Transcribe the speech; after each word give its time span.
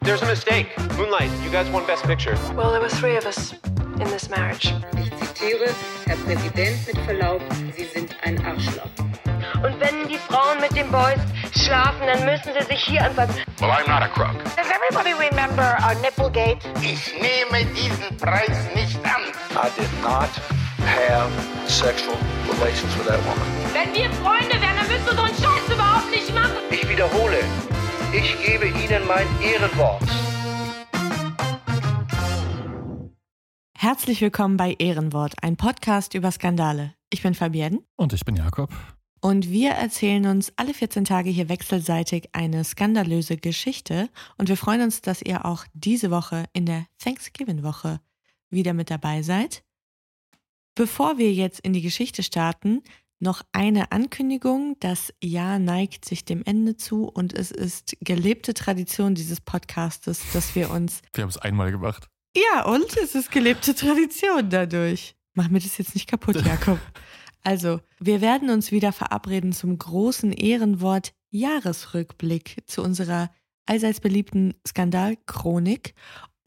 There's 0.00 0.22
a 0.22 0.26
mistake. 0.26 0.68
Moonlight, 0.96 1.30
you 1.42 1.50
guys 1.50 1.68
won 1.70 1.84
Best 1.86 2.04
Picture. 2.04 2.36
Well, 2.54 2.70
there 2.70 2.80
were 2.80 2.88
three 2.88 3.16
of 3.16 3.26
us 3.26 3.52
in 4.00 4.08
this 4.08 4.30
marriage. 4.30 4.72
Ich 4.96 5.10
zitiere, 5.16 5.74
Herr 6.06 6.16
Präsident, 6.16 6.86
mit 6.86 6.98
Verlaub, 7.04 7.42
Sie 7.76 7.84
sind 7.84 8.14
ein 8.22 8.38
Arschloch. 8.46 8.88
Und 9.62 9.80
wenn 9.80 10.08
die 10.08 10.18
Frauen 10.18 10.60
mit 10.60 10.74
den 10.76 10.90
Boys 10.90 11.18
schlafen, 11.52 12.06
dann 12.06 12.24
müssen 12.24 12.52
sie 12.58 12.64
sich 12.66 12.84
hier 12.84 13.04
anfassen. 13.04 13.42
Well, 13.60 13.70
I'm 13.70 13.88
not 13.88 14.02
a 14.02 14.08
crook. 14.08 14.36
Does 14.56 14.70
everybody 14.70 15.12
remember 15.14 15.76
our 15.82 15.94
Nipplegate? 15.96 16.58
Ich 16.80 17.12
nehme 17.20 17.64
diesen 17.74 18.16
Preis 18.18 18.56
nicht 18.74 18.96
an. 19.04 19.22
I 19.56 19.68
did 19.76 19.90
not 20.02 20.30
have 20.86 21.30
sexual 21.68 22.16
relations 22.48 22.96
with 22.96 23.08
that 23.08 23.18
woman. 23.26 23.46
Wenn 23.74 23.92
wir 23.94 24.10
Freunde 24.22 24.54
wären, 24.60 24.76
dann 24.76 24.86
müsstest 24.86 25.10
du 25.10 25.16
so 25.16 25.22
einen 25.22 25.34
Scheiß 25.34 25.74
überhaupt 25.74 26.10
nicht 26.10 26.32
machen. 26.32 26.52
Ich 26.70 26.88
wiederhole, 26.88 27.40
ich 28.12 28.36
gebe 28.44 28.66
Ihnen 28.66 29.06
mein 29.06 29.26
Ehrenwort. 29.42 30.02
Herzlich 33.74 34.20
willkommen 34.20 34.56
bei 34.56 34.74
Ehrenwort, 34.78 35.34
ein 35.42 35.56
Podcast 35.56 36.14
über 36.14 36.30
Skandale. 36.30 36.94
Ich 37.10 37.22
bin 37.22 37.34
Fabienne 37.34 37.80
Und 37.96 38.12
ich 38.12 38.24
bin 38.24 38.36
Jakob. 38.36 38.70
und 39.20 39.50
wir 39.50 39.70
erzählen 39.70 40.26
uns 40.26 40.52
alle 40.56 40.74
14 40.74 41.04
Tage 41.04 41.30
hier 41.30 41.48
wechselseitig 41.48 42.28
eine 42.32 42.64
skandalöse 42.64 43.36
Geschichte 43.36 44.08
und 44.36 44.48
wir 44.48 44.56
freuen 44.56 44.82
uns, 44.82 45.00
dass 45.00 45.22
ihr 45.22 45.44
auch 45.44 45.64
diese 45.74 46.10
Woche 46.10 46.44
in 46.52 46.66
der 46.66 46.86
Thanksgiving-Woche 46.98 48.00
wieder 48.50 48.74
mit 48.74 48.90
dabei 48.90 49.22
seid. 49.22 49.62
Bevor 50.74 51.18
wir 51.18 51.32
jetzt 51.32 51.60
in 51.60 51.72
die 51.72 51.82
Geschichte 51.82 52.22
starten, 52.22 52.82
noch 53.20 53.42
eine 53.52 53.92
Ankündigung. 53.92 54.76
Das 54.80 55.12
Jahr 55.22 55.58
neigt 55.58 56.04
sich 56.04 56.24
dem 56.24 56.42
Ende 56.44 56.76
zu 56.76 57.04
und 57.08 57.34
es 57.34 57.50
ist 57.50 57.96
gelebte 58.00 58.54
Tradition 58.54 59.14
dieses 59.14 59.40
Podcastes, 59.40 60.22
dass 60.32 60.54
wir 60.54 60.70
uns 60.70 61.02
Wir 61.14 61.22
haben 61.22 61.30
es 61.30 61.38
einmal 61.38 61.70
gemacht. 61.70 62.08
ja, 62.36 62.64
und 62.64 62.96
es 62.96 63.14
ist 63.14 63.30
gelebte 63.30 63.74
Tradition 63.74 64.50
dadurch. 64.50 65.16
Mach 65.34 65.48
mir 65.48 65.60
das 65.60 65.78
jetzt 65.78 65.94
nicht 65.94 66.08
kaputt, 66.08 66.40
Jakob. 66.46 66.78
Also, 67.44 67.80
wir 68.00 68.20
werden 68.20 68.50
uns 68.50 68.72
wieder 68.72 68.92
verabreden 68.92 69.52
zum 69.52 69.78
großen 69.78 70.32
Ehrenwort 70.32 71.12
Jahresrückblick 71.30 72.62
zu 72.66 72.82
unserer 72.82 73.30
allseits 73.66 74.00
beliebten 74.00 74.54
Skandalchronik. 74.66 75.94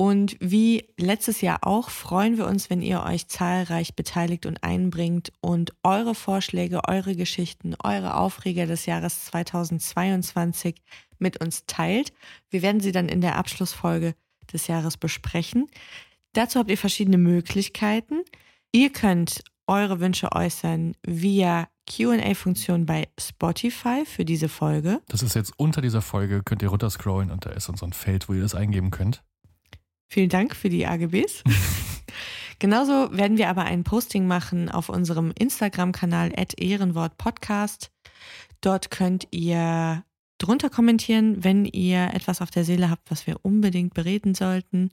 Und 0.01 0.35
wie 0.39 0.87
letztes 0.97 1.41
Jahr 1.41 1.59
auch, 1.61 1.91
freuen 1.91 2.35
wir 2.35 2.47
uns, 2.47 2.71
wenn 2.71 2.81
ihr 2.81 3.03
euch 3.03 3.27
zahlreich 3.27 3.95
beteiligt 3.95 4.47
und 4.47 4.63
einbringt 4.63 5.31
und 5.41 5.75
eure 5.83 6.15
Vorschläge, 6.15 6.87
eure 6.87 7.15
Geschichten, 7.15 7.75
eure 7.83 8.15
Aufreger 8.17 8.65
des 8.65 8.87
Jahres 8.87 9.25
2022 9.25 10.81
mit 11.19 11.39
uns 11.39 11.67
teilt. 11.67 12.13
Wir 12.49 12.63
werden 12.63 12.81
sie 12.81 12.91
dann 12.91 13.09
in 13.09 13.21
der 13.21 13.35
Abschlussfolge 13.35 14.15
des 14.51 14.65
Jahres 14.65 14.97
besprechen. 14.97 15.67
Dazu 16.33 16.57
habt 16.57 16.71
ihr 16.71 16.79
verschiedene 16.79 17.19
Möglichkeiten. 17.19 18.21
Ihr 18.71 18.91
könnt 18.91 19.43
eure 19.67 19.99
Wünsche 19.99 20.31
äußern 20.31 20.95
via 21.05 21.67
QA-Funktion 21.87 22.87
bei 22.87 23.07
Spotify 23.19 24.03
für 24.07 24.25
diese 24.25 24.49
Folge. 24.49 24.99
Das 25.09 25.21
ist 25.21 25.35
jetzt 25.35 25.53
unter 25.57 25.79
dieser 25.79 26.01
Folge, 26.01 26.41
könnt 26.43 26.63
ihr 26.63 26.69
runterscrollen 26.69 27.29
und 27.29 27.45
da 27.45 27.51
ist 27.51 27.65
so 27.65 27.85
ein 27.85 27.93
Feld, 27.93 28.29
wo 28.29 28.33
ihr 28.33 28.41
das 28.41 28.55
eingeben 28.55 28.89
könnt. 28.89 29.21
Vielen 30.11 30.27
Dank 30.27 30.57
für 30.57 30.67
die 30.67 30.85
AGBs. 30.85 31.41
Genauso 32.59 33.15
werden 33.15 33.37
wir 33.37 33.47
aber 33.47 33.63
ein 33.63 33.85
Posting 33.85 34.27
machen 34.27 34.67
auf 34.67 34.89
unserem 34.89 35.31
Instagram-Kanal 35.39 36.33
ehrenwortpodcast. 36.35 37.93
Dort 38.59 38.91
könnt 38.91 39.29
ihr 39.31 40.03
drunter 40.37 40.69
kommentieren, 40.69 41.45
wenn 41.45 41.63
ihr 41.63 42.13
etwas 42.13 42.41
auf 42.41 42.51
der 42.51 42.65
Seele 42.65 42.89
habt, 42.89 43.09
was 43.09 43.25
wir 43.25 43.37
unbedingt 43.43 43.93
bereden 43.93 44.35
sollten. 44.35 44.89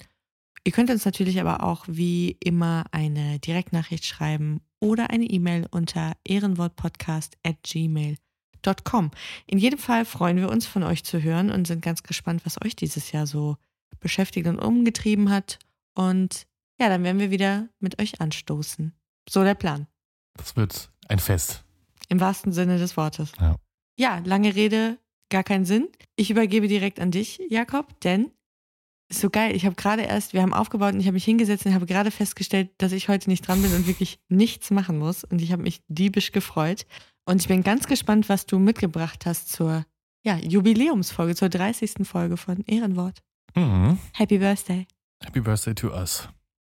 Ihr 0.62 0.70
könnt 0.70 0.88
uns 0.88 1.04
natürlich 1.04 1.40
aber 1.40 1.64
auch 1.64 1.84
wie 1.88 2.36
immer 2.38 2.84
eine 2.92 3.40
Direktnachricht 3.40 4.04
schreiben 4.04 4.60
oder 4.78 5.10
eine 5.10 5.24
E-Mail 5.24 5.66
unter 5.68 6.12
ehrenwortpodcast.gmail.com. 6.22 9.10
In 9.48 9.58
jedem 9.58 9.80
Fall 9.80 10.04
freuen 10.04 10.36
wir 10.36 10.48
uns, 10.48 10.64
von 10.64 10.84
euch 10.84 11.02
zu 11.02 11.20
hören 11.20 11.50
und 11.50 11.66
sind 11.66 11.82
ganz 11.82 12.04
gespannt, 12.04 12.42
was 12.44 12.64
euch 12.64 12.76
dieses 12.76 13.10
Jahr 13.10 13.26
so 13.26 13.56
beschäftigt 14.00 14.46
und 14.46 14.58
umgetrieben 14.58 15.30
hat. 15.30 15.58
Und 15.94 16.46
ja, 16.80 16.88
dann 16.88 17.02
werden 17.02 17.18
wir 17.18 17.30
wieder 17.30 17.68
mit 17.80 18.00
euch 18.00 18.20
anstoßen. 18.20 18.92
So 19.28 19.42
der 19.42 19.54
Plan. 19.54 19.86
Das 20.36 20.56
wird 20.56 20.90
ein 21.08 21.18
Fest. 21.18 21.64
Im 22.08 22.20
wahrsten 22.20 22.52
Sinne 22.52 22.78
des 22.78 22.96
Wortes. 22.96 23.32
Ja. 23.40 23.56
Ja, 23.98 24.22
lange 24.24 24.54
Rede, 24.54 24.98
gar 25.28 25.42
keinen 25.42 25.64
Sinn. 25.64 25.88
Ich 26.16 26.30
übergebe 26.30 26.68
direkt 26.68 27.00
an 27.00 27.10
dich, 27.10 27.40
Jakob, 27.48 28.00
denn 28.00 28.30
ist 29.10 29.20
so 29.20 29.30
geil. 29.30 29.56
Ich 29.56 29.64
habe 29.64 29.74
gerade 29.74 30.02
erst, 30.02 30.34
wir 30.34 30.42
haben 30.42 30.52
aufgebaut 30.52 30.94
und 30.94 31.00
ich 31.00 31.06
habe 31.06 31.14
mich 31.14 31.24
hingesetzt 31.24 31.66
und 31.66 31.74
habe 31.74 31.86
gerade 31.86 32.10
festgestellt, 32.10 32.70
dass 32.78 32.92
ich 32.92 33.08
heute 33.08 33.30
nicht 33.30 33.46
dran 33.46 33.62
bin 33.62 33.74
und 33.74 33.86
wirklich 33.86 34.20
nichts 34.28 34.70
machen 34.70 34.98
muss. 34.98 35.24
Und 35.24 35.40
ich 35.40 35.50
habe 35.50 35.62
mich 35.62 35.80
diebisch 35.88 36.32
gefreut. 36.32 36.86
Und 37.24 37.40
ich 37.40 37.48
bin 37.48 37.62
ganz 37.62 37.86
gespannt, 37.86 38.28
was 38.28 38.46
du 38.46 38.58
mitgebracht 38.58 39.26
hast 39.26 39.50
zur 39.50 39.84
ja, 40.24 40.36
Jubiläumsfolge, 40.36 41.34
zur 41.34 41.48
30. 41.48 42.06
Folge 42.06 42.36
von 42.36 42.64
Ehrenwort. 42.64 43.22
Mhm. 43.58 43.98
Happy 44.14 44.38
Birthday. 44.38 44.86
Happy 45.22 45.40
Birthday 45.40 45.74
to 45.74 45.88
us. 45.88 46.28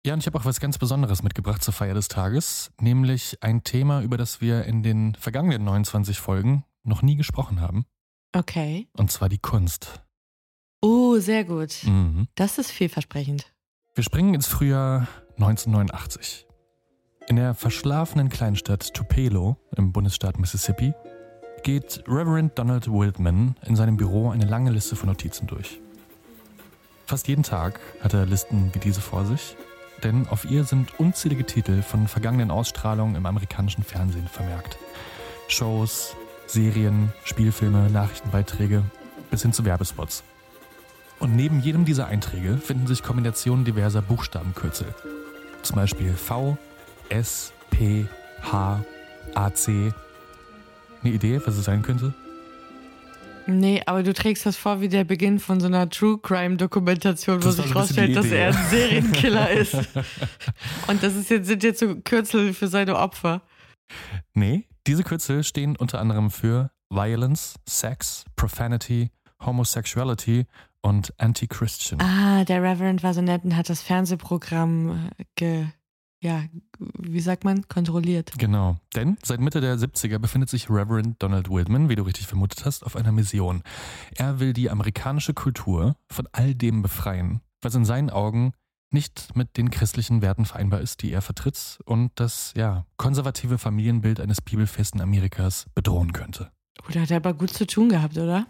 Ja, 0.05 0.13
und 0.13 0.19
ich 0.19 0.25
habe 0.25 0.39
auch 0.39 0.45
was 0.45 0.59
ganz 0.59 0.79
Besonderes 0.79 1.21
mitgebracht 1.21 1.63
zur 1.63 1.73
Feier 1.73 1.93
des 1.93 2.07
Tages, 2.07 2.71
nämlich 2.81 3.37
ein 3.41 3.63
Thema, 3.63 4.01
über 4.01 4.17
das 4.17 4.41
wir 4.41 4.63
in 4.65 4.81
den 4.81 5.13
vergangenen 5.15 5.63
29 5.63 6.19
Folgen 6.19 6.63
noch 6.83 7.03
nie 7.03 7.15
gesprochen 7.15 7.61
haben, 7.61 7.85
Okay. 8.35 8.87
und 8.97 9.11
zwar 9.11 9.29
die 9.29 9.37
Kunst. 9.37 10.01
Oh, 10.81 11.17
sehr 11.19 11.43
gut. 11.43 11.83
Mhm. 11.83 12.27
Das 12.33 12.57
ist 12.57 12.71
vielversprechend. 12.71 13.53
Wir 13.93 14.03
springen 14.03 14.33
ins 14.33 14.47
Frühjahr 14.47 15.07
1989. 15.37 16.47
In 17.27 17.35
der 17.35 17.53
verschlafenen 17.53 18.29
Kleinstadt 18.29 18.93
Tupelo 18.95 19.57
im 19.77 19.91
Bundesstaat 19.91 20.39
Mississippi 20.39 20.93
geht 21.63 22.03
Reverend 22.07 22.57
Donald 22.57 22.87
Wildman 22.91 23.55
in 23.67 23.75
seinem 23.75 23.97
Büro 23.97 24.31
eine 24.31 24.45
lange 24.45 24.71
Liste 24.71 24.95
von 24.95 25.09
Notizen 25.09 25.45
durch. 25.45 25.79
Fast 27.11 27.27
jeden 27.27 27.44
Tag 27.44 27.81
hat 27.99 28.13
er 28.13 28.25
Listen 28.25 28.69
wie 28.73 28.79
diese 28.79 29.01
vor 29.01 29.25
sich, 29.25 29.57
denn 30.01 30.29
auf 30.29 30.45
ihr 30.45 30.63
sind 30.63 30.97
unzählige 30.97 31.45
Titel 31.45 31.81
von 31.81 32.07
vergangenen 32.07 32.51
Ausstrahlungen 32.51 33.16
im 33.16 33.25
amerikanischen 33.25 33.83
Fernsehen 33.83 34.29
vermerkt. 34.29 34.77
Shows, 35.49 36.16
Serien, 36.47 37.11
Spielfilme, 37.25 37.89
Nachrichtenbeiträge 37.89 38.83
bis 39.29 39.41
hin 39.41 39.51
zu 39.51 39.66
Werbespots. 39.66 40.23
Und 41.19 41.35
neben 41.35 41.59
jedem 41.59 41.83
dieser 41.83 42.07
Einträge 42.07 42.57
finden 42.57 42.88
sich 42.88 43.03
Kombinationen 43.03 43.66
diverser 43.66 44.01
Buchstabenkürzel. 44.01 44.95
Zum 45.63 45.75
Beispiel 45.75 46.13
V, 46.13 46.57
S, 47.09 47.51
P, 47.72 48.07
H, 48.41 48.85
A, 49.35 49.53
C. 49.53 49.91
Eine 51.03 51.13
Idee, 51.13 51.41
was 51.43 51.57
es 51.57 51.66
sein 51.66 51.81
könnte? 51.81 52.13
Nee, 53.59 53.81
aber 53.85 54.03
du 54.03 54.13
trägst 54.13 54.45
das 54.45 54.57
vor 54.57 54.81
wie 54.81 54.89
der 54.89 55.03
Beginn 55.03 55.39
von 55.39 55.59
so 55.59 55.67
einer 55.67 55.90
True 55.90 56.20
Crime 56.22 56.58
Dokumentation, 56.58 57.43
wo 57.43 57.52
sich 57.52 57.75
rausstellt, 57.75 58.16
dass 58.16 58.28
er 58.28 58.47
ein 58.47 58.70
Serienkiller 58.70 59.49
ist. 59.52 59.75
Und 60.87 61.03
das 61.03 61.16
ist 61.16 61.29
jetzt, 61.29 61.47
sind 61.47 61.64
jetzt 61.64 61.79
so 61.79 61.96
Kürzel 61.96 62.53
für 62.53 62.67
seine 62.67 62.97
Opfer. 62.97 63.41
Nee, 64.34 64.67
diese 64.87 65.03
Kürzel 65.03 65.43
stehen 65.43 65.75
unter 65.75 65.99
anderem 65.99 66.31
für 66.31 66.72
Violence, 66.90 67.55
Sex, 67.67 68.25
Profanity, 68.35 69.11
Homosexuality 69.46 70.46
und 70.81 71.14
Anti-Christian. 71.17 72.02
Ah, 72.02 72.43
der 72.43 72.61
Reverend 72.61 73.03
war 73.03 73.14
so 73.14 73.22
nett 73.22 73.43
und 73.43 73.55
hat 73.55 73.70
das 73.70 73.81
Fernsehprogramm 73.81 75.09
äh, 75.17 75.23
ge, 75.35 75.66
ja, 76.22 76.44
wie 76.78 77.20
sagt 77.20 77.44
man, 77.44 77.68
kontrolliert. 77.68 78.34
Genau, 78.38 78.78
denn 78.96 79.18
seit 79.23 79.40
Mitte 79.40 79.59
der 79.59 79.78
70er 79.78 80.20
befindet 80.20 80.50
sich 80.50 80.70
Reverend 80.70 81.22
Donald 81.22 81.50
Wildman, 81.50 81.90
wie 81.90 81.96
du 81.96 82.03
richtig 82.03 82.28
vermutet 82.28 82.64
hast, 82.64 82.85
auf 82.85 82.96
einer 82.96 83.12
Mission. 83.12 83.64
Er 84.16 84.40
will 84.40 84.53
die 84.53 84.70
amerikanische 84.70 85.34
Kultur 85.34 85.96
von 86.09 86.28
all 86.32 86.53
dem 86.53 86.84
befreien, 86.84 87.41
was 87.62 87.76
in 87.76 87.85
seinen 87.85 88.12
Augen 88.12 88.53
nicht 88.91 89.35
mit 89.35 89.58
den 89.58 89.72
christlichen 89.72 90.22
Werten 90.22 90.46
vereinbar 90.46 90.82
ist, 90.82 91.02
die 91.02 91.12
er 91.12 91.22
vertritt 91.22 91.79
und 91.85 92.12
das 92.16 92.53
ja 92.56 92.85
konservative 92.97 93.58
Familienbild 93.58 94.20
eines 94.20 94.41
bibelfesten 94.41 95.02
Amerikas 95.02 95.66
bedrohen 95.73 96.14
könnte. 96.14 96.52
Oder 96.88 97.02
hat 97.02 97.12
er 97.12 97.18
aber 97.18 97.34
gut 97.34 97.52
zu 97.52 97.66
tun 97.66 97.90
gehabt, 97.90 98.18
oder? 98.18 98.47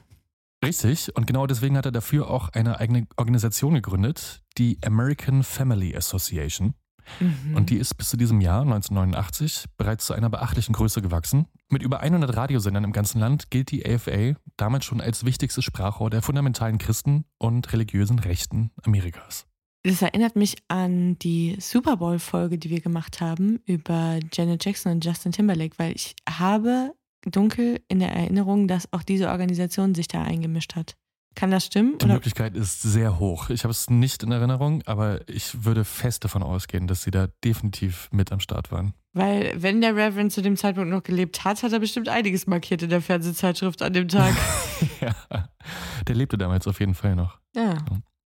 Richtig, 0.63 1.15
und 1.15 1.25
genau 1.25 1.47
deswegen 1.47 1.77
hat 1.77 1.85
er 1.85 1.91
dafür 1.91 2.29
auch 2.29 2.49
eine 2.49 2.79
eigene 2.79 3.07
Organisation 3.17 3.73
gegründet, 3.73 4.43
die 4.57 4.77
American 4.83 5.43
Family 5.43 5.95
Association. 5.95 6.75
Mhm. 7.19 7.55
Und 7.55 7.69
die 7.69 7.77
ist 7.77 7.95
bis 7.95 8.09
zu 8.09 8.17
diesem 8.17 8.41
Jahr, 8.41 8.61
1989, 8.61 9.65
bereits 9.77 10.05
zu 10.05 10.13
einer 10.13 10.29
beachtlichen 10.29 10.73
Größe 10.73 11.01
gewachsen. 11.01 11.47
Mit 11.69 11.83
über 11.83 11.99
100 11.99 12.35
Radiosendern 12.35 12.83
im 12.83 12.91
ganzen 12.91 13.19
Land 13.19 13.49
gilt 13.49 13.71
die 13.71 13.85
AFA 13.85 14.35
damit 14.57 14.83
schon 14.83 15.01
als 15.01 15.25
wichtigstes 15.25 15.63
Sprachrohr 15.63 16.09
der 16.09 16.21
fundamentalen 16.21 16.77
Christen 16.77 17.25
und 17.37 17.71
religiösen 17.73 18.19
Rechten 18.19 18.71
Amerikas. 18.83 19.45
Das 19.83 20.01
erinnert 20.03 20.35
mich 20.35 20.57
an 20.67 21.17
die 21.19 21.57
Super 21.59 21.97
Bowl-Folge, 21.97 22.59
die 22.59 22.69
wir 22.69 22.81
gemacht 22.81 23.19
haben 23.19 23.59
über 23.65 24.19
Janet 24.31 24.63
Jackson 24.63 24.91
und 24.91 25.05
Justin 25.05 25.31
Timberlake, 25.31 25.79
weil 25.79 25.95
ich 25.95 26.15
habe 26.29 26.93
dunkel 27.25 27.81
in 27.87 27.99
der 27.99 28.11
Erinnerung, 28.11 28.67
dass 28.67 28.91
auch 28.93 29.03
diese 29.03 29.29
Organisation 29.29 29.95
sich 29.95 30.07
da 30.07 30.21
eingemischt 30.21 30.75
hat. 30.75 30.95
Kann 31.35 31.51
das 31.51 31.65
stimmen? 31.65 31.97
Die 31.97 32.05
oder? 32.05 32.15
Möglichkeit 32.15 32.55
ist 32.55 32.81
sehr 32.81 33.17
hoch. 33.19 33.49
Ich 33.49 33.63
habe 33.63 33.71
es 33.71 33.89
nicht 33.89 34.21
in 34.23 34.31
Erinnerung, 34.31 34.83
aber 34.85 35.27
ich 35.29 35.63
würde 35.63 35.85
fest 35.85 36.25
davon 36.25 36.43
ausgehen, 36.43 36.87
dass 36.87 37.03
sie 37.03 37.11
da 37.11 37.27
definitiv 37.43 38.09
mit 38.11 38.31
am 38.31 38.39
Start 38.39 38.71
waren. 38.71 38.93
Weil, 39.13 39.53
wenn 39.61 39.81
der 39.81 39.95
Reverend 39.95 40.31
zu 40.31 40.41
dem 40.41 40.57
Zeitpunkt 40.57 40.89
noch 40.89 41.03
gelebt 41.03 41.43
hat, 41.43 41.63
hat 41.63 41.71
er 41.71 41.79
bestimmt 41.79 42.09
einiges 42.09 42.47
markiert 42.47 42.81
in 42.81 42.89
der 42.89 43.01
Fernsehzeitschrift 43.01 43.81
an 43.81 43.93
dem 43.93 44.07
Tag. 44.07 44.35
ja, 45.01 45.15
der 46.07 46.15
lebte 46.15 46.37
damals 46.37 46.67
auf 46.67 46.79
jeden 46.79 46.95
Fall 46.95 47.15
noch. 47.15 47.39
ja. 47.55 47.77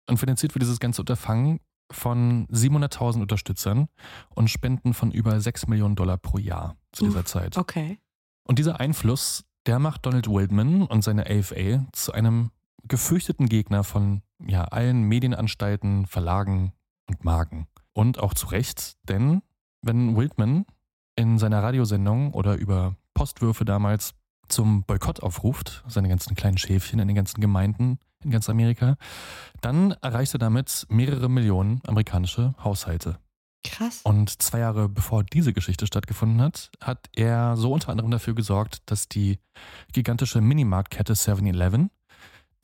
Und 0.05 0.17
finanziert 0.17 0.53
wird 0.53 0.63
dieses 0.63 0.81
ganze 0.81 1.01
Unterfangen 1.01 1.61
von 1.89 2.47
700.000 2.47 3.21
Unterstützern 3.21 3.87
und 4.35 4.49
Spenden 4.49 4.93
von 4.93 5.11
über 5.11 5.39
6 5.39 5.67
Millionen 5.67 5.95
Dollar 5.95 6.17
pro 6.17 6.39
Jahr 6.39 6.75
zu 6.91 7.05
dieser 7.05 7.19
Uff, 7.19 7.25
Zeit. 7.25 7.57
Okay. 7.57 7.99
Und 8.43 8.59
dieser 8.59 8.79
Einfluss, 8.79 9.45
der 9.65 9.79
macht 9.79 10.05
Donald 10.05 10.27
Wildman 10.27 10.83
und 10.83 11.03
seine 11.03 11.29
AFA 11.29 11.85
zu 11.93 12.11
einem 12.11 12.51
gefürchteten 12.87 13.47
Gegner 13.47 13.83
von 13.83 14.21
ja, 14.45 14.65
allen 14.65 15.03
Medienanstalten, 15.03 16.05
Verlagen 16.05 16.73
und 17.07 17.23
Marken. 17.23 17.67
Und 17.93 18.19
auch 18.19 18.33
zu 18.33 18.47
Recht, 18.47 18.97
denn 19.07 19.41
wenn 19.81 20.15
Wildman 20.15 20.65
in 21.15 21.37
seiner 21.37 21.61
Radiosendung 21.61 22.33
oder 22.33 22.55
über 22.55 22.95
Postwürfe 23.13 23.65
damals 23.65 24.13
zum 24.47 24.83
Boykott 24.83 25.21
aufruft, 25.21 25.83
seine 25.87 26.09
ganzen 26.09 26.35
kleinen 26.35 26.57
Schäfchen 26.57 26.99
in 26.99 27.07
den 27.07 27.15
ganzen 27.15 27.39
Gemeinden 27.39 27.99
in 28.23 28.31
ganz 28.31 28.49
Amerika, 28.49 28.95
dann 29.61 29.91
erreicht 30.01 30.33
er 30.33 30.39
damit 30.39 30.85
mehrere 30.89 31.29
Millionen 31.29 31.81
amerikanische 31.85 32.55
Haushalte. 32.63 33.19
Krass. 33.63 34.01
Und 34.03 34.41
zwei 34.41 34.59
Jahre 34.59 34.89
bevor 34.89 35.23
diese 35.23 35.53
Geschichte 35.53 35.87
stattgefunden 35.87 36.41
hat, 36.41 36.69
hat 36.81 37.09
er 37.15 37.55
so 37.55 37.71
unter 37.71 37.89
anderem 37.89 38.11
dafür 38.11 38.35
gesorgt, 38.35 38.81
dass 38.87 39.07
die 39.07 39.39
gigantische 39.93 40.41
Minimarktkette 40.41 41.13
7-Eleven 41.13 41.89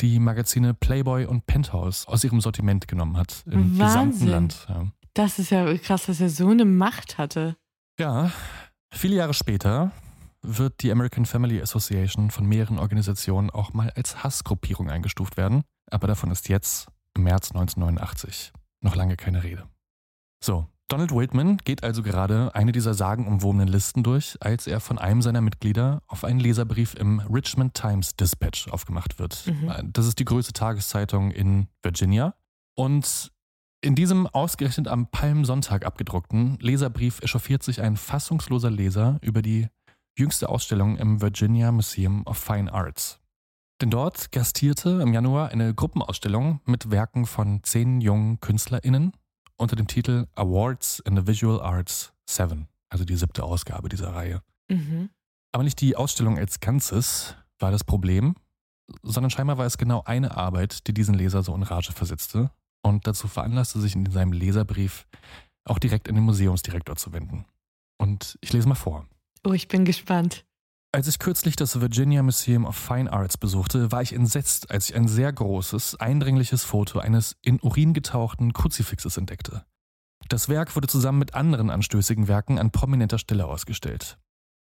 die 0.01 0.19
Magazine 0.19 0.74
Playboy 0.74 1.25
und 1.25 1.46
Penthouse 1.46 2.07
aus 2.07 2.24
ihrem 2.24 2.42
Sortiment 2.42 2.88
genommen 2.88 3.18
hat 3.18 3.44
im 3.46 3.72
gesamten 3.72 3.80
Wahnsinn. 3.80 4.28
Land. 4.28 4.68
Ja. 4.69 4.86
Das 5.13 5.40
ist 5.40 5.50
ja 5.50 5.78
krass, 5.78 6.06
dass 6.06 6.22
er 6.22 6.30
so 6.30 6.50
eine 6.50 6.66
Macht 6.66 7.18
hatte. 7.18 7.56
ja, 8.00 8.31
viele 8.92 9.16
Jahre 9.16 9.34
später 9.34 9.92
wird 10.42 10.81
die 10.84 10.92
American 10.92 11.25
Family 11.25 11.62
Association 11.62 12.31
von 12.31 12.46
mehreren 12.46 12.80
Organisationen 12.80 13.50
auch 13.50 13.74
mal 13.74 13.90
als 13.92 14.24
Hassgruppierung 14.24 14.90
eingestuft 14.90 15.36
werden, 15.36 15.63
aber 15.92 16.07
davon 16.07 16.31
ist 16.31 16.48
jetzt 16.48 16.88
im 17.16 17.24
März 17.24 17.52
1989 17.52 18.54
noch 18.81 18.95
lange 18.95 19.18
keine 19.18 19.44
Rede. 19.44 19.68
So, 20.42 20.68
Donald 20.89 21.12
Wildman 21.12 21.57
geht 21.57 21.83
also 21.83 22.01
gerade 22.01 22.53
eine 22.56 22.71
dieser 22.71 22.95
sagenumwobenen 22.95 23.68
Listen 23.68 24.01
durch, 24.01 24.38
als 24.41 24.65
er 24.65 24.80
von 24.80 24.97
einem 24.97 25.21
seiner 25.21 25.39
Mitglieder 25.39 26.01
auf 26.07 26.24
einen 26.24 26.39
Leserbrief 26.39 26.95
im 26.95 27.19
Richmond 27.19 27.75
Times 27.75 28.15
Dispatch 28.15 28.68
aufgemacht 28.69 29.19
wird. 29.19 29.45
Mhm. 29.45 29.91
Das 29.94 30.07
ist 30.07 30.18
die 30.18 30.25
größte 30.25 30.51
Tageszeitung 30.51 31.30
in 31.30 31.68
Virginia. 31.83 32.33
Und 32.75 33.31
in 33.81 33.94
diesem 33.94 34.25
ausgerechnet 34.25 34.88
am 34.88 35.12
Palmsonntag 35.12 35.86
abgedruckten 35.86 36.57
Leserbrief 36.59 37.21
echauffiert 37.21 37.62
sich 37.62 37.81
ein 37.81 37.95
fassungsloser 37.95 38.71
Leser 38.71 39.19
über 39.21 39.44
die 39.44 39.68
jüngste 40.18 40.50
Ausstellung 40.50 40.97
im 40.97 41.21
Virginia 41.21 41.71
Museum 41.71 42.24
of 42.25 42.38
Fine 42.38 42.74
Arts. 42.74 43.19
Denn 43.80 43.92
dort 43.92 44.31
gastierte 44.31 45.01
im 45.01 45.13
Januar 45.13 45.50
eine 45.50 45.74
Gruppenausstellung 45.74 46.62
mit 46.65 46.89
Werken 46.89 47.27
von 47.27 47.63
zehn 47.63 48.01
jungen 48.01 48.39
KünstlerInnen 48.39 49.13
unter 49.59 49.75
dem 49.75 49.88
Titel 49.88 50.25
Awards 50.35 51.00
in 51.00 51.15
the 51.15 51.27
Visual 51.27 51.61
Arts 51.61 52.13
7, 52.29 52.67
also 52.89 53.06
die 53.06 53.15
siebte 53.15 53.44
Ausgabe 53.44 53.89
dieser 53.89 54.13
Reihe. 54.13 54.41
Mhm. 54.69 55.09
Aber 55.51 55.63
nicht 55.63 55.81
die 55.81 55.95
Ausstellung 55.95 56.38
als 56.38 56.59
Ganzes 56.59 57.35
war 57.59 57.71
das 57.71 57.83
Problem, 57.83 58.35
sondern 59.03 59.29
scheinbar 59.29 59.57
war 59.57 59.65
es 59.65 59.77
genau 59.77 60.03
eine 60.06 60.35
Arbeit, 60.38 60.88
die 60.88 60.94
diesen 60.94 61.13
Leser 61.13 61.44
so 61.44 61.53
in 61.53 61.63
Rage 61.63 61.91
versetzte 61.91 62.51
und 62.81 63.06
dazu 63.06 63.27
veranlasste, 63.27 63.79
sich 63.79 63.95
in 63.95 64.09
seinem 64.09 64.31
Leserbrief 64.31 65.07
auch 65.65 65.79
direkt 65.79 66.07
an 66.09 66.15
den 66.15 66.23
Museumsdirektor 66.23 66.95
zu 66.95 67.13
wenden. 67.13 67.45
Und 67.97 68.38
ich 68.41 68.53
lese 68.53 68.67
mal 68.67 68.75
vor. 68.75 69.06
Oh, 69.45 69.53
ich 69.53 69.67
bin 69.67 69.85
gespannt. 69.85 70.45
Als 70.91 71.07
ich 71.07 71.19
kürzlich 71.19 71.56
das 71.56 71.81
Virginia 71.81 72.24
Museum 72.24 72.65
of 72.65 72.75
Fine 72.75 73.13
Arts 73.13 73.38
besuchte, 73.38 73.91
war 73.91 74.01
ich 74.01 74.12
entsetzt, 74.12 74.71
als 74.71 74.89
ich 74.89 74.95
ein 74.95 75.07
sehr 75.07 75.31
großes, 75.31 76.00
eindringliches 76.00 76.63
Foto 76.63 76.97
eines 76.97 77.36
in 77.44 77.59
Urin 77.62 77.94
getauchten 77.94 78.53
Kruzifixes 78.53 79.18
entdeckte. 79.18 79.65
Das 80.30 80.50
Werk 80.50 80.75
wurde 80.75 80.88
zusammen 80.88 81.19
mit 81.19 81.36
anderen 81.36 81.69
anstößigen 81.69 82.27
Werken 82.27 82.57
an 82.57 82.71
prominenter 82.71 83.19
Stelle 83.19 83.45
ausgestellt. 83.45 84.18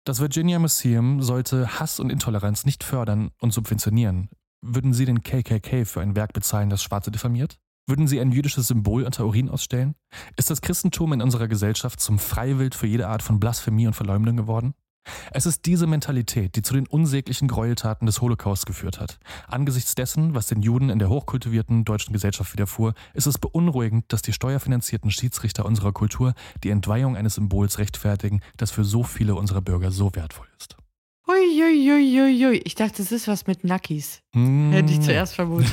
Das 0.05 0.21
Virginia 0.21 0.61
Museum 0.61 1.21
sollte 1.21 1.81
Hass 1.81 1.99
und 1.99 2.11
Intoleranz 2.11 2.65
nicht 2.65 2.85
fördern 2.85 3.33
und 3.41 3.53
subventionieren. 3.53 4.29
Würden 4.63 4.95
Sie 4.95 5.07
den 5.07 5.25
KKK 5.25 5.85
für 5.85 6.01
ein 6.01 6.15
Werk 6.15 6.33
bezahlen, 6.33 6.71
das 6.71 6.83
Schwarze 6.83 7.11
diffamiert? 7.11 7.59
Würden 7.89 8.07
Sie 8.07 8.21
ein 8.21 8.31
jüdisches 8.31 8.69
Symbol 8.69 9.03
unter 9.03 9.27
Urin 9.27 9.49
ausstellen? 9.49 9.97
Ist 10.37 10.49
das 10.49 10.61
Christentum 10.61 11.13
in 11.13 11.23
unserer 11.23 11.49
Gesellschaft 11.49 11.99
zum 11.99 12.21
Freiwild 12.21 12.77
für 12.77 12.87
jede 12.87 13.09
Art 13.09 13.23
von 13.23 13.41
Blasphemie 13.41 13.89
und 13.89 13.95
Verleumdung 13.95 14.37
geworden? 14.37 14.75
Es 15.33 15.47
ist 15.47 15.67
diese 15.67 15.87
Mentalität, 15.87 16.57
die 16.57 16.63
zu 16.63 16.75
den 16.75 16.87
unsäglichen 16.87 17.49
Gräueltaten 17.49 18.07
des 18.07 18.21
Holocaust 18.21 18.67
geführt 18.67 19.01
hat. 19.01 19.19
Angesichts 19.49 19.95
dessen, 19.95 20.35
was 20.35 20.47
den 20.47 20.63
Juden 20.63 20.91
in 20.91 20.99
der 20.99 21.09
hochkultivierten 21.09 21.85
deutschen 21.85 22.13
Gesellschaft 22.13 22.53
widerfuhr, 22.53 22.95
ist 23.15 23.27
es 23.27 23.39
beunruhigend, 23.39 24.05
dass 24.09 24.23
die 24.23 24.33
steuerfinanzierten 24.33 25.11
Schiedsrichter 25.11 25.65
unserer 25.65 25.93
Kultur 25.93 26.35
die 26.63 26.71
Entweihung 26.71 27.17
eines 27.17 27.35
Symbols 27.35 27.79
rechtfertigen, 27.79 28.41
das 28.57 28.71
für 28.71 28.85
so 28.85 29.03
viele 29.03 29.35
unserer 29.35 29.61
Bürger 29.61 29.91
so 29.91 30.15
wertvoll 30.15 30.47
ist. 30.59 30.77
Huiuiuiui. 31.27 32.61
Ich 32.65 32.75
dachte, 32.75 32.99
das 32.99 33.13
ist 33.13 33.29
was 33.29 33.47
mit 33.47 33.65
Nuckies. 33.65 34.21
Hm, 34.35 34.73
Hätte 34.73 34.93
ich 34.93 35.01
zuerst 35.01 35.35
vermutet. 35.35 35.71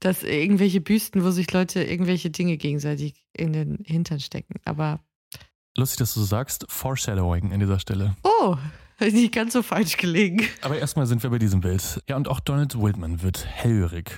Dass 0.00 0.22
irgendwelche 0.22 0.80
Büsten, 0.80 1.24
wo 1.24 1.30
sich 1.30 1.52
Leute 1.52 1.82
irgendwelche 1.82 2.30
Dinge 2.30 2.56
gegenseitig 2.56 3.24
in 3.32 3.52
den 3.52 3.78
Hintern 3.84 4.20
stecken. 4.20 4.54
Aber, 4.64 5.00
Lustig, 5.78 5.98
dass 5.98 6.14
du 6.14 6.20
so 6.20 6.26
sagst. 6.26 6.66
Foreshadowing 6.68 7.52
an 7.52 7.60
dieser 7.60 7.78
Stelle. 7.78 8.16
oh, 8.24 8.56
nicht 9.00 9.32
ganz 9.32 9.52
so 9.52 9.62
falsch 9.62 9.96
gelegen. 9.96 10.42
Aber 10.62 10.76
erstmal 10.76 11.06
sind 11.06 11.22
wir 11.22 11.30
bei 11.30 11.38
diesem 11.38 11.60
Bild. 11.60 12.02
Ja, 12.08 12.16
und 12.16 12.26
auch 12.26 12.40
Donald 12.40 12.80
Wildman 12.80 13.22
wird 13.22 13.46
hellhörig. 13.46 14.10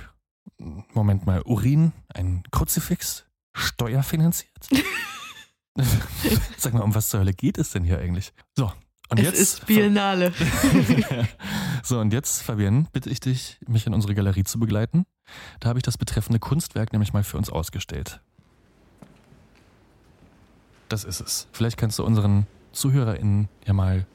Moment 0.95 1.27
mal, 1.27 1.43
Urin, 1.43 1.93
ein 2.15 2.43
Kruzifix, 2.51 3.27
steuerfinanziert? 3.53 4.69
Sag 6.57 6.73
mal, 6.73 6.81
um 6.81 6.95
was 6.95 7.11
zur 7.11 7.21
Hölle 7.21 7.35
geht 7.35 7.59
es 7.59 7.71
denn 7.71 7.85
hier 7.85 7.99
eigentlich? 7.99 8.33
So, 8.57 8.73
und 9.11 9.19
es 9.19 9.27
jetzt. 9.27 9.41
ist 9.41 9.67
Biennale. 9.67 10.33
so, 11.83 11.99
und 12.01 12.13
jetzt, 12.13 12.43
Fabian, 12.43 12.89
bitte 12.93 13.11
ich 13.11 13.21
dich, 13.21 13.59
mich 13.67 13.87
in 13.87 13.93
unsere 13.93 14.15
Galerie 14.15 14.45
zu 14.45 14.59
begleiten. 14.59 15.05
Da 15.61 15.69
habe 15.69 15.79
ich 15.79 15.83
das 15.83 15.99
betreffende 15.99 16.39
Kunstwerk 16.39 16.93
nämlich 16.93 17.13
mal 17.13 17.25
für 17.25 17.37
uns 17.37 17.51
ausgestellt. 17.51 18.21
Das 20.91 21.05
ist 21.05 21.21
es. 21.21 21.47
Vielleicht 21.53 21.77
kannst 21.77 22.01
du 22.01 22.05
unseren 22.05 22.49
ZuhörerInnen 22.73 23.49
ja 23.65 23.73
mal 23.73 24.07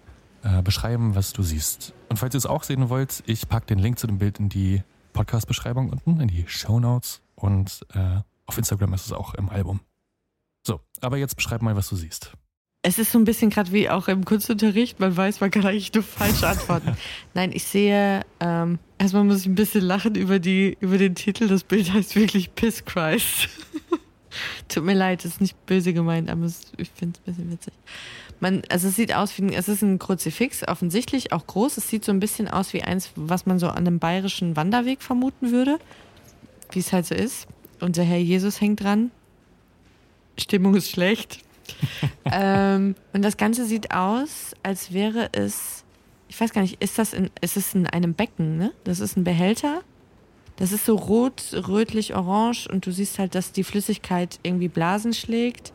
äh, 0.44 0.62
beschreiben, 0.62 1.16
was 1.16 1.32
du 1.32 1.42
siehst. 1.42 1.94
Und 2.10 2.18
falls 2.18 2.36
ihr 2.36 2.38
es 2.38 2.46
auch 2.46 2.64
sehen 2.64 2.90
wollt, 2.90 3.24
ich 3.26 3.48
packe 3.48 3.66
den 3.68 3.80
Link 3.80 3.98
zu 3.98 4.08
dem 4.08 4.18
Bild 4.18 4.40
in 4.40 4.50
die 4.50 4.84
Podcast-Beschreibung 5.14 5.90
unten, 5.90 6.20
in 6.20 6.28
die 6.28 6.44
Show 6.48 6.82
Notes. 6.82 7.22
Und 7.36 7.86
äh, 7.94 8.20
auf 8.46 8.58
Instagram 8.58 8.94
ist 8.94 9.06
es 9.06 9.14
auch 9.14 9.36
im 9.36 9.48
Album. 9.48 9.80
So, 10.68 10.82
aber 11.00 11.16
jetzt 11.18 11.38
beschreib 11.38 11.62
mal, 11.62 11.78
was 11.78 11.88
du 11.88 11.96
siehst. 11.96 12.34
Es 12.82 13.00
ist 13.00 13.14
so 13.14 13.20
ein 13.20 13.24
bisschen 13.24 13.52
gerade 13.52 13.72
wie 13.72 13.90
auch 13.90 14.10
im 14.10 14.26
Kunstunterricht. 14.26 15.00
Man 15.00 15.16
weiß, 15.16 15.40
man 15.40 15.52
kann 15.52 15.66
eigentlich 15.66 15.94
nur 15.94 16.04
falsch 16.04 16.44
antworten. 16.44 16.98
Nein, 17.34 17.52
ich 17.54 17.64
sehe, 17.64 18.26
ähm, 18.42 18.80
erstmal 18.98 19.24
muss 19.24 19.40
ich 19.40 19.46
ein 19.46 19.56
bisschen 19.56 19.82
lachen 19.82 20.16
über, 20.16 20.40
die, 20.40 20.78
über 20.82 20.98
den 20.98 21.16
Titel. 21.16 21.48
Das 21.48 21.64
Bild 21.64 21.94
heißt 21.94 22.18
wirklich 22.18 22.54
Piss 22.54 22.84
Christ. 22.84 23.48
Tut 24.68 24.84
mir 24.84 24.94
leid, 24.94 25.26
ist 25.26 25.42
nicht 25.42 25.66
böse 25.66 25.94
gemeint, 25.94 26.30
aber 26.30 26.46
es, 26.46 26.72
ich 26.78 26.90
finde 26.90 27.20
es 27.20 27.22
ein 27.22 27.36
bisschen 27.36 27.52
witzig. 27.52 27.74
Man, 28.40 28.64
also 28.70 28.90
es 28.90 28.96
sieht 28.96 29.14
aus 29.14 29.38
wie 29.38 29.44
ein, 29.44 29.54
es 29.54 29.68
ist 29.68 29.82
ein 29.82 30.00
Kruzifix, 30.00 30.68
offensichtlich 30.68 31.32
auch 31.32 31.48
groß. 31.48 31.78
Es 31.78 31.90
sieht 31.90 32.04
so 32.04 32.12
ein 32.12 32.20
bisschen 32.20 32.48
aus 32.48 32.74
wie 32.74 32.84
eins, 32.84 33.12
was 33.16 33.46
man 33.46 33.60
so 33.60 33.68
an 33.68 33.78
einem 33.78 34.00
bayerischen 34.00 34.56
Wanderweg 34.56 35.02
vermuten 35.02 35.52
würde, 35.52 35.80
wie 36.72 36.80
es 36.80 36.92
halt 36.92 37.06
so 37.06 37.16
ist. 37.16 37.48
Und 37.80 37.98
der 37.98 38.04
Herr 38.04 38.18
Jesus 38.18 38.60
hängt 38.60 38.84
dran. 38.84 39.12
Stimmung 40.38 40.76
ist 40.76 40.90
schlecht. 40.90 41.40
ähm, 42.26 42.96
und 43.14 43.22
das 43.22 43.38
Ganze 43.38 43.66
sieht 43.66 43.92
aus, 43.92 44.54
als 44.64 44.94
wäre 44.94 45.30
es, 45.32 45.84
ich 46.28 46.40
weiß 46.40 46.54
gar 46.54 46.62
nicht, 46.62 46.82
ist 46.82 47.00
das 47.00 47.14
in, 47.14 47.32
ist 47.42 47.58
es 47.58 47.74
in 47.74 47.88
einem 47.88 48.14
Becken, 48.14 48.58
ne? 48.58 48.72
Das 48.84 49.00
ist 49.00 49.18
ein 49.18 49.24
Behälter 49.24 49.82
Das 50.58 50.72
ist 50.72 50.86
so 50.86 50.96
rot, 50.96 51.54
rötlich, 51.68 52.16
orange 52.16 52.68
und 52.68 52.86
du 52.86 52.92
siehst 52.92 53.20
halt, 53.20 53.36
dass 53.36 53.52
die 53.52 53.64
Flüssigkeit 53.64 54.40
irgendwie 54.44 54.70
Blasen 54.70 55.14
schlägt. 55.14 55.74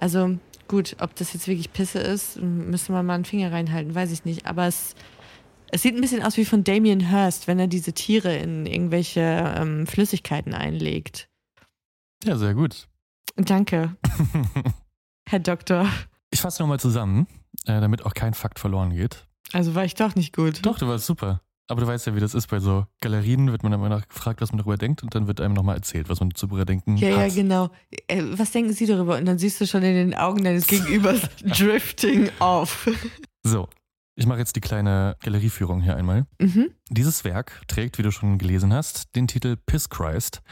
Also 0.00 0.38
gut, 0.68 0.96
ob 1.00 1.14
das 1.14 1.32
jetzt 1.32 1.48
wirklich 1.48 1.72
Pisse 1.72 1.98
ist, 1.98 2.40
müsste 2.40 2.92
man 2.92 3.06
mal 3.06 3.14
einen 3.14 3.24
Finger 3.24 3.52
reinhalten, 3.52 3.94
weiß 3.94 4.12
ich 4.12 4.24
nicht. 4.24 4.46
Aber 4.46 4.66
es, 4.66 4.94
es 5.70 5.82
sieht 5.82 5.94
ein 5.94 6.00
bisschen 6.00 6.22
aus 6.22 6.36
wie 6.36 6.44
von 6.44 6.64
Damien 6.64 7.08
Hirst, 7.08 7.46
wenn 7.46 7.58
er 7.58 7.68
diese 7.68 7.92
Tiere 7.94 8.36
in 8.36 8.66
irgendwelche 8.66 9.20
ähm, 9.56 9.86
Flüssigkeiten 9.86 10.54
einlegt. 10.54 11.28
Ja, 12.24 12.36
sehr 12.36 12.54
gut. 12.54 12.88
Danke, 13.36 13.96
Herr 15.28 15.40
Doktor. 15.40 15.88
Ich 16.30 16.40
fasse 16.40 16.62
nochmal 16.62 16.80
zusammen, 16.80 17.26
äh, 17.64 17.80
damit 17.80 18.04
auch 18.04 18.12
kein 18.12 18.34
Fakt 18.34 18.58
verloren 18.58 18.90
geht. 18.90 19.26
Also 19.52 19.74
war 19.74 19.84
ich 19.84 19.94
doch 19.94 20.14
nicht 20.14 20.34
gut. 20.34 20.64
Doch, 20.64 20.78
du 20.78 20.86
warst 20.86 21.06
super. 21.06 21.40
Aber 21.72 21.80
du 21.80 21.86
weißt 21.86 22.06
ja, 22.06 22.14
wie 22.14 22.20
das 22.20 22.34
ist. 22.34 22.48
Bei 22.48 22.60
so 22.60 22.84
Galerien 23.00 23.50
wird 23.50 23.62
man 23.62 23.72
immer 23.72 24.00
gefragt, 24.02 24.42
was 24.42 24.52
man 24.52 24.58
darüber 24.58 24.76
denkt 24.76 25.02
und 25.02 25.14
dann 25.14 25.26
wird 25.26 25.40
einem 25.40 25.54
nochmal 25.54 25.76
erzählt, 25.76 26.08
was 26.10 26.20
man 26.20 26.28
darüber 26.30 26.64
denken 26.66 26.98
Ja, 26.98 27.16
hat. 27.16 27.28
ja, 27.28 27.34
genau. 27.42 27.70
Äh, 28.08 28.22
was 28.36 28.50
denken 28.52 28.72
Sie 28.74 28.84
darüber? 28.86 29.16
Und 29.16 29.24
dann 29.24 29.38
siehst 29.38 29.58
du 29.60 29.66
schon 29.66 29.82
in 29.82 29.94
den 29.94 30.14
Augen 30.14 30.44
deines 30.44 30.66
Gegenübers 30.68 31.22
drifting 31.44 32.28
off. 32.40 32.88
So, 33.42 33.68
ich 34.14 34.26
mache 34.26 34.38
jetzt 34.38 34.56
die 34.56 34.60
kleine 34.60 35.16
Galerieführung 35.22 35.80
hier 35.80 35.96
einmal. 35.96 36.26
Mhm. 36.38 36.70
Dieses 36.90 37.24
Werk 37.24 37.62
trägt, 37.66 37.96
wie 37.98 38.02
du 38.02 38.10
schon 38.12 38.38
gelesen 38.38 38.72
hast, 38.72 39.14
den 39.16 39.26
Titel 39.26 39.56
Piss 39.56 39.88
Christ 39.88 40.42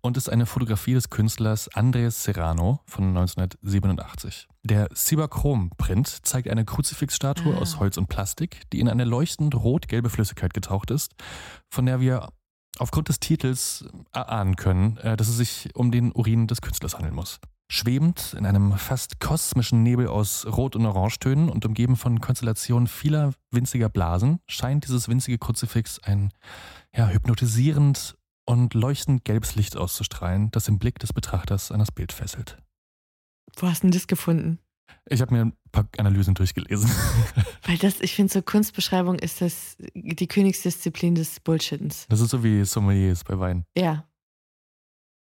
und 0.00 0.16
ist 0.16 0.28
eine 0.30 0.46
Fotografie 0.46 0.94
des 0.94 1.10
Künstlers 1.10 1.68
Andres 1.68 2.24
Serrano 2.24 2.80
von 2.86 3.08
1987. 3.08 4.48
Der 4.62 4.88
Cibachrom-Print 4.94 6.26
zeigt 6.26 6.48
eine 6.48 6.64
Kruzifixstatue 6.64 7.54
Ah. 7.54 7.58
aus 7.58 7.78
Holz 7.78 7.96
und 7.96 8.08
Plastik, 8.08 8.62
die 8.72 8.80
in 8.80 8.88
eine 8.88 9.04
leuchtend 9.04 9.54
rot-gelbe 9.54 10.10
Flüssigkeit 10.10 10.54
getaucht 10.54 10.90
ist, 10.90 11.14
von 11.68 11.86
der 11.86 12.00
wir 12.00 12.28
aufgrund 12.78 13.08
des 13.08 13.20
Titels 13.20 13.84
erahnen 14.12 14.56
können, 14.56 14.96
äh, 14.98 15.16
dass 15.16 15.28
es 15.28 15.36
sich 15.36 15.70
um 15.74 15.90
den 15.90 16.12
Urin 16.12 16.46
des 16.46 16.60
Künstlers 16.62 16.94
handeln 16.94 17.14
muss. 17.14 17.40
Schwebend 17.72 18.34
in 18.36 18.46
einem 18.46 18.76
fast 18.76 19.20
kosmischen 19.20 19.84
Nebel 19.84 20.08
aus 20.08 20.44
Rot- 20.44 20.74
und 20.74 20.84
Orangetönen 20.86 21.48
und 21.48 21.64
umgeben 21.64 21.94
von 21.94 22.20
Konstellationen 22.20 22.88
vieler 22.88 23.32
winziger 23.52 23.88
Blasen, 23.88 24.40
scheint 24.48 24.88
dieses 24.88 25.08
winzige 25.08 25.38
Kruzifix 25.38 26.00
ein 26.00 26.32
ja, 26.92 27.08
hypnotisierend 27.08 28.16
und 28.44 28.74
leuchtend 28.74 29.24
gelbes 29.24 29.54
Licht 29.54 29.76
auszustrahlen, 29.76 30.50
das 30.50 30.66
im 30.66 30.80
Blick 30.80 30.98
des 30.98 31.12
Betrachters 31.12 31.70
an 31.70 31.78
das 31.78 31.92
Bild 31.92 32.12
fesselt. 32.12 32.58
Wo 33.56 33.68
hast 33.68 33.84
du 33.84 33.86
denn 33.86 33.92
das 33.92 34.08
gefunden? 34.08 34.58
Ich 35.08 35.20
habe 35.20 35.32
mir 35.32 35.42
ein 35.42 35.52
paar 35.70 35.88
Analysen 35.96 36.34
durchgelesen. 36.34 36.90
Weil 37.62 37.78
das, 37.78 38.00
ich 38.00 38.16
finde, 38.16 38.32
so 38.32 38.42
Kunstbeschreibung 38.42 39.20
ist 39.20 39.42
das 39.42 39.76
die 39.94 40.26
Königsdisziplin 40.26 41.14
des 41.14 41.38
Bullshittens. 41.38 42.06
Das 42.08 42.20
ist 42.20 42.30
so 42.30 42.42
wie 42.42 42.64
Sommeliers 42.64 43.22
bei 43.22 43.38
Wein. 43.38 43.64
Ja. 43.76 44.08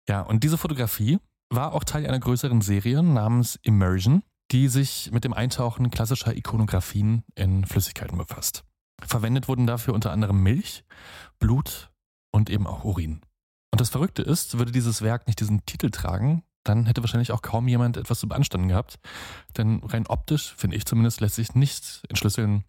Ja, 0.07 0.21
und 0.21 0.45
diese 0.45 0.57
Fotografie 0.57 1.19
war 1.49 1.73
auch 1.73 1.83
Teil 1.83 2.05
einer 2.05 2.19
größeren 2.19 2.61
Serie 2.61 3.03
namens 3.03 3.57
Immersion, 3.63 4.23
die 4.51 4.67
sich 4.67 5.11
mit 5.11 5.23
dem 5.23 5.33
Eintauchen 5.33 5.89
klassischer 5.91 6.35
Ikonografien 6.35 7.23
in 7.35 7.65
Flüssigkeiten 7.65 8.17
befasst. 8.17 8.63
Verwendet 9.01 9.47
wurden 9.47 9.67
dafür 9.67 9.93
unter 9.93 10.11
anderem 10.11 10.41
Milch, 10.41 10.83
Blut 11.39 11.91
und 12.31 12.49
eben 12.49 12.65
auch 12.65 12.83
Urin. 12.83 13.21
Und 13.71 13.81
das 13.81 13.89
Verrückte 13.89 14.21
ist, 14.21 14.57
würde 14.57 14.71
dieses 14.71 15.01
Werk 15.01 15.27
nicht 15.27 15.39
diesen 15.39 15.65
Titel 15.65 15.89
tragen, 15.91 16.43
dann 16.63 16.85
hätte 16.85 17.01
wahrscheinlich 17.01 17.31
auch 17.31 17.41
kaum 17.41 17.67
jemand 17.67 17.97
etwas 17.97 18.19
zu 18.19 18.27
beanstanden 18.27 18.67
gehabt. 18.67 18.99
Denn 19.57 19.81
rein 19.83 20.07
optisch, 20.07 20.55
finde 20.57 20.75
ich 20.75 20.85
zumindest, 20.85 21.21
lässt 21.21 21.35
sich 21.35 21.55
nicht 21.55 22.03
entschlüsseln, 22.09 22.63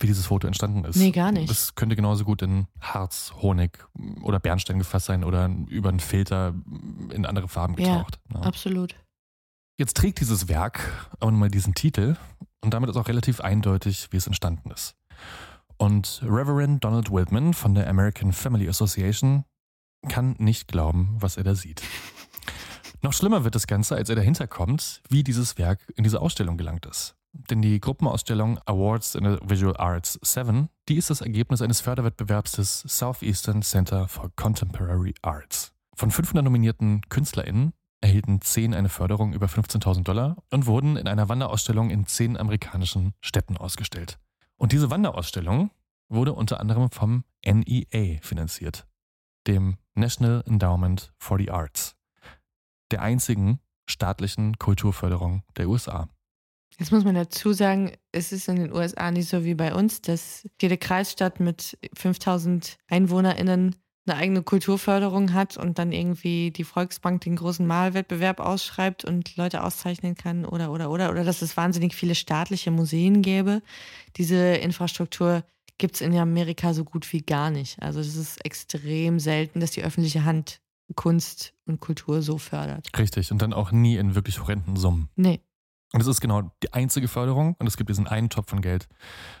wie 0.00 0.06
dieses 0.06 0.26
Foto 0.26 0.46
entstanden 0.46 0.84
ist. 0.84 0.96
Nee, 0.96 1.10
gar 1.10 1.32
nicht. 1.32 1.50
Es 1.50 1.74
könnte 1.74 1.96
genauso 1.96 2.24
gut 2.24 2.42
in 2.42 2.66
Harz, 2.80 3.32
Honig 3.40 3.78
oder 4.22 4.40
Bernstein 4.40 4.78
gefasst 4.78 5.06
sein 5.06 5.24
oder 5.24 5.48
über 5.68 5.88
einen 5.88 6.00
Filter 6.00 6.54
in 7.10 7.26
andere 7.26 7.48
Farben 7.48 7.76
Ja, 7.78 7.98
getaucht. 7.98 8.18
Ja. 8.32 8.40
Absolut. 8.40 8.96
Jetzt 9.78 9.96
trägt 9.96 10.20
dieses 10.20 10.48
Werk 10.48 11.08
aber 11.20 11.32
mal 11.32 11.50
diesen 11.50 11.74
Titel 11.74 12.16
und 12.62 12.74
damit 12.74 12.90
ist 12.90 12.96
auch 12.96 13.08
relativ 13.08 13.40
eindeutig, 13.40 14.08
wie 14.10 14.16
es 14.16 14.26
entstanden 14.26 14.70
ist. 14.70 14.96
Und 15.76 16.22
Reverend 16.24 16.82
Donald 16.84 17.10
Whitman 17.10 17.54
von 17.54 17.74
der 17.74 17.88
American 17.88 18.32
Family 18.32 18.68
Association 18.68 19.44
kann 20.08 20.36
nicht 20.38 20.68
glauben, 20.68 21.16
was 21.18 21.36
er 21.36 21.44
da 21.44 21.54
sieht. 21.54 21.82
Noch 23.02 23.12
schlimmer 23.12 23.44
wird 23.44 23.54
das 23.54 23.66
Ganze, 23.66 23.96
als 23.96 24.08
er 24.08 24.16
dahinter 24.16 24.46
kommt, 24.46 25.02
wie 25.08 25.22
dieses 25.22 25.58
Werk 25.58 25.80
in 25.96 26.04
diese 26.04 26.20
Ausstellung 26.20 26.56
gelangt 26.56 26.86
ist. 26.86 27.16
Denn 27.50 27.60
die 27.60 27.80
Gruppenausstellung 27.80 28.58
Awards 28.64 29.16
in 29.16 29.24
the 29.24 29.38
Visual 29.44 29.76
Arts 29.76 30.18
7, 30.22 30.68
die 30.88 30.96
ist 30.96 31.10
das 31.10 31.20
Ergebnis 31.20 31.62
eines 31.62 31.80
Förderwettbewerbs 31.80 32.52
des 32.52 32.80
Southeastern 32.80 33.62
Center 33.62 34.06
for 34.06 34.30
Contemporary 34.36 35.14
Arts. 35.22 35.72
Von 35.94 36.10
500 36.10 36.44
nominierten 36.44 37.02
KünstlerInnen 37.08 37.72
erhielten 38.00 38.40
10 38.40 38.72
eine 38.74 38.88
Förderung 38.88 39.32
über 39.32 39.46
15.000 39.46 40.04
Dollar 40.04 40.36
und 40.50 40.66
wurden 40.66 40.96
in 40.96 41.08
einer 41.08 41.28
Wanderausstellung 41.28 41.90
in 41.90 42.06
10 42.06 42.36
amerikanischen 42.36 43.14
Städten 43.20 43.56
ausgestellt. 43.56 44.18
Und 44.56 44.72
diese 44.72 44.90
Wanderausstellung 44.90 45.70
wurde 46.08 46.34
unter 46.34 46.60
anderem 46.60 46.90
vom 46.90 47.24
NEA 47.44 48.18
finanziert, 48.20 48.86
dem 49.46 49.76
National 49.94 50.42
Endowment 50.46 51.12
for 51.18 51.38
the 51.38 51.50
Arts, 51.50 51.96
der 52.90 53.02
einzigen 53.02 53.58
staatlichen 53.86 54.58
Kulturförderung 54.58 55.42
der 55.56 55.68
USA. 55.68 56.08
Jetzt 56.78 56.92
muss 56.92 57.04
man 57.04 57.14
dazu 57.14 57.52
sagen, 57.52 57.92
es 58.12 58.32
ist 58.32 58.48
in 58.48 58.56
den 58.56 58.72
USA 58.72 59.10
nicht 59.10 59.28
so 59.28 59.44
wie 59.44 59.54
bei 59.54 59.74
uns, 59.74 60.02
dass 60.02 60.48
jede 60.60 60.76
Kreisstadt 60.76 61.40
mit 61.40 61.78
5000 61.94 62.78
EinwohnerInnen 62.88 63.76
eine 64.06 64.16
eigene 64.18 64.42
Kulturförderung 64.42 65.32
hat 65.32 65.56
und 65.56 65.78
dann 65.78 65.92
irgendwie 65.92 66.50
die 66.50 66.64
Volksbank 66.64 67.22
den 67.22 67.36
großen 67.36 67.66
Malwettbewerb 67.66 68.40
ausschreibt 68.40 69.04
und 69.04 69.36
Leute 69.36 69.62
auszeichnen 69.62 70.14
kann 70.14 70.44
oder, 70.44 70.70
oder, 70.72 70.90
oder. 70.90 71.10
Oder 71.10 71.24
dass 71.24 71.42
es 71.42 71.56
wahnsinnig 71.56 71.94
viele 71.94 72.14
staatliche 72.14 72.70
Museen 72.70 73.22
gäbe. 73.22 73.62
Diese 74.16 74.36
Infrastruktur 74.36 75.44
gibt 75.78 75.96
es 75.96 76.00
in 76.02 76.14
Amerika 76.16 76.74
so 76.74 76.84
gut 76.84 77.10
wie 77.12 77.22
gar 77.22 77.50
nicht. 77.50 77.80
Also 77.82 78.00
es 78.00 78.14
ist 78.16 78.44
extrem 78.44 79.18
selten, 79.20 79.60
dass 79.60 79.70
die 79.70 79.82
öffentliche 79.82 80.24
Hand 80.24 80.60
Kunst 80.94 81.54
und 81.64 81.80
Kultur 81.80 82.20
so 82.20 82.36
fördert. 82.36 82.86
Richtig, 82.98 83.32
und 83.32 83.40
dann 83.40 83.54
auch 83.54 83.72
nie 83.72 83.96
in 83.96 84.14
wirklich 84.14 84.40
horrenden 84.40 84.76
Summen. 84.76 85.08
Nee. 85.16 85.40
Und 85.92 86.00
es 86.00 86.06
ist 86.06 86.20
genau 86.20 86.50
die 86.62 86.72
einzige 86.72 87.08
Förderung 87.08 87.54
und 87.58 87.66
es 87.66 87.76
gibt 87.76 87.90
diesen 87.90 88.08
einen 88.08 88.30
Topf 88.30 88.50
von 88.50 88.60
Geld 88.60 88.88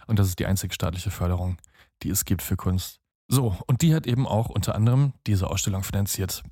und 0.06 0.18
das 0.18 0.28
ist 0.28 0.38
die 0.38 0.46
einzige 0.46 0.72
staatliche 0.72 1.10
Förderung, 1.10 1.56
die 2.02 2.10
es 2.10 2.24
gibt 2.24 2.42
für 2.42 2.56
Kunst. 2.56 3.00
So, 3.28 3.56
und 3.66 3.82
die 3.82 3.94
hat 3.94 4.06
eben 4.06 4.26
auch 4.26 4.50
unter 4.50 4.74
anderem 4.74 5.14
diese 5.26 5.50
Ausstellung 5.50 5.82
finanziert. 5.82 6.42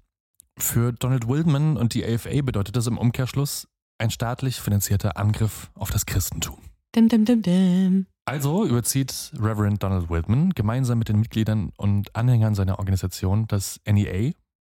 Für 0.59 0.93
Donald 0.93 1.29
Wildman 1.29 1.77
und 1.77 1.95
die 1.95 2.05
AFA 2.05 2.43
bedeutet 2.43 2.77
das 2.77 2.87
im 2.87 2.99
Umkehrschluss 2.99 3.69
ein 3.99 4.11
staatlich 4.11 4.61
finanzierter 4.61 5.17
Angriff 5.17 5.71
auf 5.75 5.91
das 5.91 6.07
Christentum. 6.07 6.59
Dim, 6.95 7.09
dim, 7.09 7.25
dim, 7.25 7.43
dim. 7.43 8.07
Also 8.25 8.65
überzieht 8.65 9.33
Reverend 9.35 9.83
Donald 9.83 10.11
Wildman 10.11 10.51
gemeinsam 10.51 10.99
mit 10.99 11.09
den 11.09 11.19
Mitgliedern 11.19 11.73
und 11.77 12.15
Anhängern 12.15 12.55
seiner 12.55 12.79
Organisation 12.79 13.47
das 13.49 13.81
NEA, 13.87 14.33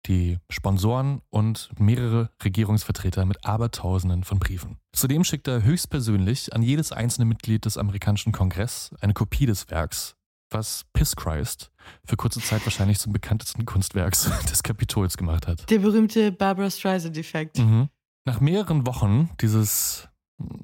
die 0.06 0.38
Sponsoren 0.50 1.20
und 1.30 1.70
mehrere 1.78 2.30
Regierungsvertreter 2.42 3.25
mit 3.25 3.44
Abertausenden 3.44 4.25
von 4.25 4.38
Briefen. 4.38 4.78
Zudem 4.92 5.25
schickt 5.25 5.49
er 5.49 5.62
höchstpersönlich 5.62 6.52
an 6.52 6.62
jedes 6.62 6.92
einzelne 6.92 7.25
Mitglied 7.25 7.64
des 7.64 7.78
amerikanischen 7.78 8.32
Kongress 8.32 8.90
eine 9.00 9.14
Kopie 9.14 9.46
des 9.46 9.70
Werks, 9.70 10.16
was 10.50 10.84
Piss 10.92 11.16
Christ 11.16 11.70
für 12.04 12.16
kurze 12.16 12.40
Zeit 12.40 12.64
wahrscheinlich 12.66 12.99
zum 12.99 13.12
bekanntesten 13.12 13.64
Kunstwerk 13.64 14.14
des 14.50 14.62
Kapitols 14.62 15.16
gemacht 15.16 15.46
hat. 15.46 15.68
Der 15.70 15.78
berühmte 15.78 16.32
Barbara 16.32 16.70
Streisand-Effekt. 16.70 17.58
Mhm. 17.58 17.88
Nach 18.26 18.40
mehreren 18.40 18.87
Wochen 18.87 19.30
dieses 19.40 20.08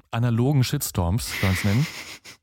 analogen 0.09 0.63
Shitstorms, 0.63 1.31
kann 1.39 1.49
man 1.49 1.57
es 1.57 1.63
nennen, 1.63 1.87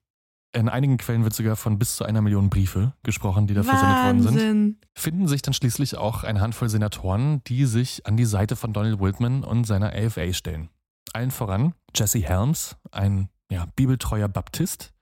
in 0.53 0.69
einigen 0.69 0.97
Quellen 0.97 1.25
wird 1.25 1.35
sogar 1.35 1.57
von 1.57 1.79
bis 1.79 1.97
zu 1.97 2.05
einer 2.05 2.23
Million 2.23 2.49
Briefe 2.49 2.95
gesprochen, 3.03 3.47
die 3.47 3.55
da 3.55 3.63
versendet 3.63 4.05
worden 4.05 4.23
sind. 4.23 4.77
Finden 4.95 5.29
sich 5.29 5.43
dann 5.43 5.55
schließlich 5.55 5.97
auch 5.97 6.25
eine 6.25 6.41
Handvoll 6.41 6.69
Senatoren, 6.69 7.43
die 7.45 7.67
sich 7.67 8.07
an 8.07 8.17
die 8.17 8.25
Seite 8.25 8.57
von 8.57 8.73
Donald 8.73 8.99
Wildman 9.01 9.45
und 9.45 9.65
seiner 9.65 9.93
AFA 9.93 10.33
stellen. 10.33 10.71
Allen 11.13 11.31
voran 11.31 11.75
Jesse 11.95 12.21
Helms, 12.21 12.77
ein 12.91 13.29
ja, 13.51 13.67
bibeltreuer 13.77 14.29
Baptist, 14.29 14.93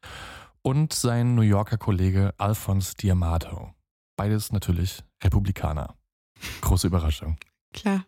und 0.62 0.93
sein 0.93 1.37
New 1.37 1.43
Yorker 1.43 1.79
Kollege 1.79 2.35
Alphonse 2.38 2.95
Diamato. 2.97 3.73
Beides 4.17 4.50
natürlich 4.50 5.05
Republikaner. 5.23 5.95
Große 6.61 6.88
Überraschung. 6.88 7.37
Klar. 7.73 8.05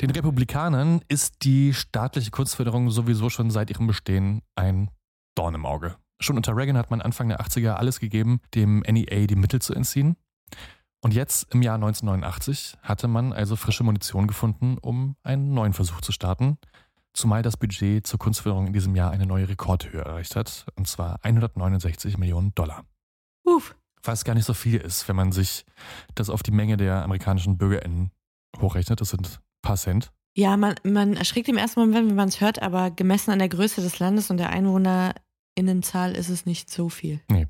Den 0.00 0.10
Republikanern 0.10 1.02
ist 1.08 1.42
die 1.42 1.74
staatliche 1.74 2.30
Kunstförderung 2.30 2.90
sowieso 2.90 3.28
schon 3.30 3.50
seit 3.50 3.70
ihrem 3.70 3.88
Bestehen 3.88 4.42
ein 4.54 4.90
Dorn 5.34 5.54
im 5.54 5.66
Auge. 5.66 5.96
Schon 6.20 6.36
unter 6.36 6.56
Reagan 6.56 6.76
hat 6.76 6.90
man 6.90 7.00
Anfang 7.00 7.28
der 7.28 7.40
80er 7.40 7.74
alles 7.74 8.00
gegeben, 8.00 8.40
dem 8.54 8.80
NEA 8.80 9.26
die 9.26 9.36
Mittel 9.36 9.62
zu 9.62 9.74
entziehen. 9.74 10.16
Und 11.00 11.14
jetzt 11.14 11.54
im 11.54 11.62
Jahr 11.62 11.76
1989 11.76 12.76
hatte 12.82 13.06
man 13.06 13.32
also 13.32 13.54
frische 13.54 13.84
Munition 13.84 14.26
gefunden, 14.26 14.78
um 14.78 15.14
einen 15.22 15.54
neuen 15.54 15.72
Versuch 15.72 16.00
zu 16.00 16.10
starten. 16.10 16.58
Zumal 17.12 17.42
das 17.42 17.56
Budget 17.56 18.06
zur 18.06 18.18
Kunstförderung 18.18 18.66
in 18.66 18.72
diesem 18.72 18.94
Jahr 18.96 19.12
eine 19.12 19.26
neue 19.26 19.48
Rekordhöhe 19.48 20.00
erreicht 20.00 20.34
hat, 20.34 20.66
und 20.74 20.88
zwar 20.88 21.20
169 21.22 22.18
Millionen 22.18 22.54
Dollar. 22.54 22.84
Uff. 23.44 23.74
was 24.02 24.24
gar 24.24 24.34
nicht 24.34 24.44
so 24.44 24.54
viel 24.54 24.76
ist, 24.78 25.08
wenn 25.08 25.16
man 25.16 25.32
sich 25.32 25.64
das 26.14 26.30
auf 26.30 26.42
die 26.42 26.50
Menge 26.50 26.76
der 26.76 27.02
amerikanischen 27.02 27.58
BürgerInnen 27.58 28.10
hochrechnet. 28.60 29.00
Das 29.00 29.10
sind 29.10 29.26
ein 29.26 29.62
paar 29.62 29.76
Cent. 29.76 30.12
Ja, 30.34 30.56
man, 30.56 30.74
man 30.84 31.14
erschrickt 31.16 31.48
im 31.48 31.56
ersten 31.56 31.80
Moment, 31.80 32.08
wenn 32.08 32.14
man 32.14 32.28
es 32.28 32.40
hört, 32.40 32.60
aber 32.60 32.90
gemessen 32.90 33.30
an 33.30 33.38
der 33.38 33.48
Größe 33.48 33.80
des 33.80 33.98
Landes 33.98 34.30
und 34.30 34.36
der 34.36 34.50
EinwohnerInnenzahl 35.58 36.12
ist 36.12 36.28
es 36.28 36.46
nicht 36.46 36.70
so 36.70 36.88
viel. 36.88 37.20
Nee. 37.30 37.46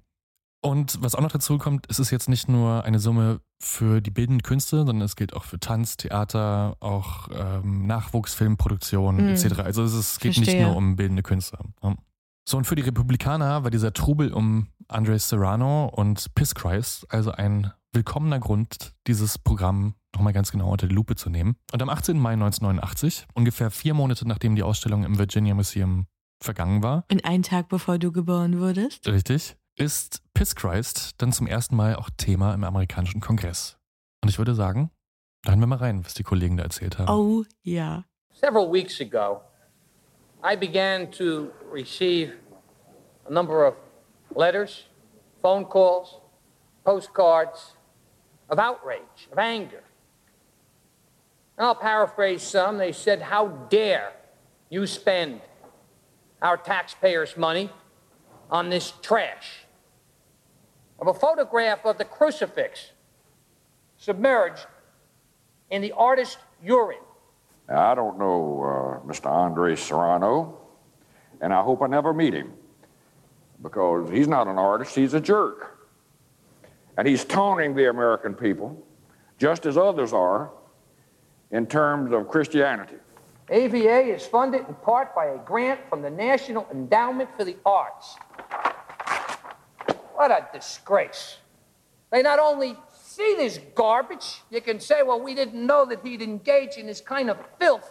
Und 0.61 1.01
was 1.03 1.15
auch 1.15 1.21
noch 1.21 1.31
dazu 1.31 1.57
kommt, 1.59 1.87
es 1.89 2.01
ist 2.01 2.11
jetzt 2.11 2.29
nicht 2.29 2.49
nur 2.49 2.83
eine 2.85 2.99
Summe 2.99 3.41
für 3.63 4.01
die 4.01 4.11
bildenden 4.11 4.43
Künste, 4.43 4.79
sondern 4.79 5.03
es 5.03 5.15
gilt 5.15 5.35
auch 5.35 5.45
für 5.45 5.61
Tanz, 5.61 5.97
Theater, 5.97 6.77
auch 6.81 7.29
ähm, 7.33 7.87
Nachwuchsfilmproduktion 7.87 9.17
Mhm. 9.17 9.29
etc. 9.29 9.61
Also 9.61 9.85
es 9.85 9.95
ist, 9.95 10.21
geht 10.21 10.31
nicht 10.37 10.45
Verstehe. 10.45 10.67
nur 10.67 10.77
um 10.77 10.97
bildende 10.97 11.23
Künste. 11.23 11.59
So, 12.49 12.57
und 12.57 12.65
für 12.65 12.75
die 12.75 12.83
Republikaner 12.83 13.63
war 13.63 13.71
dieser 13.71 13.93
Trubel 13.93 14.33
um 14.33 14.69
Andre 14.89 15.19
Serrano 15.19 15.87
und 15.87 16.35
Piss 16.35 16.55
Christ 16.55 17.07
also 17.11 17.31
ein 17.31 17.71
willkommener 17.93 18.41
Grund, 18.41 18.95
dieses 19.07 19.39
Programm 19.39 19.95
nochmal 20.15 20.33
ganz 20.33 20.51
genau 20.51 20.71
unter 20.73 20.89
die 20.89 20.95
Lupe 20.95 21.15
zu 21.15 21.31
nehmen. 21.31 21.57
Und 21.73 21.83
am 21.83 21.89
18. 21.89 22.19
Mai 22.19 22.33
1989, 22.33 23.27
ungefähr 23.35 23.71
vier 23.71 23.95
Monate 23.95 24.27
nachdem 24.27 24.57
die 24.57 24.63
Ausstellung 24.63 25.05
im 25.05 25.19
Virginia 25.19 25.55
Museum 25.55 26.07
vergangen 26.41 26.83
war, 26.83 27.05
In 27.09 27.25
einen 27.25 27.43
Tag 27.43 27.69
bevor 27.69 27.99
du 27.99 28.13
geboren 28.13 28.61
wurdest. 28.61 29.07
Richtig. 29.09 29.57
Ist 29.77 30.23
Piss 30.35 30.55
Christ 30.57 31.13
dann 31.19 31.33
zum 31.33 31.47
ersten 31.47 31.77
Mal 31.77 31.97
auch 31.97 32.11
Thema 32.17 32.53
im 32.55 32.65
amerikanischen 32.65 33.21
Kongress. 33.21 33.77
Und 34.23 34.29
ich 34.29 34.39
würde 34.39 34.55
sagen, 34.55 34.91
da 35.45 35.53
hören 35.53 35.61
wir 35.61 35.67
mal 35.67 35.79
rein, 35.79 36.05
was 36.05 36.15
die 36.15 36.25
Kollegen 36.25 36.57
da 36.57 36.65
erzählt 36.65 36.99
haben. 36.99 37.09
Oh 37.09 37.45
ja. 37.63 38.05
Several 38.33 38.73
weeks 38.73 39.01
ago, 39.01 39.41
I 40.45 40.57
began 40.57 41.11
to 41.13 41.51
receive 41.73 42.33
a 43.27 43.31
number 43.31 43.67
of 43.67 43.75
letters, 44.35 44.85
phone 45.41 45.65
calls, 45.69 46.21
postcards 46.85 47.77
of 48.49 48.59
outrage, 48.59 49.29
of 49.31 49.39
anger. 49.39 49.83
And 51.57 51.67
I'll 51.67 51.75
paraphrase 51.75 52.43
some. 52.43 52.79
They 52.79 52.93
said, 52.93 53.21
How 53.21 53.49
dare 53.69 54.13
you 54.71 54.87
spend 54.87 55.41
our 56.43 56.57
taxpayers' 56.57 57.37
money 57.37 57.71
on 58.51 58.71
this 58.71 58.93
trash? 59.03 59.67
Of 61.01 61.07
a 61.07 61.15
photograph 61.15 61.85
of 61.85 61.99
the 61.99 62.05
crucifix 62.05 62.93
submerged 63.97 64.67
in 65.71 65.83
the 65.83 65.93
artist's 65.93 66.39
urine. 66.63 66.99
Now, 67.69 67.91
I 67.91 67.95
don't 67.95 68.19
know 68.19 69.01
uh, 69.05 69.07
Mr. 69.07 69.27
Andre 69.27 69.77
Serrano, 69.77 70.59
and 71.41 71.53
I 71.53 71.63
hope 71.63 71.83
I 71.83 71.87
never 71.87 72.15
meet 72.15 72.35
him 72.35 72.53
because 73.63 74.11
he's 74.11 74.29
not 74.29 74.47
an 74.47 74.59
artist, 74.59 74.95
he's 74.95 75.15
a 75.15 75.21
jerk. 75.21 75.87
And 76.97 77.07
he's 77.07 77.25
taunting 77.25 77.75
the 77.75 77.91
American 77.91 78.35
people, 78.35 78.85
just 79.39 79.67
as 79.67 79.77
others 79.77 80.13
are, 80.13 80.51
in 81.51 81.67
terms 81.67 82.13
of 82.13 82.29
Christianity. 82.29 82.97
AVA 83.51 84.15
is 84.15 84.27
funded 84.27 84.67
in 84.69 84.75
part 84.75 85.15
by 85.15 85.27
a 85.27 85.39
grant 85.39 85.81
from 85.89 86.03
the 86.03 86.11
National 86.11 86.67
Endowment 86.71 87.31
for 87.37 87.45
the 87.45 87.57
Arts. 87.65 88.17
What 90.15 90.31
a 90.31 90.47
disgrace. 90.53 91.39
They 92.11 92.23
not 92.23 92.39
only 92.39 92.77
see 93.03 93.35
this 93.37 93.59
garbage, 93.75 94.43
you 94.51 94.61
can 94.61 94.81
say, 94.81 95.03
well, 95.03 95.21
we 95.21 95.35
didn't 95.35 95.67
know 95.67 95.87
that 95.87 96.05
he'd 96.05 96.23
engage 96.23 96.77
in 96.77 96.87
this 96.87 97.01
kind 97.01 97.31
of 97.31 97.39
filth, 97.59 97.91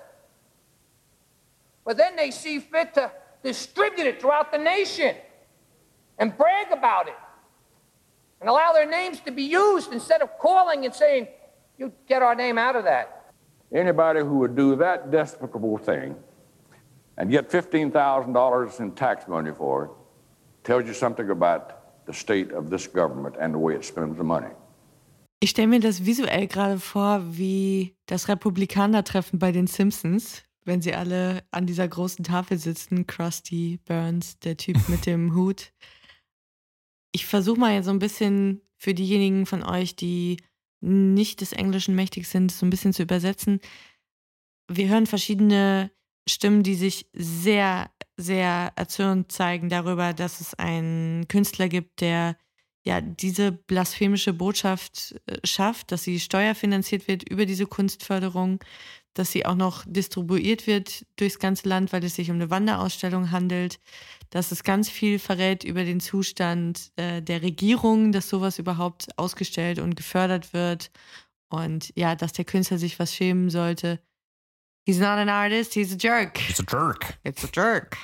but 1.86 1.98
then 1.98 2.16
they 2.16 2.32
see 2.32 2.60
fit 2.60 2.94
to 2.96 3.12
distribute 3.44 4.06
it 4.06 4.22
throughout 4.22 4.52
the 4.52 4.58
nation 4.58 5.16
and 6.18 6.38
brag 6.38 6.72
about 6.72 7.08
it 7.08 7.16
and 8.42 8.50
allow 8.50 8.74
their 8.74 8.90
names 8.90 9.20
to 9.22 9.32
be 9.32 9.44
used 9.44 9.92
instead 9.92 10.22
of 10.22 10.38
calling 10.38 10.86
and 10.86 10.94
saying, 10.94 11.28
you 11.78 11.92
get 12.08 12.22
our 12.22 12.36
name 12.36 12.58
out 12.58 12.76
of 12.76 12.84
that. 12.84 13.17
Anybody 13.74 14.22
who 14.22 14.40
would 14.40 14.56
do 14.56 14.76
that 14.78 15.12
despicable 15.12 15.78
thing 15.78 16.16
and 17.18 17.30
get 17.30 17.50
$15,000 17.50 18.80
in 18.80 18.92
tax 18.96 19.28
money 19.28 19.52
for 19.52 19.86
it 19.86 19.92
tells 20.64 20.86
you 20.88 20.94
something 20.94 21.30
about 21.30 22.06
the 22.06 22.14
state 22.14 22.52
of 22.54 22.70
this 22.70 22.88
government 22.88 23.36
and 23.40 23.54
the 23.54 23.60
way 23.60 23.76
it 23.76 23.84
spends 23.84 24.18
the 24.18 24.24
money. 24.24 24.52
Ich 25.40 25.52
stelle 25.52 25.68
mir 25.68 25.80
das 25.80 26.06
visuell 26.06 26.48
gerade 26.48 26.80
vor, 26.80 27.22
wie 27.30 27.96
das 28.08 28.28
Republikanertreffen 28.28 29.38
bei 29.38 29.52
den 29.52 29.68
Simpsons, 29.68 30.44
wenn 30.66 30.82
sie 30.82 30.96
alle 30.96 31.44
an 31.52 31.68
dieser 31.68 31.88
großen 31.88 32.24
Tafel 32.26 32.58
sitzen. 32.58 33.06
Krusty 33.06 33.80
Burns, 33.86 34.40
der 34.40 34.58
Typ 34.58 34.78
mit 34.90 35.06
dem 35.06 35.36
Hut. 35.36 35.74
Ich 37.12 37.28
versuche 37.28 37.60
mal 37.60 37.84
so 37.84 37.92
ein 37.92 38.00
bisschen 38.00 38.62
für 38.78 38.94
diejenigen 38.94 39.46
von 39.46 39.64
euch, 39.64 39.96
die 39.96 40.38
nicht 40.82 41.42
des 41.42 41.54
Englischen 41.54 41.96
mächtig 41.96 42.28
sind, 42.28 42.52
so 42.52 42.66
ein 42.66 42.70
bisschen 42.70 42.94
zu 42.94 43.04
übersetzen. 43.04 43.60
Wir 44.70 44.90
hören 44.90 45.08
verschiedene 45.08 45.92
Stimmen, 46.28 46.64
die 46.64 46.76
sich 46.76 47.10
sehr, 47.14 47.90
sehr 48.18 48.74
erzürnt 48.76 49.32
zeigen 49.32 49.70
darüber, 49.70 50.14
dass 50.14 50.42
es 50.42 50.54
einen 50.56 51.28
Künstler 51.28 51.70
gibt, 51.70 52.02
der 52.02 52.38
ja 52.88 53.02
diese 53.02 53.52
blasphemische 53.52 54.34
Botschaft 54.34 55.16
äh, 55.28 55.46
schafft, 55.46 55.92
dass 55.92 56.04
sie 56.04 56.20
steuerfinanziert 56.20 57.08
wird 57.08 57.30
über 57.30 57.46
diese 57.46 57.68
Kunstförderung, 57.68 58.64
dass 59.14 59.32
sie 59.32 59.46
auch 59.46 59.56
noch 59.56 59.84
distribuiert 59.86 60.68
wird 60.68 61.06
durchs 61.18 61.38
ganze 61.38 61.68
Land, 61.68 61.92
weil 61.92 62.04
es 62.04 62.16
sich 62.16 62.30
um 62.30 62.38
eine 62.38 62.50
Wanderausstellung 62.50 63.32
handelt, 63.32 63.80
dass 64.30 64.52
es 64.52 64.64
ganz 64.64 64.90
viel 64.90 65.20
verrät 65.20 65.64
über 65.64 65.84
den 65.84 66.00
Zustand 66.00 66.92
äh, 66.96 67.22
der 67.22 67.42
Regierung, 67.42 68.12
dass 68.12 68.30
sowas 68.30 68.58
überhaupt 68.58 69.08
ausgestellt 69.18 69.80
und 69.80 69.96
gefördert 69.96 70.54
wird 70.54 70.90
und 71.50 71.92
ja, 71.96 72.16
dass 72.16 72.32
der 72.32 72.46
Künstler 72.46 72.78
sich 72.78 73.00
was 73.00 73.14
schämen 73.14 73.50
sollte. 73.50 74.00
He's 74.86 75.00
not 75.00 75.18
an 75.18 75.28
artist, 75.28 75.74
he's 75.74 75.94
a 75.94 75.98
jerk. 76.00 76.50
It's 76.50 76.62
a 76.62 76.66
jerk. 76.66 77.18
It's 77.26 77.44
a 77.44 77.50
jerk. 77.54 77.98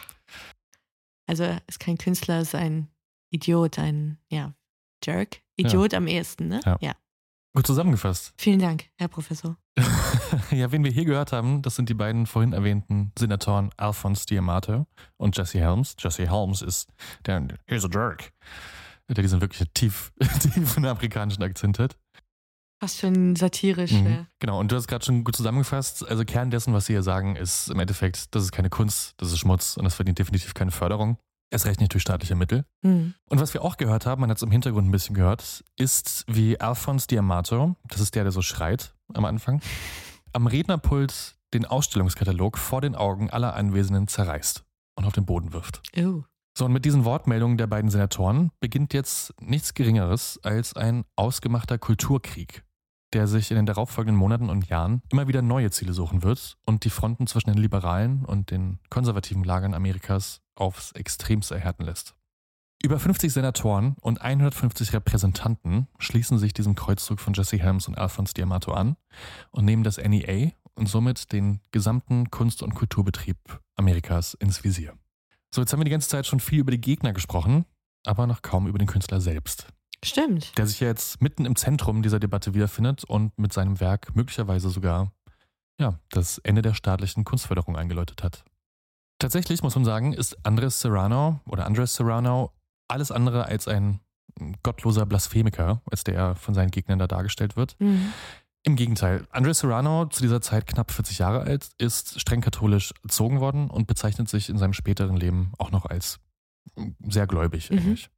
Also 1.26 1.44
er 1.44 1.62
ist 1.68 1.80
kein 1.80 1.98
Künstler, 1.98 2.42
ist 2.42 2.54
ein 2.54 2.90
Idiot, 3.30 3.80
ein 3.80 4.18
ja, 4.30 4.54
Jerk. 5.06 5.42
Idiot 5.56 5.94
am 5.94 6.08
ehesten, 6.08 6.48
ne? 6.48 6.62
Ja. 6.66 6.78
ja. 6.82 6.94
Gut 7.56 7.68
zusammengefasst. 7.68 8.34
Vielen 8.38 8.60
Dank, 8.60 8.86
Herr 8.98 9.08
Professor. 9.08 9.58
ja, 10.52 10.72
wen 10.72 10.84
wir 10.84 10.92
hier 10.92 11.06
gehört 11.06 11.32
haben, 11.32 11.62
das 11.62 11.76
sind 11.76 11.90
die 11.90 11.94
beiden 11.94 12.26
vorhin 12.26 12.54
erwähnten 12.54 13.12
Senatoren 13.18 13.70
Alphonse 13.78 14.26
Diamato 14.26 14.88
und 15.18 15.38
Jesse 15.38 15.60
Helms. 15.60 15.96
Jesse 16.00 16.30
Helms 16.30 16.62
ist 16.62 16.90
der 17.26 17.48
Here's 17.66 17.86
a 17.86 17.90
Jerk, 17.92 18.34
der 19.08 19.22
diesen 19.22 19.42
wirklich 19.42 19.68
tief, 19.74 20.12
tiefen 20.40 20.86
amerikanischen 20.86 21.44
Akzent 21.44 21.78
hat. 21.78 21.96
Fast 22.82 23.00
schon 23.00 23.36
satirisch. 23.36 23.92
Mhm. 23.92 24.08
Ja. 24.08 24.26
Genau, 24.40 24.60
und 24.60 24.72
du 24.72 24.76
hast 24.76 24.88
gerade 24.88 25.06
schon 25.06 25.24
gut 25.24 25.36
zusammengefasst. 25.36 26.08
Also 26.08 26.26
Kern 26.26 26.52
dessen, 26.52 26.74
was 26.74 26.88
sie 26.88 26.94
hier 26.94 27.04
sagen, 27.04 27.36
ist 27.36 27.70
im 27.70 27.80
Endeffekt, 27.80 28.34
das 28.36 28.44
ist 28.44 28.52
keine 28.52 28.70
Kunst, 28.70 29.14
das 29.18 29.32
ist 29.32 29.40
Schmutz 29.40 29.78
und 29.78 29.86
das 29.86 29.96
verdient 29.96 30.20
definitiv 30.20 30.54
keine 30.54 30.72
Förderung. 30.72 31.18
Erst 31.54 31.68
recht 31.68 31.80
nicht 31.80 31.94
durch 31.94 32.02
staatliche 32.02 32.34
Mittel. 32.34 32.66
Mhm. 32.82 33.14
Und 33.30 33.40
was 33.40 33.54
wir 33.54 33.62
auch 33.62 33.78
gehört 33.78 34.08
haben, 34.08 34.22
man 34.22 34.32
hat 34.32 34.38
es 34.38 34.42
im 34.42 34.50
Hintergrund 34.50 34.88
ein 34.88 34.92
bisschen 34.92 35.14
gehört, 35.14 35.64
ist 35.78 36.26
wie 36.28 36.60
Alphonse 36.60 37.06
Diamato, 37.06 37.76
das 37.90 38.02
ist 38.02 38.16
der, 38.16 38.24
der 38.24 38.32
so 38.32 38.42
schreit 38.42 38.96
am 39.14 39.24
Anfang, 39.24 39.62
am 40.32 40.48
Rednerpult 40.48 41.36
den 41.54 41.66
Ausstellungskatalog 41.66 42.58
vor 42.58 42.82
den 42.82 42.96
Augen 42.96 43.30
aller 43.30 43.54
Anwesenden 43.54 44.08
zerreißt 44.08 44.64
und 44.96 45.06
auf 45.06 45.14
den 45.14 45.28
Boden 45.28 45.54
wirft. 45.54 45.84
Oh. 45.96 46.24
So, 46.58 46.66
und 46.66 46.74
mit 46.74 46.86
diesen 46.86 47.06
Wortmeldungen 47.06 47.60
der 47.60 47.68
beiden 47.68 47.92
Senatoren 47.92 48.50
beginnt 48.60 48.92
jetzt 48.96 49.40
nichts 49.40 49.76
Geringeres 49.76 50.40
als 50.42 50.76
ein 50.76 51.06
ausgemachter 51.16 51.78
Kulturkrieg, 51.78 52.64
der 53.14 53.28
sich 53.28 53.52
in 53.52 53.56
den 53.56 53.66
darauffolgenden 53.66 54.18
Monaten 54.18 54.50
und 54.50 54.68
Jahren 54.68 55.02
immer 55.12 55.28
wieder 55.28 55.42
neue 55.42 55.72
Ziele 55.72 55.94
suchen 55.94 56.24
wird 56.24 56.58
und 56.66 56.84
die 56.84 56.90
Fronten 56.90 57.28
zwischen 57.28 57.52
den 57.52 57.62
liberalen 57.62 58.26
und 58.26 58.52
den 58.52 58.80
konservativen 58.90 59.44
Lagern 59.44 59.74
Amerikas 59.74 60.42
aufs 60.56 60.92
Extremste 60.94 61.56
erhärten 61.56 61.84
lässt. 61.84 62.16
Über 62.82 63.00
50 63.00 63.32
Senatoren 63.32 63.96
und 64.02 64.22
150 64.22 64.92
Repräsentanten 64.92 65.88
schließen 66.00 66.38
sich 66.38 66.54
diesem 66.54 66.76
Kreuzzug 66.76 67.22
von 67.22 67.34
Jesse 67.34 67.58
Helms 67.58 67.88
und 67.88 67.98
Alphonse 67.98 68.34
Diamato 68.34 68.74
an 68.74 68.98
und 69.52 69.64
nehmen 69.64 69.84
das 69.84 69.98
NEA 69.98 70.52
und 70.76 70.90
somit 70.90 71.32
den 71.32 71.62
gesamten 71.72 72.30
Kunst- 72.30 72.62
und 72.62 72.76
Kulturbetrieb 72.76 73.38
Amerikas 73.78 74.34
ins 74.34 74.66
Visier. 74.66 74.98
So, 75.54 75.62
jetzt 75.62 75.72
haben 75.72 75.80
wir 75.80 75.86
die 75.86 75.92
ganze 75.92 76.10
Zeit 76.10 76.26
schon 76.26 76.40
viel 76.40 76.60
über 76.60 76.72
die 76.72 76.82
Gegner 76.82 77.14
gesprochen, 77.14 77.66
aber 78.06 78.28
noch 78.28 78.42
kaum 78.42 78.68
über 78.68 78.80
den 78.80 78.88
Künstler 78.88 79.22
selbst. 79.22 79.68
Stimmt. 80.04 80.58
Der 80.58 80.68
sich 80.68 80.80
ja 80.80 80.88
jetzt 80.88 81.22
mitten 81.22 81.46
im 81.46 81.56
Zentrum 81.56 82.02
dieser 82.04 82.20
Debatte 82.20 82.54
wiederfindet 82.54 83.04
und 83.04 83.38
mit 83.38 83.54
seinem 83.54 83.80
Werk 83.80 84.16
möglicherweise 84.16 84.70
sogar 84.70 85.12
ja, 85.80 86.00
das 86.10 86.38
Ende 86.40 86.62
der 86.62 86.74
staatlichen 86.74 87.24
Kunstförderung 87.24 87.76
eingeläutet 87.76 88.24
hat. 88.24 88.44
Tatsächlich 89.20 89.64
muss 89.64 89.76
man 89.76 89.86
sagen, 89.86 90.14
ist 90.14 90.38
Andres 90.46 90.82
Serrano 90.82 91.40
oder 91.46 91.66
Andres 91.66 91.96
Serrano 91.96 92.52
alles 92.88 93.12
andere 93.12 93.46
als 93.46 93.68
ein 93.68 94.00
gottloser 94.64 95.06
Blasphemiker, 95.06 95.82
als 95.90 96.04
der 96.04 96.16
er 96.16 96.36
von 96.36 96.54
seinen 96.54 96.72
Gegnern 96.72 97.00
da 97.00 97.08
dargestellt 97.08 97.56
wird. 97.56 97.76
Mhm. 97.80 98.12
Im 98.64 98.76
Gegenteil, 98.76 99.28
Andres 99.30 99.60
Serrano, 99.60 100.06
zu 100.06 100.22
dieser 100.22 100.42
Zeit 100.42 100.68
knapp 100.68 100.92
40 100.92 101.20
Jahre 101.20 101.42
alt, 101.42 101.70
ist 101.78 102.20
streng 102.20 102.42
katholisch 102.42 102.94
erzogen 103.04 103.40
worden 103.42 103.70
und 103.70 103.88
bezeichnet 103.88 104.30
sich 104.30 104.50
in 104.50 104.58
seinem 104.58 104.74
späteren 104.74 105.18
Leben 105.18 105.52
auch 105.58 105.72
noch 105.72 105.86
als 105.86 106.20
sehr 107.08 107.28
gläubig 107.28 107.70
Mhm. 107.70 107.78
eigentlich. 107.78 108.10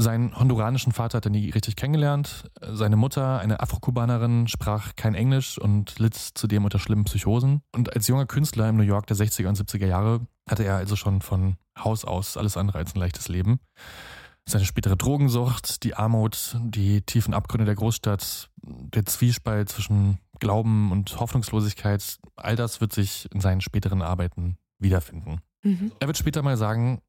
Seinen 0.00 0.34
honduranischen 0.34 0.92
Vater 0.92 1.18
hat 1.18 1.26
er 1.26 1.30
nie 1.30 1.50
richtig 1.50 1.76
kennengelernt. 1.76 2.50
Seine 2.72 2.96
Mutter, 2.96 3.38
eine 3.38 3.60
Afrokubanerin, 3.60 4.48
sprach 4.48 4.96
kein 4.96 5.14
Englisch 5.14 5.58
und 5.58 5.98
litt 5.98 6.14
zudem 6.14 6.64
unter 6.64 6.78
schlimmen 6.78 7.04
Psychosen. 7.04 7.60
Und 7.74 7.94
als 7.94 8.08
junger 8.08 8.24
Künstler 8.24 8.70
im 8.70 8.78
New 8.78 8.82
York 8.82 9.06
der 9.08 9.18
60er 9.18 9.48
und 9.48 9.58
70er 9.58 9.86
Jahre 9.86 10.26
hatte 10.48 10.64
er 10.64 10.76
also 10.76 10.96
schon 10.96 11.20
von 11.20 11.56
Haus 11.78 12.06
aus 12.06 12.38
alles 12.38 12.56
andere 12.56 12.78
als 12.78 12.94
ein 12.94 12.98
leichtes 12.98 13.28
Leben. 13.28 13.60
Seine 14.48 14.64
spätere 14.64 14.96
Drogensucht, 14.96 15.84
die 15.84 15.94
Armut, 15.94 16.56
die 16.58 17.02
tiefen 17.02 17.34
Abgründe 17.34 17.66
der 17.66 17.74
Großstadt, 17.74 18.48
der 18.62 19.04
Zwiespalt 19.04 19.68
zwischen 19.68 20.18
Glauben 20.38 20.92
und 20.92 21.20
Hoffnungslosigkeit, 21.20 22.16
all 22.36 22.56
das 22.56 22.80
wird 22.80 22.94
sich 22.94 23.28
in 23.34 23.40
seinen 23.40 23.60
späteren 23.60 24.00
Arbeiten 24.00 24.56
wiederfinden. 24.78 25.42
Mhm. 25.62 25.92
Er 26.00 26.06
wird 26.06 26.16
später 26.16 26.40
mal 26.40 26.56
sagen, 26.56 27.02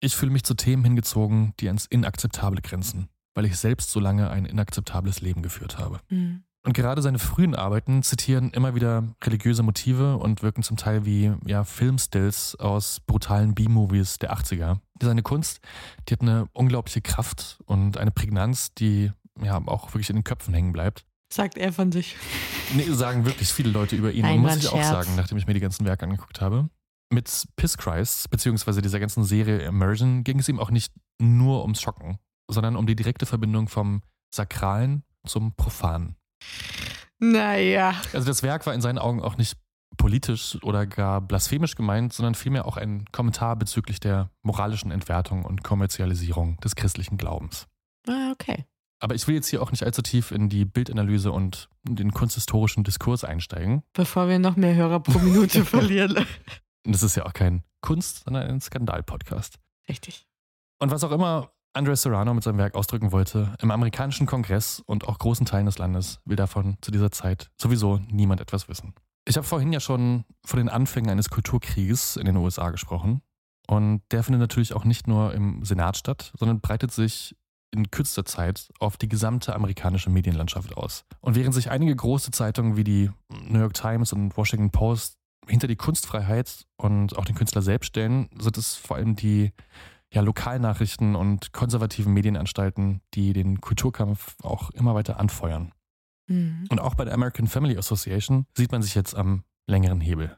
ich 0.00 0.16
fühle 0.16 0.32
mich 0.32 0.44
zu 0.44 0.54
Themen 0.54 0.84
hingezogen, 0.84 1.54
die 1.60 1.68
ans 1.68 1.86
Inakzeptable 1.86 2.60
grenzen, 2.62 3.08
weil 3.34 3.46
ich 3.46 3.56
selbst 3.56 3.90
so 3.90 4.00
lange 4.00 4.30
ein 4.30 4.46
inakzeptables 4.46 5.20
Leben 5.20 5.42
geführt 5.42 5.78
habe. 5.78 6.00
Mhm. 6.08 6.44
Und 6.66 6.72
gerade 6.72 7.00
seine 7.00 7.20
frühen 7.20 7.54
Arbeiten 7.54 8.02
zitieren 8.02 8.50
immer 8.50 8.74
wieder 8.74 9.04
religiöse 9.22 9.62
Motive 9.62 10.16
und 10.16 10.42
wirken 10.42 10.64
zum 10.64 10.76
Teil 10.76 11.06
wie 11.06 11.32
ja, 11.46 11.62
Filmstills 11.62 12.56
aus 12.56 12.98
brutalen 13.06 13.54
B-Movies 13.54 14.18
der 14.18 14.36
80er. 14.36 14.78
Seine 15.00 15.22
Kunst, 15.22 15.60
die 16.08 16.14
hat 16.14 16.22
eine 16.22 16.46
unglaubliche 16.52 17.02
Kraft 17.02 17.60
und 17.66 17.98
eine 17.98 18.10
Prägnanz, 18.10 18.74
die 18.74 19.12
ja 19.40 19.62
auch 19.66 19.94
wirklich 19.94 20.10
in 20.10 20.16
den 20.16 20.24
Köpfen 20.24 20.54
hängen 20.54 20.72
bleibt. 20.72 21.04
Sagt 21.32 21.56
er 21.56 21.72
von 21.72 21.92
sich. 21.92 22.16
Nee, 22.74 22.90
sagen 22.90 23.26
wirklich 23.26 23.48
viele 23.52 23.70
Leute 23.70 23.94
über 23.94 24.10
ihn. 24.10 24.22
Nein, 24.22 24.40
muss 24.40 24.56
ich 24.56 24.68
auch 24.68 24.82
sagen, 24.82 25.14
nachdem 25.16 25.38
ich 25.38 25.46
mir 25.46 25.54
die 25.54 25.60
ganzen 25.60 25.86
Werke 25.86 26.04
angeguckt 26.04 26.40
habe. 26.40 26.68
Mit 27.10 27.46
Piss 27.56 27.78
Christ, 27.78 28.30
beziehungsweise 28.30 28.82
dieser 28.82 28.98
ganzen 28.98 29.24
Serie 29.24 29.58
Immersion, 29.60 30.24
ging 30.24 30.40
es 30.40 30.48
ihm 30.48 30.58
auch 30.58 30.70
nicht 30.70 30.92
nur 31.20 31.62
ums 31.62 31.80
Schocken, 31.80 32.18
sondern 32.50 32.76
um 32.76 32.86
die 32.86 32.96
direkte 32.96 33.26
Verbindung 33.26 33.68
vom 33.68 34.02
Sakralen 34.34 35.04
zum 35.24 35.54
Profanen. 35.54 36.16
Naja. 37.18 37.94
Also 38.12 38.26
das 38.26 38.42
Werk 38.42 38.66
war 38.66 38.74
in 38.74 38.80
seinen 38.80 38.98
Augen 38.98 39.22
auch 39.22 39.38
nicht 39.38 39.56
politisch 39.96 40.58
oder 40.62 40.86
gar 40.86 41.20
blasphemisch 41.20 41.74
gemeint, 41.74 42.12
sondern 42.12 42.34
vielmehr 42.34 42.66
auch 42.66 42.76
ein 42.76 43.04
Kommentar 43.12 43.56
bezüglich 43.56 44.00
der 44.00 44.30
moralischen 44.42 44.90
Entwertung 44.90 45.44
und 45.44 45.64
Kommerzialisierung 45.64 46.58
des 46.58 46.76
christlichen 46.76 47.16
Glaubens. 47.16 47.66
Ah, 48.08 48.30
okay. 48.32 48.66
Aber 48.98 49.14
ich 49.14 49.26
will 49.28 49.34
jetzt 49.34 49.48
hier 49.48 49.62
auch 49.62 49.70
nicht 49.70 49.84
allzu 49.84 50.02
tief 50.02 50.30
in 50.30 50.48
die 50.48 50.64
Bildanalyse 50.64 51.30
und 51.30 51.68
den 51.82 52.12
kunsthistorischen 52.12 52.82
Diskurs 52.84 53.24
einsteigen. 53.24 53.82
Bevor 53.92 54.28
wir 54.28 54.38
noch 54.38 54.56
mehr 54.56 54.74
Hörer 54.74 55.00
pro 55.00 55.18
Minute 55.18 55.64
verlieren. 55.64 56.26
Das 56.92 57.02
ist 57.02 57.16
ja 57.16 57.26
auch 57.26 57.32
kein 57.32 57.62
Kunst, 57.80 58.24
sondern 58.24 58.48
ein 58.48 58.60
Skandal-Podcast. 58.60 59.58
Richtig. 59.88 60.26
Und 60.78 60.90
was 60.90 61.04
auch 61.04 61.12
immer 61.12 61.50
Andres 61.72 62.02
Serrano 62.02 62.32
mit 62.32 62.42
seinem 62.42 62.58
Werk 62.58 62.74
ausdrücken 62.74 63.12
wollte, 63.12 63.54
im 63.60 63.70
amerikanischen 63.70 64.26
Kongress 64.26 64.80
und 64.86 65.06
auch 65.08 65.18
großen 65.18 65.44
Teilen 65.44 65.66
des 65.66 65.78
Landes 65.78 66.20
will 66.24 66.36
davon 66.36 66.78
zu 66.80 66.90
dieser 66.90 67.10
Zeit 67.10 67.50
sowieso 67.60 67.98
niemand 68.08 68.40
etwas 68.40 68.68
wissen. 68.68 68.94
Ich 69.28 69.36
habe 69.36 69.46
vorhin 69.46 69.72
ja 69.72 69.80
schon 69.80 70.24
von 70.44 70.58
den 70.58 70.68
Anfängen 70.68 71.10
eines 71.10 71.28
Kulturkrieges 71.28 72.16
in 72.16 72.24
den 72.24 72.36
USA 72.36 72.70
gesprochen. 72.70 73.22
Und 73.66 74.02
der 74.10 74.22
findet 74.22 74.40
natürlich 74.40 74.72
auch 74.72 74.84
nicht 74.84 75.06
nur 75.06 75.34
im 75.34 75.64
Senat 75.64 75.96
statt, 75.96 76.32
sondern 76.38 76.60
breitet 76.60 76.92
sich 76.92 77.36
in 77.72 77.90
kürzester 77.90 78.24
Zeit 78.24 78.68
auf 78.78 78.96
die 78.96 79.08
gesamte 79.08 79.54
amerikanische 79.54 80.08
Medienlandschaft 80.08 80.76
aus. 80.76 81.04
Und 81.20 81.34
während 81.34 81.54
sich 81.54 81.70
einige 81.70 81.94
große 81.94 82.30
Zeitungen 82.30 82.76
wie 82.76 82.84
die 82.84 83.10
New 83.28 83.58
York 83.58 83.74
Times 83.74 84.12
und 84.12 84.36
Washington 84.36 84.70
Post 84.70 85.18
hinter 85.48 85.66
die 85.66 85.76
Kunstfreiheit 85.76 86.66
und 86.76 87.16
auch 87.16 87.24
den 87.24 87.34
Künstler 87.34 87.62
selbst 87.62 87.88
stellen, 87.88 88.28
sind 88.38 88.56
es 88.58 88.76
vor 88.76 88.96
allem 88.96 89.16
die 89.16 89.52
ja, 90.12 90.22
Lokalnachrichten 90.22 91.16
und 91.16 91.52
konservativen 91.52 92.12
Medienanstalten, 92.12 93.00
die 93.14 93.32
den 93.32 93.60
Kulturkampf 93.60 94.36
auch 94.42 94.70
immer 94.70 94.94
weiter 94.94 95.18
anfeuern. 95.18 95.72
Mhm. 96.28 96.66
Und 96.70 96.80
auch 96.80 96.94
bei 96.94 97.04
der 97.04 97.14
American 97.14 97.46
Family 97.46 97.76
Association 97.76 98.46
sieht 98.56 98.72
man 98.72 98.82
sich 98.82 98.94
jetzt 98.94 99.14
am 99.14 99.44
längeren 99.68 100.00
Hebel. 100.00 100.36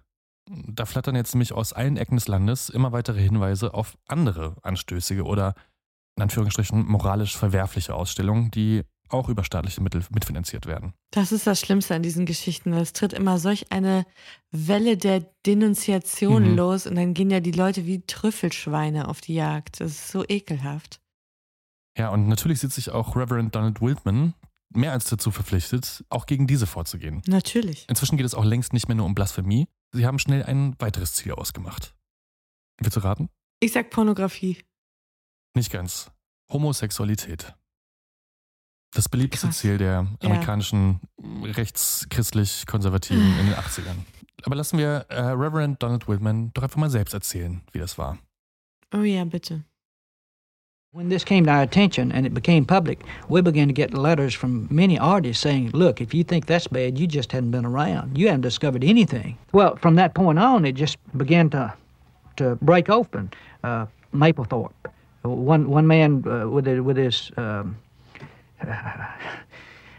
Da 0.51 0.87
flattern 0.87 1.15
jetzt 1.15 1.35
nämlich 1.35 1.53
aus 1.53 1.73
allen 1.73 1.97
Ecken 1.99 2.17
des 2.17 2.29
Landes 2.29 2.71
immer 2.71 2.93
weitere 2.93 3.21
Hinweise 3.21 3.75
auf 3.75 3.99
andere 4.07 4.57
anstößige 4.63 5.25
oder 5.25 5.55
in 6.17 6.23
Anführungsstrichen 6.23 6.87
moralisch 6.87 7.37
verwerfliche 7.37 7.95
Ausstellungen, 7.95 8.51
die 8.51 8.83
auch 9.11 9.29
über 9.29 9.45
staatliche 9.45 9.83
Mittel 9.83 10.05
mitfinanziert 10.11 10.67
werden. 10.67 10.95
Das 11.11 11.33
ist 11.33 11.47
das 11.47 11.61
Schlimmste 11.61 11.95
an 11.95 12.03
diesen 12.03 12.27
Geschichten. 12.27 12.73
Es 12.73 12.93
tritt 12.93 13.13
immer 13.13 13.39
solch 13.39 13.73
eine 13.73 14.07
Welle 14.51 14.97
der 14.97 15.21
Denunziation 15.47 16.51
mhm. 16.51 16.57
los 16.57 16.87
und 16.87 16.97
dann 16.97 17.15
gehen 17.15 17.31
ja 17.31 17.41
die 17.41 17.53
Leute 17.53 17.87
wie 17.87 18.03
Trüffelschweine 18.07 19.09
auf 19.09 19.21
die 19.21 19.35
Jagd. 19.35 19.81
Das 19.81 19.93
ist 19.93 20.09
so 20.09 20.25
ekelhaft. 20.27 21.01
Ja, 21.97 22.11
und 22.11 22.29
natürlich 22.29 22.61
sieht 22.61 22.73
sich 22.73 22.91
auch 22.91 23.17
Reverend 23.17 23.55
Donald 23.55 23.81
Wildman 23.81 24.35
mehr 24.71 24.93
als 24.93 25.07
dazu 25.07 25.31
verpflichtet, 25.31 26.05
auch 26.11 26.27
gegen 26.27 26.47
diese 26.47 26.67
vorzugehen. 26.67 27.23
Natürlich. 27.27 27.87
Inzwischen 27.89 28.17
geht 28.17 28.27
es 28.27 28.35
auch 28.35 28.45
längst 28.45 28.73
nicht 28.73 28.89
mehr 28.89 28.95
nur 28.95 29.07
um 29.07 29.15
Blasphemie. 29.15 29.67
Sie 29.93 30.07
haben 30.07 30.19
schnell 30.19 30.45
ein 30.45 30.77
weiteres 30.79 31.15
Ziel 31.15 31.33
ausgemacht. 31.33 31.95
Willst 32.79 32.97
du 32.97 33.01
raten? 33.01 33.29
Ich 33.61 33.73
sag 33.73 33.91
Pornografie. 33.91 34.59
Nicht 35.55 35.73
ganz. 35.73 36.13
Homosexualität. 36.53 37.55
Das 38.95 39.09
beliebteste 39.09 39.49
Krass. 39.49 39.59
Ziel 39.59 39.79
der 39.79 40.07
amerikanischen 40.23 41.01
ja. 41.23 41.53
rechtschristlich-konservativen 41.53 43.39
in 43.39 43.47
den 43.47 43.55
80ern. 43.55 43.97
Aber 44.45 44.55
lassen 44.55 44.79
wir 44.79 45.07
äh, 45.09 45.21
Reverend 45.21 45.83
Donald 45.83 46.09
Whitman 46.09 46.51
doch 46.55 46.63
einfach 46.63 46.79
mal 46.79 46.91
selbst 46.91 47.13
erzählen, 47.13 47.61
wie 47.73 47.79
das 47.79 47.99
war. 47.99 48.19
Oh 48.95 49.03
ja, 49.03 49.25
bitte. 49.25 49.65
When 50.93 51.11
this 51.11 51.23
came 51.23 51.45
to 51.45 51.51
our 51.51 51.61
attention 51.61 52.11
and 52.11 52.25
it 52.25 52.33
became 52.33 52.65
public, 52.65 53.01
we 53.29 53.43
began 53.43 53.69
to 53.69 53.75
get 53.75 53.93
letters 53.93 54.35
from 54.35 54.67
many 54.71 54.99
artists 54.99 55.43
saying, 55.43 55.71
Look, 55.75 56.01
if 56.01 56.15
you 56.15 56.25
think 56.25 56.47
that's 56.47 56.67
bad, 56.67 56.99
you 56.99 57.07
just 57.07 57.31
hadn't 57.31 57.51
been 57.51 57.67
around. 57.67 58.17
You 58.17 58.29
haven't 58.29 58.41
discovered 58.41 58.83
anything. 58.83 59.37
Well, 59.53 59.77
from 59.77 59.97
that 59.97 60.15
point 60.15 60.39
on, 60.39 60.65
it 60.65 60.73
just 60.77 60.97
began 61.15 61.51
to, 61.51 61.75
to 62.37 62.57
break 62.63 62.89
open. 62.89 63.31
Uh, 63.63 63.85
Maplethorpe. 64.15 64.73
One, 65.23 65.69
one 65.69 65.87
man 65.87 66.25
uh, 66.27 66.49
with, 66.49 66.67
a, 66.67 66.81
with 66.81 66.97
his. 66.97 67.31
Um, 67.37 67.77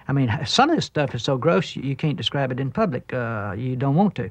I 0.10 0.12
mean, 0.12 0.36
some 0.46 0.72
of 0.72 0.76
this 0.76 0.86
stuff 0.86 1.14
is 1.14 1.22
so 1.22 1.38
gross 1.38 1.76
you, 1.76 1.96
can't 1.96 2.18
describe 2.18 2.52
it 2.52 2.60
in 2.60 2.72
public. 2.72 3.14
Uh, 3.14 3.54
you 3.56 3.76
don't 3.76 3.96
want 3.96 4.16
to. 4.16 4.30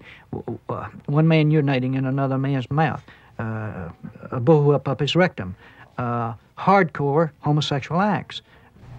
Uh, 0.68 0.88
one 1.06 1.28
man 1.28 1.52
urinating 1.52 1.94
in 1.96 2.04
another 2.04 2.36
man's 2.36 2.68
mouth, 2.68 3.02
uh, 3.38 3.88
a 4.32 4.40
bullwhip 4.40 4.88
up 4.88 4.98
his 4.98 5.14
rectum, 5.14 5.54
uh, 5.98 6.34
hardcore 6.58 7.30
homosexual 7.40 8.00
acts. 8.00 8.42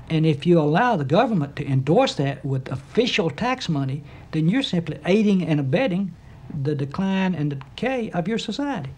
And 0.10 0.26
if 0.26 0.46
you 0.46 0.60
allow 0.60 0.96
the 0.96 1.04
government 1.04 1.56
to 1.58 1.68
endorse 1.68 2.15
that 2.15 2.44
with 2.46 2.72
official 2.72 3.30
tax 3.30 3.68
money, 3.68 4.02
then 4.32 4.48
you're 4.48 4.63
simply 4.63 4.98
aiding 5.06 5.46
and 5.46 5.60
abetting 5.60 6.13
the 6.63 6.76
decline 6.76 7.36
and 7.36 7.52
the 7.52 7.58
decay 7.58 8.10
of 8.12 8.28
your 8.28 8.39
society. 8.39 8.89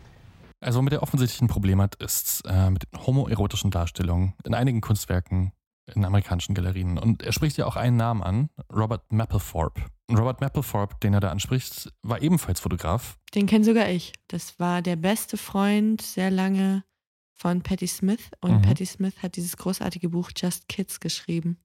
Also, 0.63 0.77
womit 0.77 0.93
er 0.93 1.01
offensichtlich 1.01 1.41
ein 1.41 1.47
Problem 1.47 1.81
hat, 1.81 1.95
ist 1.95 2.43
äh, 2.45 2.69
mit 2.69 2.83
homoerotischen 3.07 3.71
Darstellungen 3.71 4.33
in 4.45 4.53
einigen 4.53 4.79
Kunstwerken 4.79 5.51
in 5.87 6.05
amerikanischen 6.05 6.55
Galerien. 6.55 6.97
Und 6.97 7.23
er 7.23 7.31
spricht 7.31 7.57
ja 7.57 7.65
auch 7.65 7.75
einen 7.75 7.97
Namen 7.97 8.23
an, 8.23 8.49
Robert 8.73 9.11
Mapplethorpe. 9.11 9.81
Robert 10.11 10.41
Mapplethorpe, 10.41 10.95
den 11.01 11.13
er 11.13 11.19
da 11.19 11.29
anspricht, 11.29 11.91
war 12.01 12.21
ebenfalls 12.21 12.59
Fotograf. 12.59 13.17
Den 13.33 13.47
kenne 13.47 13.63
sogar 13.63 13.89
ich. 13.89 14.13
Das 14.27 14.59
war 14.59 14.81
der 14.81 14.95
beste 14.95 15.37
Freund 15.37 16.01
sehr 16.01 16.31
lange 16.31 16.83
von 17.33 17.61
Patti 17.61 17.87
Smith. 17.87 18.29
Und 18.41 18.57
mhm. 18.57 18.61
Patti 18.61 18.85
Smith 18.85 19.15
hat 19.21 19.35
dieses 19.35 19.57
großartige 19.57 20.09
Buch 20.09 20.31
Just 20.35 20.67
Kids 20.67 20.99
geschrieben, 20.99 21.57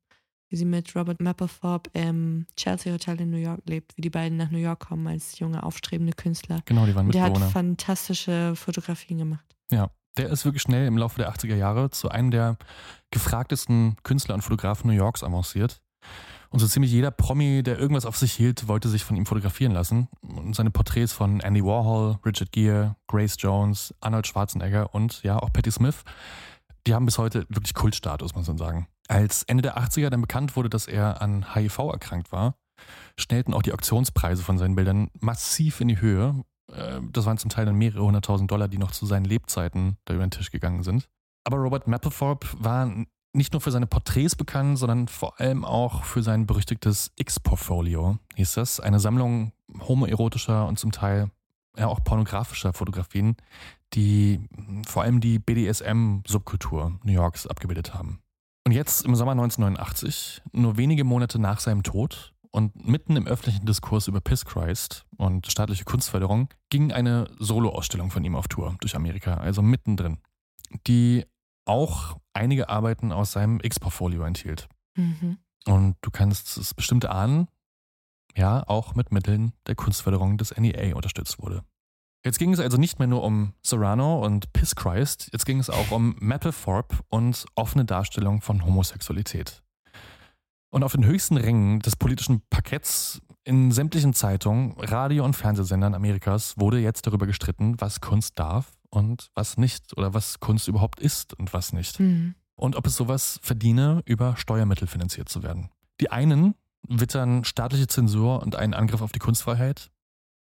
wie 0.49 0.57
sie 0.57 0.65
mit 0.65 0.95
Robert 0.95 1.21
Mapplethorpe 1.21 1.91
im 1.93 2.47
Chelsea 2.57 2.93
Hotel 2.93 3.21
in 3.21 3.31
New 3.31 3.37
York 3.37 3.61
lebt, 3.67 3.97
wie 3.97 4.03
die 4.03 4.11
beiden 4.11 4.39
nach 4.39 4.51
New 4.51 4.59
York 4.59 4.81
kommen 4.81 5.07
als 5.07 5.39
junge, 5.39 5.63
aufstrebende 5.63 6.13
Künstler. 6.13 6.63
Genau, 6.65 6.87
die 6.87 6.95
waren 6.95 7.07
Mitbewohner. 7.07 7.33
Der 7.33 7.45
hat 7.45 7.53
fantastische 7.53 8.55
Fotografien 8.55 9.19
gemacht. 9.19 9.57
Ja, 9.71 9.91
der 10.17 10.29
ist 10.31 10.45
wirklich 10.45 10.63
schnell 10.63 10.87
im 10.87 10.99
Laufe 10.99 11.19
der 11.19 11.33
80er 11.33 11.57
Jahre 11.57 11.91
zu 11.91 12.09
einem 12.09 12.31
der 12.31 12.57
gefragtesten 13.11 13.97
Künstler 14.03 14.35
und 14.35 14.43
Fotografen 14.43 14.89
New 14.89 14.97
Yorks 14.97 15.23
avanciert. 15.23 15.81
Und 16.51 16.61
so 16.61 16.67
ziemlich 16.69 16.93
jeder 16.93 17.11
Promi, 17.11 17.63
der 17.63 17.79
irgendwas 17.79 18.07
auf 18.07 18.17
sich 18.17 18.33
hielt, 18.33 18.69
wollte 18.69 18.89
sich 18.89 19.05
von 19.05 19.17
ihm 19.17 19.27
fotografieren 19.27 19.73
lassen. 19.73 20.09
Und 20.23 20.55
seine 20.55 20.71
Porträts 20.71 21.13
von 21.13 21.41
Andy 21.41 21.63
Warhol, 21.63 22.19
Richard 22.25 22.53
Gere, 22.53 22.97
Grace 23.09 23.37
Jones, 23.39 23.95
Arnold 24.01 24.27
Schwarzenegger 24.27 24.95
und 24.95 25.23
ja 25.23 25.39
auch 25.39 25.53
Patti 25.53 25.73
Smith, 25.73 26.05
die 26.87 26.95
haben 26.95 27.05
bis 27.05 27.19
heute 27.19 27.47
wirklich 27.49 27.75
Kultstatus, 27.75 28.35
muss 28.35 28.47
man 28.47 28.59
sagen. 28.59 28.87
Als 29.09 29.43
Ende 29.43 29.63
der 29.63 29.77
80er 29.77 30.09
dann 30.09 30.21
bekannt 30.21 30.57
wurde, 30.57 30.69
dass 30.69 30.87
er 30.87 31.21
an 31.21 31.55
HIV 31.55 31.79
erkrankt 31.79 32.33
war, 32.33 32.55
schnellten 33.19 33.55
auch 33.55 33.63
die 33.63 33.73
Auktionspreise 33.73 34.43
von 34.43 34.59
seinen 34.59 34.77
Bildern 34.77 35.11
massiv 35.19 35.81
in 35.81 35.89
die 35.89 36.01
Höhe 36.01 36.45
äh, 36.73 37.01
das 37.13 37.27
waren 37.27 37.39
zum 37.39 37.51
Teil 37.51 37.67
dann 37.67 37.77
mehrere 37.77 38.05
hunderttausend 38.05 38.51
Dollar, 38.51 38.69
die 38.69 38.79
noch 38.79 38.91
zu 38.91 39.07
seinen 39.07 39.25
Lebzeiten 39.25 39.97
da 40.05 40.15
über 40.15 40.27
den 40.27 40.31
Tisch 40.31 40.51
gegangen 40.51 40.83
sind. 40.83 41.09
Aber 41.45 41.59
Robert 41.59 41.87
Mapplethorpe 41.87 42.47
war 42.59 42.91
nicht 43.33 43.53
nur 43.53 43.61
für 43.61 43.71
seine 43.71 43.87
Porträts 43.87 44.35
bekannt, 44.35 44.79
sondern 44.79 45.09
vor 45.09 45.39
allem 45.41 45.65
auch 45.65 46.05
für 46.05 46.23
sein 46.23 46.47
berüchtigtes 46.47 47.13
X-Portfolio, 47.17 48.19
hieß 48.35 48.55
das. 48.55 48.81
Eine 48.81 48.99
Sammlung 48.99 49.53
homoerotischer 49.81 50.67
und 50.67 50.79
zum 50.79 50.91
Teil 50.91 51.31
ja 51.77 51.89
auch 51.89 52.03
pornografischer 52.03 52.73
Fotografien, 52.73 53.37
die 53.93 54.41
vor 54.87 55.03
allem 55.03 55.21
die 55.21 55.39
BDSM-Subkultur 55.39 56.99
New 57.05 57.13
Yorks 57.13 57.47
abgebildet 57.47 57.95
haben. 57.95 58.21
Und 58.65 58.73
jetzt 58.73 59.05
im 59.05 59.15
Sommer 59.15 59.33
1989, 59.33 60.43
nur 60.53 60.77
wenige 60.77 61.05
Monate 61.05 61.39
nach 61.39 61.61
seinem 61.61 61.85
Tod 61.85 62.35
und 62.51 62.87
mitten 62.87 63.17
im 63.17 63.27
öffentlichen 63.27 63.67
Diskurs 63.67 64.09
über 64.09 64.21
Piss 64.21 64.45
Christ 64.45 65.07
und 65.17 65.51
staatliche 65.51 65.85
Kunstförderung, 65.85 66.49
ging 66.71 66.93
eine 66.93 67.29
Soloausstellung 67.39 68.11
von 68.11 68.25
ihm 68.25 68.37
auf 68.37 68.49
Tour 68.49 68.77
durch 68.81 68.97
Amerika, 68.97 69.35
also 69.35 69.63
mittendrin, 69.63 70.19
die 70.87 71.25
auch 71.67 72.19
einige 72.33 72.69
Arbeiten 72.69 73.13
aus 73.13 73.33
seinem 73.33 73.61
X-Portfolio 73.61 74.23
enthielt. 74.23 74.69
Mhm. 74.97 75.39
Und 75.67 75.97
du 76.01 76.11
kannst 76.11 76.57
es 76.57 76.75
bestimmt 76.75 77.07
ahnen, 77.07 77.49
ja, 78.37 78.63
auch 78.67 78.95
mit 78.95 79.13
Mitteln 79.13 79.53
der 79.67 79.75
Kunstförderung 79.75 80.39
des 80.39 80.57
NEA 80.57 80.95
unterstützt 80.95 81.41
wurde. 81.41 81.65
Jetzt 82.25 82.39
ging 82.39 82.53
es 82.53 82.61
also 82.61 82.77
nicht 82.77 82.99
mehr 82.99 83.09
nur 83.09 83.23
um 83.23 83.55
Serrano 83.63 84.25
und 84.25 84.53
Piss 84.53 84.75
Christ, 84.75 85.29
jetzt 85.33 85.47
ging 85.47 85.59
es 85.59 85.71
auch 85.71 85.91
um 85.91 86.17
Mapplethorpe 86.19 86.97
und 87.09 87.47
offene 87.55 87.85
Darstellung 87.85 88.41
von 88.41 88.65
Homosexualität. 88.65 89.63
Und 90.71 90.83
auf 90.83 90.93
den 90.93 91.05
höchsten 91.05 91.37
Rängen 91.37 91.81
des 91.81 91.97
politischen 91.97 92.43
Parketts 92.51 93.21
in 93.45 93.71
sämtlichen 93.71 94.13
Zeitungen, 94.13 94.75
Radio- 94.79 95.25
und 95.25 95.35
Fernsehsendern 95.35 95.95
Amerikas 95.95 96.55
wurde 96.59 96.81
jetzt 96.81 97.07
darüber 97.07 97.27
gestritten, 97.27 97.81
was 97.81 98.01
Kunst 98.01 98.39
darf 98.39 98.73
und 98.91 99.31
was 99.35 99.57
nicht 99.57 99.97
oder 99.97 100.15
was 100.15 100.41
Kunst 100.41 100.67
überhaupt 100.69 100.99
ist 101.01 101.35
und 101.35 101.53
was 101.55 101.73
nicht. 101.73 102.01
Mhm. 102.01 102.35
Und 102.57 102.75
ob 102.75 102.87
es 102.87 102.97
sowas 102.97 103.39
verdiene, 103.43 104.03
über 104.05 104.37
Steuermittel 104.37 104.89
finanziert 104.89 105.29
zu 105.29 105.43
werden. 105.43 105.71
Die 106.01 106.11
einen 106.11 106.55
wittern 106.89 107.45
staatliche 107.45 107.87
Zensur 107.87 108.43
und 108.43 108.57
einen 108.57 108.75
Angriff 108.75 109.03
auf 109.03 109.13
die 109.13 109.19
Kunstfreiheit. 109.19 109.91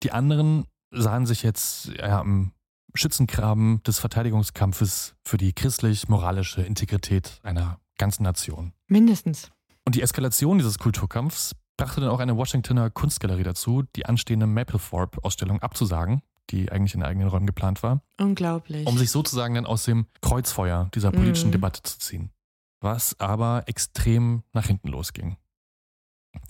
Die 0.04 0.12
anderen 0.12 0.66
sahen 0.92 1.26
sich 1.26 1.44
jetzt 1.44 1.88
ja, 1.98 2.22
im 2.22 2.52
Schützengraben 2.94 3.84
des 3.84 4.00
Verteidigungskampfes 4.00 5.16
für 5.24 5.38
die 5.38 5.54
christlich-moralische 5.54 6.62
Integrität 6.62 7.40
einer 7.44 7.80
ganzen 7.98 8.24
Nation. 8.24 8.74
Mindestens. 8.88 9.52
Und 9.88 9.96
die 9.96 10.02
Eskalation 10.02 10.58
dieses 10.58 10.80
Kulturkampfs 10.80 11.56
brachte 11.78 12.02
dann 12.02 12.10
auch 12.10 12.20
eine 12.20 12.36
Washingtoner 12.36 12.90
Kunstgalerie 12.90 13.44
dazu, 13.44 13.84
die 13.96 14.06
anstehende 14.06 14.46
Mapplethorpe-Ausstellung 14.46 15.62
abzusagen, 15.62 16.22
die 16.50 16.70
eigentlich 16.70 16.94
in 16.94 17.04
eigenen 17.04 17.30
Räumen 17.30 17.48
geplant 17.48 17.84
war, 17.84 18.02
Unglaublich. 18.20 18.86
um 18.86 18.98
sich 18.98 19.10
sozusagen 19.12 19.56
dann 19.56 19.66
aus 19.66 19.86
dem 19.86 20.06
Kreuzfeuer 20.20 20.90
dieser 20.94 21.12
politischen 21.14 21.48
Mhm. 21.48 21.52
Debatte 21.54 21.84
zu 21.84 22.00
ziehen. 22.00 22.32
Was 22.82 23.18
aber 23.22 23.64
extrem 23.68 24.44
nach 24.52 24.66
hinten 24.66 24.90
losging. 24.90 25.38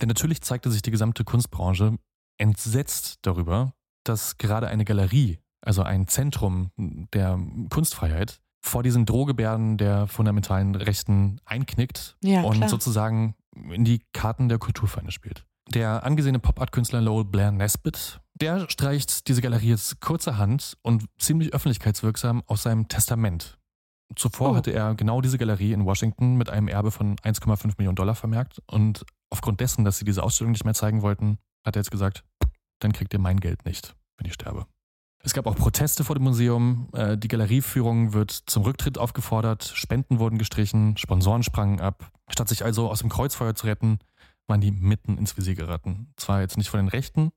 Denn 0.00 0.08
natürlich 0.08 0.40
zeigte 0.42 0.72
sich 0.72 0.82
die 0.82 0.90
gesamte 0.90 1.22
Kunstbranche 1.22 1.96
entsetzt 2.38 3.20
darüber, 3.22 3.72
dass 4.02 4.38
gerade 4.38 4.66
eine 4.66 4.84
Galerie, 4.84 5.38
also 5.60 5.84
ein 5.84 6.08
Zentrum 6.08 6.72
der 6.76 7.38
Kunstfreiheit, 7.70 8.40
vor 8.60 8.82
diesen 8.82 9.06
Drohgebärden 9.06 9.76
der 9.78 10.06
fundamentalen 10.08 10.74
Rechten 10.74 11.40
einknickt 11.44 12.16
Ja, 12.22 12.42
und 12.42 12.56
klar. 12.56 12.68
sozusagen 12.68 13.34
in 13.70 13.84
die 13.84 14.02
Karten 14.12 14.48
der 14.48 14.58
Kulturfeinde 14.58 15.12
spielt. 15.12 15.44
Der 15.68 16.04
angesehene 16.04 16.38
Pop-Art-Künstler 16.38 17.00
Lowell 17.00 17.24
Blair 17.24 17.50
Nesbitt, 17.52 18.20
der 18.34 18.68
streicht 18.70 19.28
diese 19.28 19.42
Galerie 19.42 19.68
jetzt 19.68 20.00
kurzerhand 20.00 20.76
und 20.82 21.04
ziemlich 21.18 21.52
öffentlichkeitswirksam 21.52 22.42
aus 22.46 22.62
seinem 22.62 22.88
Testament. 22.88 23.58
Zuvor 24.16 24.52
Oh. 24.52 24.56
hatte 24.56 24.70
er 24.72 24.94
genau 24.94 25.20
diese 25.20 25.36
Galerie 25.36 25.72
in 25.72 25.84
Washington 25.84 26.36
mit 26.36 26.48
einem 26.48 26.68
Erbe 26.68 26.90
von 26.90 27.16
1,5 27.18 27.74
Millionen 27.76 27.96
Dollar 27.96 28.14
vermerkt 28.14 28.62
und 28.66 29.04
aufgrund 29.30 29.60
dessen, 29.60 29.84
dass 29.84 29.98
sie 29.98 30.06
diese 30.06 30.22
Ausstellung 30.22 30.52
nicht 30.52 30.64
mehr 30.64 30.72
zeigen 30.74 31.02
wollten, 31.02 31.36
hat 31.66 31.76
er 31.76 31.80
jetzt 31.80 31.90
gesagt, 31.90 32.24
dann 32.78 32.92
kriegt 32.92 33.12
ihr 33.12 33.18
mein 33.20 33.38
Geld 33.40 33.66
nicht, 33.66 33.94
wenn 34.16 34.26
ich 34.26 34.32
sterbe. 34.34 34.66
Es 35.24 35.34
gab 35.34 35.46
auch 35.46 35.56
Proteste 35.56 36.04
vor 36.04 36.14
dem 36.14 36.24
Museum, 36.24 36.88
äh, 36.92 37.18
die 37.18 37.28
Galerieführung 37.28 38.12
wird 38.12 38.30
zum 38.30 38.62
Rücktritt 38.62 38.98
aufgefordert, 38.98 39.72
Spenden 39.74 40.18
wurden 40.18 40.38
gestrichen, 40.38 40.96
Sponsoren 40.96 41.42
sprangen 41.42 41.80
ab. 41.80 42.10
Statt 42.30 42.48
sich 42.48 42.64
also 42.64 42.88
aus 42.88 43.00
dem 43.00 43.08
Kreuzfeuer 43.08 43.54
zu 43.54 43.66
retten, 43.66 43.98
waren 44.46 44.60
die 44.60 44.70
mitten 44.70 45.18
ins 45.18 45.36
Visier 45.36 45.54
geraten. 45.54 46.12
Zwar 46.16 46.40
jetzt 46.40 46.56
nicht 46.56 46.70
von 46.70 46.78
den 46.78 46.88
Rechten, 46.88 47.30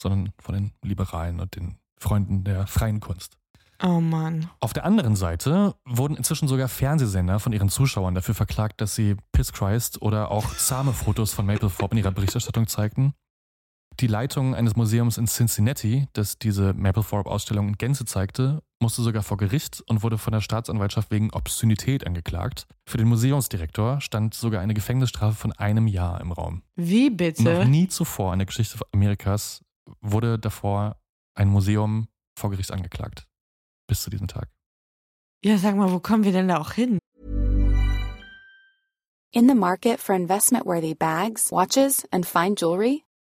sondern 0.00 0.32
von 0.38 0.54
den 0.54 0.72
Liberalen 0.82 1.40
und 1.40 1.56
den 1.56 1.78
Freunden 1.98 2.44
der 2.44 2.66
freien 2.66 3.00
Kunst. 3.00 3.38
Oh 3.82 4.00
Mann. 4.00 4.48
Auf 4.60 4.72
der 4.72 4.84
anderen 4.84 5.16
Seite 5.16 5.74
wurden 5.84 6.16
inzwischen 6.16 6.46
sogar 6.46 6.68
Fernsehsender 6.68 7.40
von 7.40 7.52
ihren 7.52 7.68
Zuschauern 7.68 8.14
dafür 8.14 8.34
verklagt, 8.34 8.80
dass 8.80 8.94
sie 8.94 9.16
Piss 9.32 9.52
Christ 9.52 10.00
oder 10.02 10.30
auch 10.30 10.54
zahme 10.56 10.92
Fotos 10.92 11.34
von 11.34 11.46
Mapplethorpe 11.46 11.94
in 11.94 11.98
ihrer 11.98 12.12
Berichterstattung 12.12 12.68
zeigten. 12.68 13.14
Die 14.00 14.06
Leitung 14.06 14.54
eines 14.54 14.74
Museums 14.74 15.18
in 15.18 15.26
Cincinnati, 15.26 16.06
das 16.12 16.38
diese 16.38 16.72
Mapplethorpe-Ausstellung 16.74 17.68
in 17.68 17.78
Gänze 17.78 18.04
zeigte, 18.04 18.62
musste 18.80 19.02
sogar 19.02 19.22
vor 19.22 19.36
Gericht 19.36 19.82
und 19.86 20.02
wurde 20.02 20.18
von 20.18 20.32
der 20.32 20.40
Staatsanwaltschaft 20.40 21.10
wegen 21.10 21.30
Obszönität 21.32 22.06
angeklagt. 22.06 22.66
Für 22.88 22.98
den 22.98 23.06
Museumsdirektor 23.08 24.00
stand 24.00 24.34
sogar 24.34 24.60
eine 24.60 24.74
Gefängnisstrafe 24.74 25.36
von 25.36 25.52
einem 25.52 25.86
Jahr 25.86 26.20
im 26.20 26.32
Raum. 26.32 26.62
Wie 26.74 27.10
Noch 27.10 27.16
bitte? 27.16 27.64
nie 27.66 27.86
zuvor 27.88 28.32
in 28.32 28.40
der 28.40 28.46
Geschichte 28.46 28.78
Amerikas 28.92 29.62
wurde 30.00 30.38
davor 30.38 30.96
ein 31.34 31.48
Museum 31.48 32.08
vor 32.36 32.50
Gericht 32.50 32.72
angeklagt. 32.72 33.28
Bis 33.86 34.02
zu 34.02 34.10
diesem 34.10 34.26
Tag. 34.26 34.48
Ja, 35.44 35.58
sag 35.58 35.76
mal, 35.76 35.92
wo 35.92 36.00
kommen 36.00 36.24
wir 36.24 36.32
denn 36.32 36.48
da 36.48 36.58
auch 36.58 36.72
hin? 36.72 36.98
In 39.34 39.48
the 39.48 39.54
market 39.54 39.98
for 40.00 40.14
investment 40.14 40.66
worthy 40.66 40.94
bags, 40.94 41.50
watches, 41.50 42.06
and 42.12 42.26
fine 42.26 42.54
jewelry, 42.54 43.02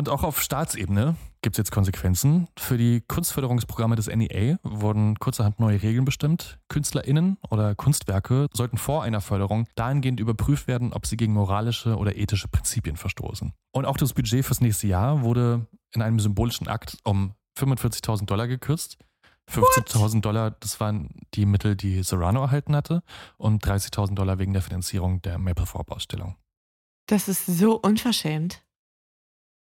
Und 0.00 0.08
auch 0.08 0.22
auf 0.22 0.40
Staatsebene 0.40 1.14
gibt 1.42 1.56
es 1.56 1.58
jetzt 1.58 1.72
Konsequenzen. 1.72 2.48
Für 2.58 2.78
die 2.78 3.02
Kunstförderungsprogramme 3.06 3.96
des 3.96 4.06
NEA 4.06 4.56
wurden 4.62 5.18
kurzerhand 5.18 5.60
neue 5.60 5.82
Regeln 5.82 6.06
bestimmt. 6.06 6.58
KünstlerInnen 6.70 7.36
oder 7.50 7.74
Kunstwerke 7.74 8.46
sollten 8.54 8.78
vor 8.78 9.02
einer 9.02 9.20
Förderung 9.20 9.66
dahingehend 9.74 10.18
überprüft 10.18 10.68
werden, 10.68 10.94
ob 10.94 11.04
sie 11.04 11.18
gegen 11.18 11.34
moralische 11.34 11.98
oder 11.98 12.16
ethische 12.16 12.48
Prinzipien 12.48 12.96
verstoßen. 12.96 13.52
Und 13.72 13.84
auch 13.84 13.98
das 13.98 14.14
Budget 14.14 14.42
fürs 14.42 14.62
nächste 14.62 14.86
Jahr 14.86 15.20
wurde 15.20 15.66
in 15.94 16.00
einem 16.00 16.18
symbolischen 16.18 16.66
Akt 16.66 16.96
um 17.04 17.34
45.000 17.58 18.24
Dollar 18.24 18.48
gekürzt. 18.48 18.96
15.000 19.50 20.22
Dollar, 20.22 20.52
das 20.52 20.80
waren 20.80 21.10
die 21.34 21.44
Mittel, 21.44 21.76
die 21.76 22.02
Serrano 22.04 22.40
erhalten 22.40 22.74
hatte, 22.74 23.02
und 23.36 23.62
30.000 23.66 24.14
Dollar 24.14 24.38
wegen 24.38 24.54
der 24.54 24.62
Finanzierung 24.62 25.20
der 25.20 25.36
Mapplethorpe-Ausstellung. 25.36 26.36
Das 27.04 27.28
ist 27.28 27.44
so 27.44 27.78
unverschämt. 27.78 28.62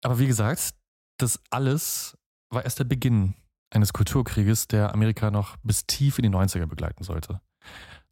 Aber 0.03 0.19
wie 0.19 0.27
gesagt, 0.27 0.75
das 1.17 1.39
alles 1.49 2.17
war 2.49 2.63
erst 2.63 2.79
der 2.79 2.83
Beginn 2.83 3.35
eines 3.71 3.93
Kulturkrieges, 3.93 4.67
der 4.67 4.93
Amerika 4.93 5.31
noch 5.31 5.57
bis 5.63 5.85
tief 5.87 6.19
in 6.19 6.23
die 6.23 6.29
90er 6.29 6.67
begleiten 6.67 7.03
sollte. 7.03 7.41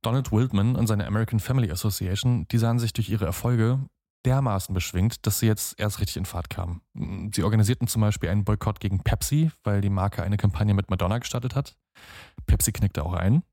Donald 0.02 0.32
Wildman 0.32 0.76
und 0.76 0.88
seine 0.88 1.06
American 1.06 1.40
Family 1.40 1.70
Association, 1.70 2.48
die 2.48 2.58
sahen 2.58 2.80
sich 2.80 2.94
durch 2.94 3.10
ihre 3.10 3.26
Erfolge 3.26 3.80
dermaßen 4.26 4.74
beschwingt, 4.74 5.26
dass 5.26 5.40
sie 5.40 5.48
jetzt 5.48 5.80
erst 5.80 6.00
richtig 6.00 6.18
in 6.18 6.26
Fahrt 6.26 6.50
kamen. 6.50 6.82
Sie 7.34 7.44
organisierten 7.44 7.88
zum 7.88 8.02
Beispiel 8.02 8.30
einen 8.30 8.44
Boykott 8.44 8.80
gegen 8.80 9.04
Pepsi, 9.04 9.52
weil 9.64 9.82
die 9.82 9.90
Marke 9.90 10.24
eine 10.24 10.38
Kampagne 10.38 10.74
mit 10.74 10.90
Madonna 10.90 11.18
gestartet 11.20 11.56
hat. 11.56 11.76
Pepsi 12.46 12.72
knickte 12.72 13.04
auch 13.04 13.14
ein. 13.14 13.44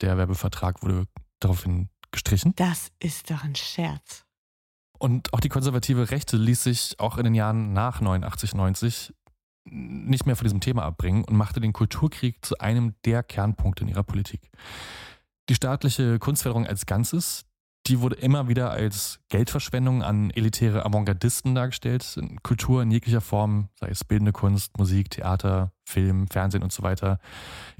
Der 0.00 0.16
Werbevertrag 0.16 0.82
wurde 0.82 1.06
daraufhin 1.40 1.88
gestrichen. 2.10 2.54
Das 2.56 2.90
ist 2.98 3.30
doch 3.30 3.44
ein 3.44 3.56
Scherz. 3.56 4.24
Und 5.00 5.32
auch 5.32 5.40
die 5.40 5.48
konservative 5.48 6.10
Rechte 6.10 6.36
ließ 6.36 6.64
sich 6.64 7.00
auch 7.00 7.16
in 7.16 7.24
den 7.24 7.34
Jahren 7.34 7.72
nach 7.72 8.02
89, 8.02 8.54
90 8.54 9.14
nicht 9.64 10.26
mehr 10.26 10.36
von 10.36 10.44
diesem 10.44 10.60
Thema 10.60 10.82
abbringen 10.82 11.24
und 11.24 11.36
machte 11.36 11.58
den 11.60 11.72
Kulturkrieg 11.72 12.44
zu 12.44 12.58
einem 12.58 12.94
der 13.06 13.22
Kernpunkte 13.22 13.82
in 13.82 13.88
ihrer 13.88 14.02
Politik. 14.02 14.50
Die 15.48 15.54
staatliche 15.54 16.18
Kunstförderung 16.18 16.66
als 16.66 16.84
Ganzes, 16.84 17.46
die 17.86 18.00
wurde 18.00 18.16
immer 18.16 18.48
wieder 18.48 18.70
als 18.70 19.20
Geldverschwendung 19.30 20.02
an 20.02 20.30
elitäre 20.32 20.84
Avantgardisten 20.84 21.54
dargestellt. 21.54 22.20
Kultur 22.42 22.82
in 22.82 22.90
jeglicher 22.90 23.22
Form, 23.22 23.70
sei 23.80 23.88
es 23.88 24.04
bildende 24.04 24.32
Kunst, 24.32 24.76
Musik, 24.76 25.10
Theater, 25.10 25.72
Film, 25.82 26.28
Fernsehen 26.28 26.62
und 26.62 26.72
so 26.72 26.82
weiter, 26.82 27.20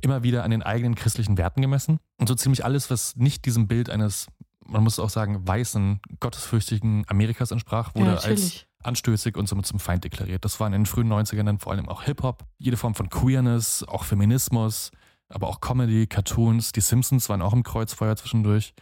immer 0.00 0.22
wieder 0.22 0.42
an 0.42 0.52
den 0.52 0.62
eigenen 0.62 0.94
christlichen 0.94 1.36
Werten 1.36 1.60
gemessen. 1.60 2.00
Und 2.18 2.28
so 2.28 2.34
ziemlich 2.34 2.64
alles, 2.64 2.90
was 2.90 3.14
nicht 3.16 3.44
diesem 3.44 3.68
Bild 3.68 3.90
eines 3.90 4.28
man 4.70 4.82
muss 4.82 4.98
auch 4.98 5.10
sagen, 5.10 5.46
weißen, 5.46 6.00
gottesfürchtigen 6.20 7.04
Amerikas 7.08 7.50
entsprach, 7.50 7.94
wurde 7.94 8.12
Ja, 8.12 8.16
als 8.18 8.66
anstößig 8.82 9.36
und 9.36 9.46
somit 9.48 9.66
zum 9.66 9.78
Feind 9.78 10.04
deklariert. 10.04 10.44
Das 10.44 10.58
war 10.60 10.66
in 10.66 10.72
den 10.72 10.86
frühen 10.86 11.12
90ern 11.12 11.44
dann 11.44 11.58
vor 11.58 11.72
allem 11.72 11.88
auch 11.88 12.02
Hip-Hop, 12.04 12.44
jede 12.58 12.76
Form 12.76 12.94
von 12.94 13.10
Queerness, 13.10 13.82
auch 13.84 14.04
Feminismus, 14.04 14.90
aber 15.28 15.48
auch 15.48 15.60
Comedy, 15.60 16.06
Cartoons, 16.06 16.72
die 16.72 16.80
Simpsons 16.80 17.28
waren 17.28 17.42
auch 17.42 17.52
im 17.52 17.62
Kreuzfeuer 17.62 18.16
zwischendurch 18.16 18.72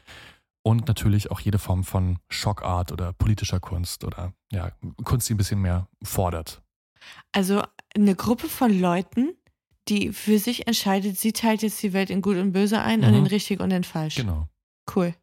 und 0.62 0.86
natürlich 0.86 1.30
auch 1.30 1.40
jede 1.40 1.58
Form 1.58 1.82
von 1.84 2.18
Schockart 2.28 2.92
oder 2.92 3.12
politischer 3.12 3.58
Kunst 3.60 4.04
oder 4.04 4.32
ja, 4.52 4.70
Kunst, 5.04 5.28
die 5.28 5.34
ein 5.34 5.38
bisschen 5.38 5.60
mehr 5.60 5.88
fordert. 6.02 6.62
Also 7.32 7.62
eine 7.94 8.14
Gruppe 8.14 8.48
von 8.48 8.78
Leuten, 8.78 9.30
die 9.88 10.12
für 10.12 10.38
sich 10.38 10.66
entscheidet, 10.66 11.18
sie 11.18 11.32
teilt 11.32 11.62
jetzt 11.62 11.82
die 11.82 11.92
Welt 11.92 12.10
in 12.10 12.22
Gut 12.22 12.36
und 12.36 12.52
Böse 12.52 12.80
ein 12.82 13.02
und 13.02 13.10
Mhm. 13.12 13.18
in 13.18 13.26
richtig 13.26 13.60
und 13.60 13.70
in 13.70 13.84
falsch. 13.84 14.16
Genau. 14.16 14.48
Cool. 14.94 15.14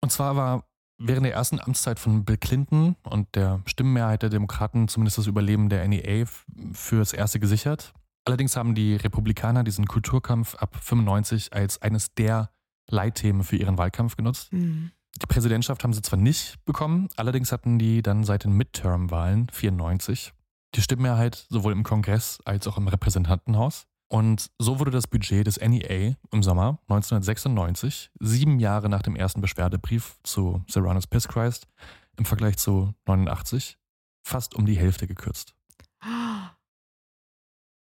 Und 0.00 0.10
zwar 0.10 0.36
war 0.36 0.64
während 0.98 1.24
der 1.24 1.34
ersten 1.34 1.60
Amtszeit 1.60 1.98
von 1.98 2.24
Bill 2.24 2.36
Clinton 2.36 2.96
und 3.02 3.34
der 3.34 3.62
Stimmenmehrheit 3.66 4.22
der 4.22 4.30
Demokraten 4.30 4.88
zumindest 4.88 5.18
das 5.18 5.26
Überleben 5.26 5.68
der 5.68 5.86
NEA 5.88 6.26
fürs 6.72 7.12
Erste 7.12 7.40
gesichert. 7.40 7.92
Allerdings 8.26 8.56
haben 8.56 8.74
die 8.74 8.96
Republikaner 8.96 9.64
diesen 9.64 9.86
Kulturkampf 9.86 10.54
ab 10.56 10.76
95 10.80 11.52
als 11.52 11.80
eines 11.80 12.14
der 12.14 12.50
Leitthemen 12.88 13.44
für 13.44 13.56
ihren 13.56 13.78
Wahlkampf 13.78 14.16
genutzt. 14.16 14.52
Mhm. 14.52 14.90
Die 15.22 15.26
Präsidentschaft 15.26 15.82
haben 15.82 15.92
sie 15.92 16.02
zwar 16.02 16.18
nicht 16.18 16.64
bekommen, 16.64 17.08
allerdings 17.16 17.50
hatten 17.50 17.78
die 17.78 18.02
dann 18.02 18.24
seit 18.24 18.44
den 18.44 18.52
Midterm-Wahlen 18.52 19.48
94 19.52 20.32
die 20.76 20.82
Stimmmehrheit 20.82 21.46
sowohl 21.48 21.72
im 21.72 21.82
Kongress 21.82 22.38
als 22.44 22.66
auch 22.68 22.76
im 22.76 22.86
Repräsentantenhaus. 22.86 23.86
Und 24.12 24.50
so 24.58 24.80
wurde 24.80 24.90
das 24.90 25.06
Budget 25.06 25.46
des 25.46 25.60
NEA 25.60 26.16
im 26.32 26.42
Sommer 26.42 26.80
1996, 26.88 28.10
sieben 28.18 28.58
Jahre 28.58 28.88
nach 28.88 29.02
dem 29.02 29.14
ersten 29.14 29.40
Beschwerdebrief 29.40 30.16
zu 30.24 30.64
Serranos 30.68 31.06
Piss 31.06 31.28
Christ, 31.28 31.68
im 32.18 32.24
Vergleich 32.24 32.56
zu 32.56 32.92
89 33.06 33.78
fast 34.26 34.56
um 34.56 34.66
die 34.66 34.76
Hälfte 34.76 35.06
gekürzt. 35.06 35.54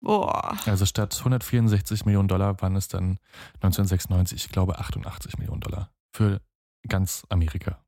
Boah. 0.02 0.58
Also 0.66 0.86
statt 0.86 1.14
164 1.18 2.06
Millionen 2.06 2.30
Dollar 2.30 2.62
waren 2.62 2.78
es 2.78 2.88
dann 2.88 3.20
1996, 3.56 4.46
ich 4.46 4.52
glaube, 4.52 4.80
88 4.80 5.38
Millionen 5.40 5.62
Dollar 5.62 5.92
für 6.16 6.42
ganz 6.88 7.26
Amerika. 7.28 7.84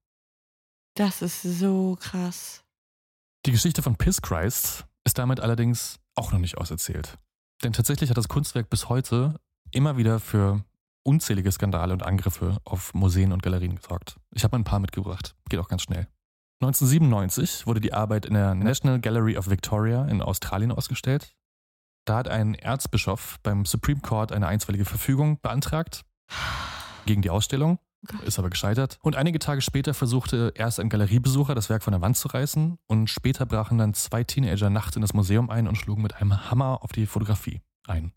Das 0.95 1.21
ist 1.21 1.41
so 1.41 1.97
krass. 2.01 2.65
Die 3.45 3.51
Geschichte 3.51 3.81
von 3.81 3.95
Piss 3.95 4.21
Christ 4.21 4.85
ist 5.05 5.17
damit 5.17 5.39
allerdings 5.39 5.99
auch 6.15 6.33
noch 6.33 6.39
nicht 6.39 6.57
auserzählt. 6.57 7.17
Denn 7.63 7.73
tatsächlich 7.73 8.09
hat 8.09 8.17
das 8.17 8.27
Kunstwerk 8.27 8.69
bis 8.69 8.89
heute 8.89 9.39
immer 9.71 9.97
wieder 9.97 10.19
für 10.19 10.63
unzählige 11.03 11.51
Skandale 11.51 11.93
und 11.93 12.03
Angriffe 12.03 12.57
auf 12.63 12.93
Museen 12.93 13.31
und 13.31 13.43
Galerien 13.43 13.75
gesorgt. 13.75 14.17
Ich 14.31 14.43
habe 14.43 14.57
ein 14.57 14.63
paar 14.63 14.79
mitgebracht. 14.79 15.35
Geht 15.49 15.59
auch 15.59 15.67
ganz 15.67 15.83
schnell. 15.83 16.07
1997 16.61 17.67
wurde 17.67 17.81
die 17.81 17.93
Arbeit 17.93 18.25
in 18.25 18.33
der 18.33 18.55
National 18.55 18.99
Gallery 18.99 19.37
of 19.37 19.49
Victoria 19.49 20.05
in 20.05 20.21
Australien 20.21 20.71
ausgestellt. 20.71 21.35
Da 22.05 22.17
hat 22.17 22.27
ein 22.27 22.55
Erzbischof 22.55 23.39
beim 23.43 23.65
Supreme 23.65 23.99
Court 23.99 24.31
eine 24.31 24.47
einstweilige 24.47 24.85
Verfügung 24.85 25.39
beantragt 25.41 26.05
gegen 27.05 27.21
die 27.21 27.29
Ausstellung, 27.29 27.79
ist 28.25 28.39
aber 28.39 28.49
gescheitert. 28.49 28.97
Und 29.01 29.15
einige 29.15 29.39
Tage 29.39 29.61
später 29.61 29.93
versuchte 29.93 30.53
erst 30.55 30.79
ein 30.79 30.89
Galeriebesucher, 30.89 31.55
das 31.55 31.69
Werk 31.69 31.83
von 31.83 31.91
der 31.91 32.01
Wand 32.01 32.17
zu 32.17 32.27
reißen 32.27 32.77
und 32.87 33.09
später 33.09 33.45
brachen 33.45 33.77
dann 33.77 33.93
zwei 33.93 34.23
Teenager 34.23 34.69
nachts 34.69 34.95
in 34.95 35.01
das 35.01 35.13
Museum 35.13 35.49
ein 35.49 35.67
und 35.67 35.77
schlugen 35.77 36.01
mit 36.01 36.15
einem 36.15 36.49
Hammer 36.49 36.79
auf 36.81 36.91
die 36.91 37.05
Fotografie 37.05 37.61
ein. 37.87 38.13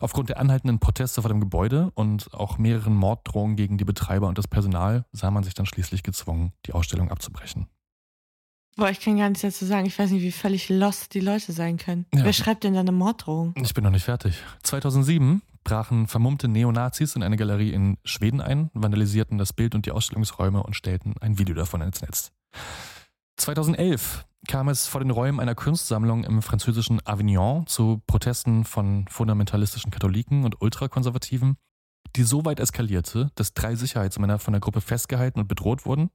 Aufgrund 0.00 0.28
der 0.28 0.38
anhaltenden 0.38 0.78
Proteste 0.78 1.22
vor 1.22 1.28
dem 1.28 1.40
Gebäude 1.40 1.90
und 1.94 2.32
auch 2.32 2.58
mehreren 2.58 2.94
Morddrohungen 2.94 3.56
gegen 3.56 3.78
die 3.78 3.84
Betreiber 3.84 4.28
und 4.28 4.38
das 4.38 4.46
Personal 4.46 5.04
sah 5.10 5.30
man 5.30 5.42
sich 5.42 5.54
dann 5.54 5.66
schließlich 5.66 6.04
gezwungen, 6.04 6.52
die 6.66 6.72
Ausstellung 6.72 7.10
abzubrechen. 7.10 7.66
Boah, 8.78 8.90
ich 8.90 9.00
kann 9.00 9.18
gar 9.18 9.28
nichts 9.28 9.42
dazu 9.42 9.64
sagen. 9.64 9.86
Ich 9.86 9.98
weiß 9.98 10.12
nicht, 10.12 10.22
wie 10.22 10.30
völlig 10.30 10.68
lost 10.68 11.12
die 11.14 11.20
Leute 11.20 11.50
sein 11.50 11.78
können. 11.78 12.06
Ja. 12.14 12.24
Wer 12.24 12.32
schreibt 12.32 12.62
denn 12.62 12.74
da 12.74 12.80
eine 12.80 12.92
Morddrohung? 12.92 13.52
Ich 13.60 13.74
bin 13.74 13.82
noch 13.82 13.90
nicht 13.90 14.04
fertig. 14.04 14.40
2007 14.62 15.42
brachen 15.68 16.06
vermummte 16.06 16.48
Neonazis 16.48 17.14
in 17.14 17.22
eine 17.22 17.36
Galerie 17.36 17.74
in 17.74 17.98
Schweden 18.02 18.40
ein, 18.40 18.70
vandalisierten 18.72 19.36
das 19.36 19.52
Bild 19.52 19.74
und 19.74 19.84
die 19.84 19.90
Ausstellungsräume 19.90 20.62
und 20.62 20.74
stellten 20.74 21.14
ein 21.20 21.38
Video 21.38 21.54
davon 21.54 21.82
ins 21.82 22.00
Netz. 22.00 22.32
2011 23.36 24.24
kam 24.46 24.70
es 24.70 24.86
vor 24.86 25.02
den 25.02 25.10
Räumen 25.10 25.40
einer 25.40 25.54
Kunstsammlung 25.54 26.24
im 26.24 26.40
französischen 26.40 27.06
Avignon 27.06 27.66
zu 27.66 28.00
Protesten 28.06 28.64
von 28.64 29.06
fundamentalistischen 29.08 29.90
Katholiken 29.90 30.44
und 30.44 30.62
Ultrakonservativen, 30.62 31.58
die 32.16 32.22
so 32.22 32.46
weit 32.46 32.60
eskalierte, 32.60 33.30
dass 33.34 33.52
drei 33.52 33.74
Sicherheitsmänner 33.74 34.38
von 34.38 34.52
der 34.52 34.60
Gruppe 34.60 34.80
festgehalten 34.80 35.38
und 35.38 35.48
bedroht 35.48 35.84
wurden, 35.84 36.08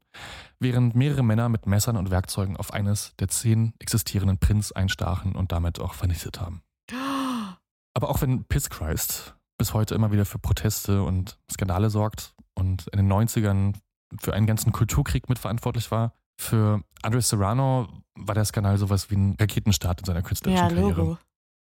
während 0.57 0.95
mehrere 0.95 1.21
Männer 1.21 1.47
mit 1.49 1.67
Messern 1.67 1.97
und 1.97 2.09
Werkzeugen 2.09 2.57
auf 2.57 2.73
eines 2.73 3.13
der 3.19 3.27
zehn 3.27 3.73
existierenden 3.77 4.39
Prints 4.39 4.71
einstachen 4.71 5.35
und 5.35 5.51
damit 5.51 5.79
auch 5.79 5.93
vernichtet 5.93 6.41
haben. 6.41 6.63
Aber 7.93 8.09
auch 8.09 8.23
wenn 8.23 8.45
Piss 8.45 8.71
Christ 8.71 9.35
bis 9.63 9.73
heute 9.73 9.95
immer 9.95 10.11
wieder 10.11 10.25
für 10.25 10.39
Proteste 10.39 11.03
und 11.03 11.39
Skandale 11.49 11.89
sorgt 11.89 12.33
und 12.53 12.85
in 12.87 12.97
den 12.97 13.09
90ern 13.09 13.75
für 14.19 14.33
einen 14.33 14.45
ganzen 14.45 14.73
Kulturkrieg 14.73 15.29
mitverantwortlich 15.29 15.89
war, 15.89 16.11
für 16.37 16.83
Andre 17.01 17.21
Serrano 17.21 17.87
war 18.13 18.35
der 18.35 18.43
Skandal 18.43 18.77
sowas 18.77 19.09
wie 19.09 19.15
ein 19.15 19.37
Raketenstart 19.39 20.01
in 20.01 20.05
seiner 20.05 20.21
künstlerischen 20.21 20.61
Ja, 20.61 20.67
Karriere. 20.67 20.99
Logo. 20.99 21.17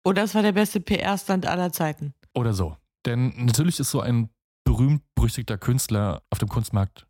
Oder 0.05 0.25
es 0.25 0.35
war 0.35 0.43
der 0.43 0.53
beste 0.53 0.81
PR-Stand 0.81 1.47
aller 1.47 1.73
Zeiten. 1.73 2.13
Oder 2.35 2.53
so. 2.53 2.77
Denn 3.07 3.33
natürlich 3.47 3.81
ist 3.81 3.91
so 3.91 4.03
ein 4.03 4.29
berühmt-berüchtigter 4.65 5.57
Künstler 5.57 6.21
auf 6.29 6.39
dem 6.39 6.51
Kunstmarkt 6.51 7.07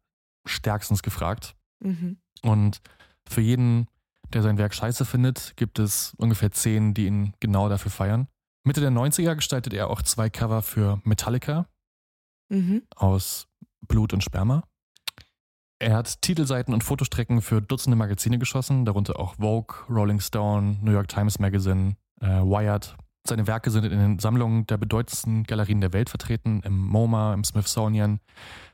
stärkstens 0.46 1.02
gefragt. 1.02 1.56
Mhm. 1.82 2.18
Und 2.42 2.80
für 3.28 3.40
jeden, 3.40 3.88
der 4.32 4.42
sein 4.42 4.58
Werk 4.58 4.76
scheiße 4.76 5.04
findet, 5.04 5.54
gibt 5.56 5.80
es 5.80 6.14
ungefähr 6.18 6.52
zehn, 6.52 6.94
die 6.94 7.06
ihn 7.06 7.32
genau 7.40 7.68
dafür 7.68 7.90
feiern. 7.90 8.28
Mitte 8.68 8.80
der 8.80 8.90
90er 8.90 9.34
gestaltet 9.34 9.72
er 9.74 9.88
auch 9.90 10.02
zwei 10.02 10.30
Cover 10.30 10.62
für 10.62 11.00
Metallica 11.04 11.66
Mhm. 12.50 12.82
aus 12.96 13.48
Blut 13.88 14.12
und 14.12 14.22
Sperma. 14.22 14.62
Er 15.80 15.94
hat 15.96 16.20
Titelseiten 16.22 16.74
und 16.74 16.82
Fotostrecken 16.84 17.40
für 17.40 17.60
Dutzende 17.62 17.96
Magazine 17.96 18.38
geschossen, 18.38 18.84
darunter 18.84 19.18
auch 19.18 19.34
Vogue, 19.36 19.76
Rolling 19.88 20.20
Stone, 20.20 20.78
New 20.82 20.90
York 20.92 21.08
Times 21.08 21.38
Magazine, 21.38 21.96
äh, 22.20 22.26
Wired. 22.26 22.96
Seine 23.26 23.46
Werke 23.46 23.70
sind 23.70 23.84
in 23.84 23.98
den 23.98 24.18
Sammlungen 24.18 24.66
der 24.66 24.76
bedeutendsten 24.76 25.44
Galerien 25.44 25.80
der 25.80 25.92
Welt 25.92 26.08
vertreten, 26.10 26.60
im 26.64 26.78
MoMA, 26.78 27.34
im 27.34 27.44
Smithsonian, 27.44 28.20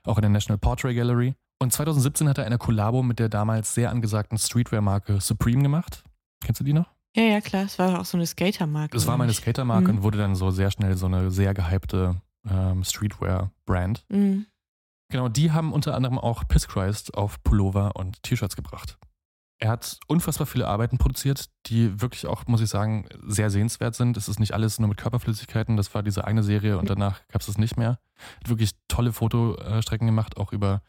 auch 0.05 0.17
in 0.19 0.23
der 0.23 0.31
National 0.31 0.59
Portrait 0.59 0.97
Gallery. 0.97 1.35
Und 1.61 1.73
2017 1.73 2.29
hat 2.29 2.39
er 2.39 2.47
eine 2.47 2.59
Kollabo 2.59 3.03
mit 3.03 3.19
der 3.19 3.29
damals 3.29 3.75
sehr 3.75 3.91
angesagten 3.91 4.39
Streetwear-Marke 4.39 5.21
Supreme 5.21 5.63
gemacht. 5.63 6.05
Kennst 6.45 6.61
du 6.61 6.65
die 6.65 6.73
noch? 6.73 6.91
Ja, 7.17 7.23
ja, 7.23 7.41
klar. 7.41 7.65
Es 7.65 7.79
war 7.79 8.01
auch 8.01 8.05
so 8.05 8.17
eine 8.17 8.27
Skatermarke. 8.27 8.95
Das 8.97 9.07
war 9.07 9.17
meine 9.17 9.29
nicht? 9.31 9.41
Skatermarke 9.41 9.89
Mhm. 9.93 9.99
und 9.99 10.03
wurde 10.03 10.19
dann 10.19 10.35
so 10.35 10.51
sehr 10.51 10.71
schnell 10.71 10.97
so 10.97 11.07
eine 11.07 11.31
sehr 11.31 11.55
gehypte 11.55 12.21
ähm, 12.49 12.83
Streetwear-Brand. 12.85 14.05
Mhm. 14.09 14.47
Genau, 15.11 15.29
die 15.29 15.53
haben 15.53 15.73
unter 15.73 15.95
anderem 15.95 16.19
auch 16.19 16.47
Piss 16.49 16.67
Christ 16.67 17.15
auf 17.15 17.43
Pullover 17.45 17.95
und 17.97 18.23
T-Shirts 18.23 18.57
gebracht. 18.57 18.99
Er 19.61 19.71
hat 19.71 19.99
unfassbar 20.09 20.47
viele 20.47 20.67
Arbeiten 20.67 20.99
produziert, 20.99 21.47
die 21.67 22.01
wirklich 22.01 22.27
auch, 22.27 22.47
muss 22.49 22.61
ich 22.61 22.69
sagen, 22.69 23.07
sehr 23.25 23.51
sehenswert 23.51 23.95
sind. 23.95 24.17
Es 24.17 24.29
ist 24.29 24.41
nicht 24.41 24.53
alles 24.53 24.81
nur 24.81 24.89
mit 24.89 24.99
Körperflüssigkeiten, 24.99 25.77
das 25.77 25.95
war 25.95 26.03
diese 26.03 26.25
eine 26.25 26.43
Serie 26.43 26.77
und 26.77 26.91
danach 26.91 27.21
gab 27.29 27.41
es 27.41 27.49
es 27.49 27.57
nicht 27.57 27.77
mehr. 27.77 28.01
Hat 28.41 28.49
wirklich 28.49 28.73
tolle 28.89 29.13
Fotostrecken 29.13 30.07
gemacht, 30.09 30.37
auch 30.37 30.53
über 30.53 30.83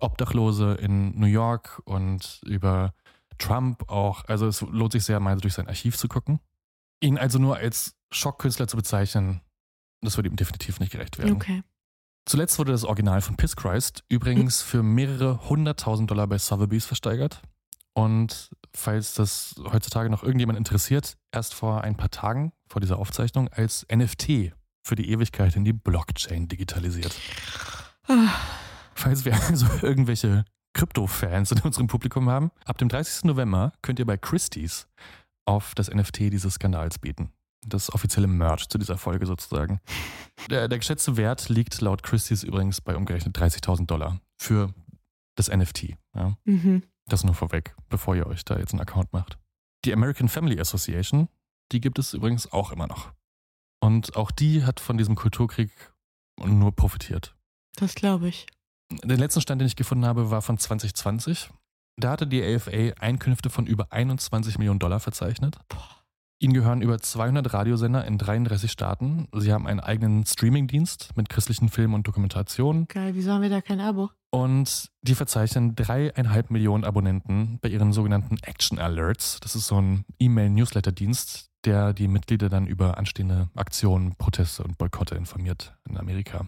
Obdachlose 0.00 0.74
in 0.74 1.18
New 1.18 1.26
York 1.26 1.80
und 1.86 2.40
über 2.44 2.92
Trump 3.40 3.88
auch. 3.88 4.24
Also 4.26 4.46
es 4.46 4.60
lohnt 4.60 4.92
sich 4.92 5.04
sehr, 5.04 5.20
mal 5.20 5.36
durch 5.38 5.54
sein 5.54 5.68
Archiv 5.68 5.96
zu 5.96 6.08
gucken. 6.08 6.40
Ihn 7.02 7.18
also 7.18 7.38
nur 7.38 7.56
als 7.56 7.96
Schockkünstler 8.12 8.68
zu 8.68 8.76
bezeichnen, 8.76 9.40
das 10.02 10.16
würde 10.16 10.28
ihm 10.28 10.36
definitiv 10.36 10.80
nicht 10.80 10.92
gerecht 10.92 11.18
werden. 11.18 11.34
Okay. 11.34 11.62
Zuletzt 12.26 12.58
wurde 12.58 12.72
das 12.72 12.84
Original 12.84 13.22
von 13.22 13.36
Piss 13.36 13.56
Christ 13.56 14.04
übrigens 14.08 14.62
für 14.62 14.82
mehrere 14.82 15.48
hunderttausend 15.48 16.10
Dollar 16.10 16.26
bei 16.26 16.38
Sotheby's 16.38 16.84
versteigert. 16.86 17.42
Und 17.92 18.50
falls 18.72 19.14
das 19.14 19.56
heutzutage 19.72 20.10
noch 20.10 20.22
irgendjemand 20.22 20.58
interessiert, 20.58 21.16
erst 21.32 21.54
vor 21.54 21.82
ein 21.82 21.96
paar 21.96 22.10
Tagen 22.10 22.52
vor 22.68 22.80
dieser 22.80 22.98
Aufzeichnung 22.98 23.48
als 23.48 23.86
NFT 23.92 24.52
für 24.82 24.94
die 24.94 25.10
Ewigkeit 25.10 25.56
in 25.56 25.64
die 25.64 25.72
Blockchain 25.72 26.46
digitalisiert. 26.46 27.14
Ah. 28.06 28.28
Falls 28.94 29.24
wir 29.24 29.34
also 29.48 29.66
irgendwelche 29.82 30.44
Krypto-Fans 30.80 31.52
in 31.52 31.60
unserem 31.60 31.88
Publikum 31.88 32.30
haben, 32.30 32.50
ab 32.64 32.78
dem 32.78 32.88
30. 32.88 33.24
November 33.24 33.74
könnt 33.82 33.98
ihr 33.98 34.06
bei 34.06 34.16
Christie's 34.16 34.88
auf 35.44 35.74
das 35.74 35.90
NFT 35.90 36.20
dieses 36.32 36.54
Skandals 36.54 36.98
bieten. 36.98 37.34
Das 37.66 37.92
offizielle 37.92 38.26
Merch 38.26 38.66
zu 38.66 38.78
dieser 38.78 38.96
Folge 38.96 39.26
sozusagen. 39.26 39.80
Der, 40.48 40.68
der 40.68 40.78
geschätzte 40.78 41.18
Wert 41.18 41.50
liegt 41.50 41.82
laut 41.82 42.02
Christie's 42.02 42.44
übrigens 42.44 42.80
bei 42.80 42.96
umgerechnet 42.96 43.36
30.000 43.36 43.84
Dollar 43.84 44.22
für 44.38 44.72
das 45.34 45.50
NFT. 45.50 45.96
Ja. 46.14 46.38
Mhm. 46.44 46.84
Das 47.06 47.24
nur 47.24 47.34
vorweg, 47.34 47.76
bevor 47.90 48.16
ihr 48.16 48.26
euch 48.26 48.42
da 48.46 48.58
jetzt 48.58 48.72
einen 48.72 48.80
Account 48.80 49.12
macht. 49.12 49.38
Die 49.84 49.92
American 49.92 50.30
Family 50.30 50.58
Association, 50.58 51.28
die 51.72 51.82
gibt 51.82 51.98
es 51.98 52.14
übrigens 52.14 52.50
auch 52.52 52.72
immer 52.72 52.86
noch. 52.86 53.12
Und 53.80 54.16
auch 54.16 54.30
die 54.30 54.64
hat 54.64 54.80
von 54.80 54.96
diesem 54.96 55.14
Kulturkrieg 55.14 55.72
nur 56.42 56.74
profitiert. 56.74 57.36
Das 57.76 57.94
glaube 57.94 58.28
ich. 58.28 58.46
Der 59.04 59.16
letzte 59.16 59.40
Stand, 59.40 59.60
den 59.60 59.66
ich 59.66 59.76
gefunden 59.76 60.04
habe, 60.04 60.30
war 60.30 60.42
von 60.42 60.58
2020. 60.58 61.50
Da 61.96 62.12
hatte 62.12 62.26
die 62.26 62.42
AFA 62.42 62.94
Einkünfte 63.00 63.50
von 63.50 63.66
über 63.66 63.92
21 63.92 64.58
Millionen 64.58 64.78
Dollar 64.78 65.00
verzeichnet. 65.00 65.58
Ihnen 66.42 66.54
gehören 66.54 66.80
über 66.80 66.98
200 66.98 67.52
Radiosender 67.52 68.06
in 68.06 68.16
33 68.16 68.72
Staaten. 68.72 69.28
Sie 69.34 69.52
haben 69.52 69.66
einen 69.66 69.80
eigenen 69.80 70.24
Streamingdienst 70.24 71.10
mit 71.14 71.28
christlichen 71.28 71.68
Filmen 71.68 71.92
und 71.92 72.06
Dokumentationen. 72.06 72.88
Geil, 72.88 73.14
wieso 73.14 73.32
haben 73.32 73.42
wir 73.42 73.50
da 73.50 73.60
kein 73.60 73.78
Abo? 73.78 74.08
Und 74.30 74.90
die 75.02 75.14
verzeichnen 75.14 75.74
dreieinhalb 75.74 76.50
Millionen 76.50 76.84
Abonnenten 76.84 77.58
bei 77.60 77.68
ihren 77.68 77.92
sogenannten 77.92 78.38
Action 78.42 78.78
Alerts. 78.78 79.38
Das 79.40 79.54
ist 79.54 79.66
so 79.66 79.80
ein 79.80 80.06
E-Mail-Newsletter-Dienst, 80.18 81.50
der 81.66 81.92
die 81.92 82.08
Mitglieder 82.08 82.48
dann 82.48 82.66
über 82.66 82.96
anstehende 82.96 83.50
Aktionen, 83.54 84.16
Proteste 84.16 84.62
und 84.62 84.78
Boykotte 84.78 85.16
informiert 85.16 85.74
in 85.90 85.98
Amerika. 85.98 86.46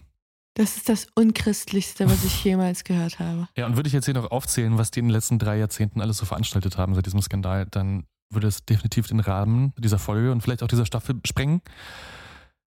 Das 0.55 0.77
ist 0.77 0.87
das 0.87 1.07
Unchristlichste, 1.15 2.07
was 2.07 2.23
ich 2.23 2.43
jemals 2.43 2.83
gehört 2.83 3.19
habe. 3.19 3.47
Ja, 3.57 3.65
und 3.65 3.75
würde 3.75 3.87
ich 3.87 3.93
jetzt 3.93 4.05
hier 4.05 4.13
noch 4.13 4.29
aufzählen, 4.29 4.77
was 4.77 4.91
die 4.91 4.99
in 4.99 5.07
den 5.07 5.13
letzten 5.13 5.39
drei 5.39 5.57
Jahrzehnten 5.57 5.99
alles 5.99 6.17
so 6.17 6.25
veranstaltet 6.25 6.77
haben 6.77 6.93
seit 6.93 7.05
diesem 7.05 7.21
Skandal, 7.21 7.65
dann 7.65 8.05
würde 8.29 8.47
es 8.47 8.63
definitiv 8.65 9.07
den 9.07 9.19
Rahmen 9.19 9.73
dieser 9.77 9.99
Folge 9.99 10.31
und 10.31 10.41
vielleicht 10.41 10.63
auch 10.63 10.67
dieser 10.67 10.85
Staffel 10.85 11.19
sprengen. 11.25 11.61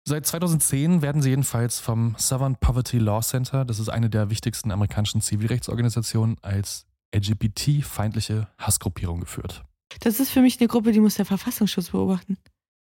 Seit 0.07 0.25
2010 0.25 1.01
werden 1.01 1.21
sie 1.21 1.31
jedenfalls 1.31 1.79
vom 1.79 2.15
Southern 2.17 2.57
Poverty 2.57 2.99
Law 2.99 3.21
Center, 3.21 3.65
das 3.65 3.79
ist 3.79 3.89
eine 3.89 4.09
der 4.09 4.29
wichtigsten 4.29 4.71
amerikanischen 4.71 5.19
Zivilrechtsorganisationen, 5.19 6.37
als 6.41 6.85
LGBT-feindliche 7.13 8.47
Hassgruppierung 8.57 9.19
geführt. 9.19 9.63
Das 10.01 10.19
ist 10.19 10.29
für 10.29 10.41
mich 10.41 10.59
eine 10.59 10.67
Gruppe, 10.67 10.91
die 10.91 10.99
muss 10.99 11.15
der 11.15 11.25
Verfassungsschutz 11.25 11.89
beobachten. 11.89 12.37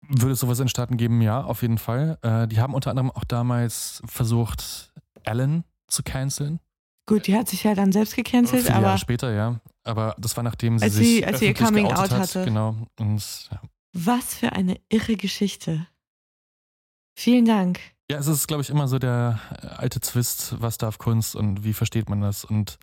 Würde 0.08 0.32
es 0.32 0.40
sowas 0.40 0.58
in 0.60 0.68
Staaten 0.68 0.96
geben? 0.96 1.20
Ja, 1.20 1.42
auf 1.42 1.62
jeden 1.62 1.78
Fall. 1.78 2.18
Äh, 2.22 2.48
die 2.48 2.60
haben 2.60 2.74
unter 2.74 2.90
anderem 2.90 3.10
auch 3.10 3.24
damals 3.24 4.02
versucht, 4.06 4.92
Ellen 5.22 5.64
zu 5.88 6.02
canceln. 6.02 6.58
Gut, 7.06 7.26
die 7.26 7.36
hat 7.36 7.48
sich 7.48 7.64
ja 7.64 7.74
dann 7.74 7.92
selbst 7.92 8.16
gecancelt, 8.16 8.62
Viele 8.62 8.74
aber 8.76 8.86
Jahre 8.86 8.98
später, 8.98 9.32
ja. 9.32 9.60
Aber 9.84 10.14
das 10.18 10.36
war 10.36 10.44
nachdem 10.44 10.78
sie 10.78 10.84
Als 10.84 10.94
sich 10.94 11.06
sie- 11.06 11.26
als 11.26 11.38
sie 11.40 11.46
ihr 11.46 11.54
Coming 11.54 11.86
Out 11.86 11.98
hat. 11.98 12.10
hatte. 12.12 12.44
Genau. 12.44 12.76
Und 12.98 13.48
ja. 13.50 13.60
was 13.92 14.34
für 14.34 14.52
eine 14.52 14.80
irre 14.88 15.16
Geschichte. 15.16 15.86
Vielen 17.16 17.44
Dank. 17.44 17.80
Ja, 18.10 18.18
es 18.18 18.26
ist, 18.26 18.46
glaube 18.48 18.62
ich, 18.62 18.70
immer 18.70 18.88
so 18.88 18.98
der 18.98 19.38
äh, 19.62 19.66
alte 19.66 20.00
Twist, 20.00 20.60
was 20.60 20.78
darf 20.78 20.98
Kunst 20.98 21.36
und 21.36 21.64
wie 21.64 21.72
versteht 21.72 22.08
man 22.08 22.20
das 22.20 22.44
und 22.44 22.78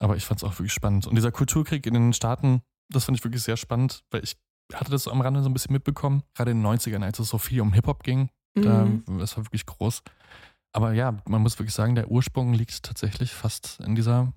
aber 0.00 0.16
ich 0.16 0.24
fand 0.24 0.40
es 0.40 0.44
auch 0.44 0.52
wirklich 0.58 0.72
spannend. 0.72 1.06
Und 1.06 1.16
dieser 1.16 1.32
Kulturkrieg 1.32 1.84
in 1.86 1.94
den 1.94 2.12
Staaten, 2.12 2.62
das 2.88 3.04
fand 3.04 3.18
ich 3.18 3.24
wirklich 3.24 3.42
sehr 3.42 3.56
spannend, 3.56 4.04
weil 4.10 4.22
ich 4.22 4.36
hatte 4.74 4.90
das 4.90 5.08
am 5.08 5.20
Rande 5.20 5.42
so 5.42 5.48
ein 5.48 5.52
bisschen 5.54 5.72
mitbekommen, 5.72 6.22
gerade 6.34 6.50
in 6.50 6.58
den 6.58 6.66
90ern, 6.66 7.02
als 7.02 7.18
es 7.18 7.28
so 7.28 7.38
viel 7.38 7.60
um 7.60 7.72
Hip-Hop 7.72 8.02
ging. 8.02 8.28
Da, 8.54 8.84
Mhm. 8.84 9.18
das 9.18 9.36
war 9.36 9.44
wirklich 9.44 9.66
groß. 9.66 10.02
Aber 10.72 10.92
ja, 10.92 11.16
man 11.26 11.42
muss 11.42 11.58
wirklich 11.58 11.74
sagen, 11.74 11.94
der 11.94 12.10
Ursprung 12.10 12.52
liegt 12.52 12.82
tatsächlich 12.82 13.32
fast 13.32 13.80
in 13.80 13.94
dieser 13.94 14.32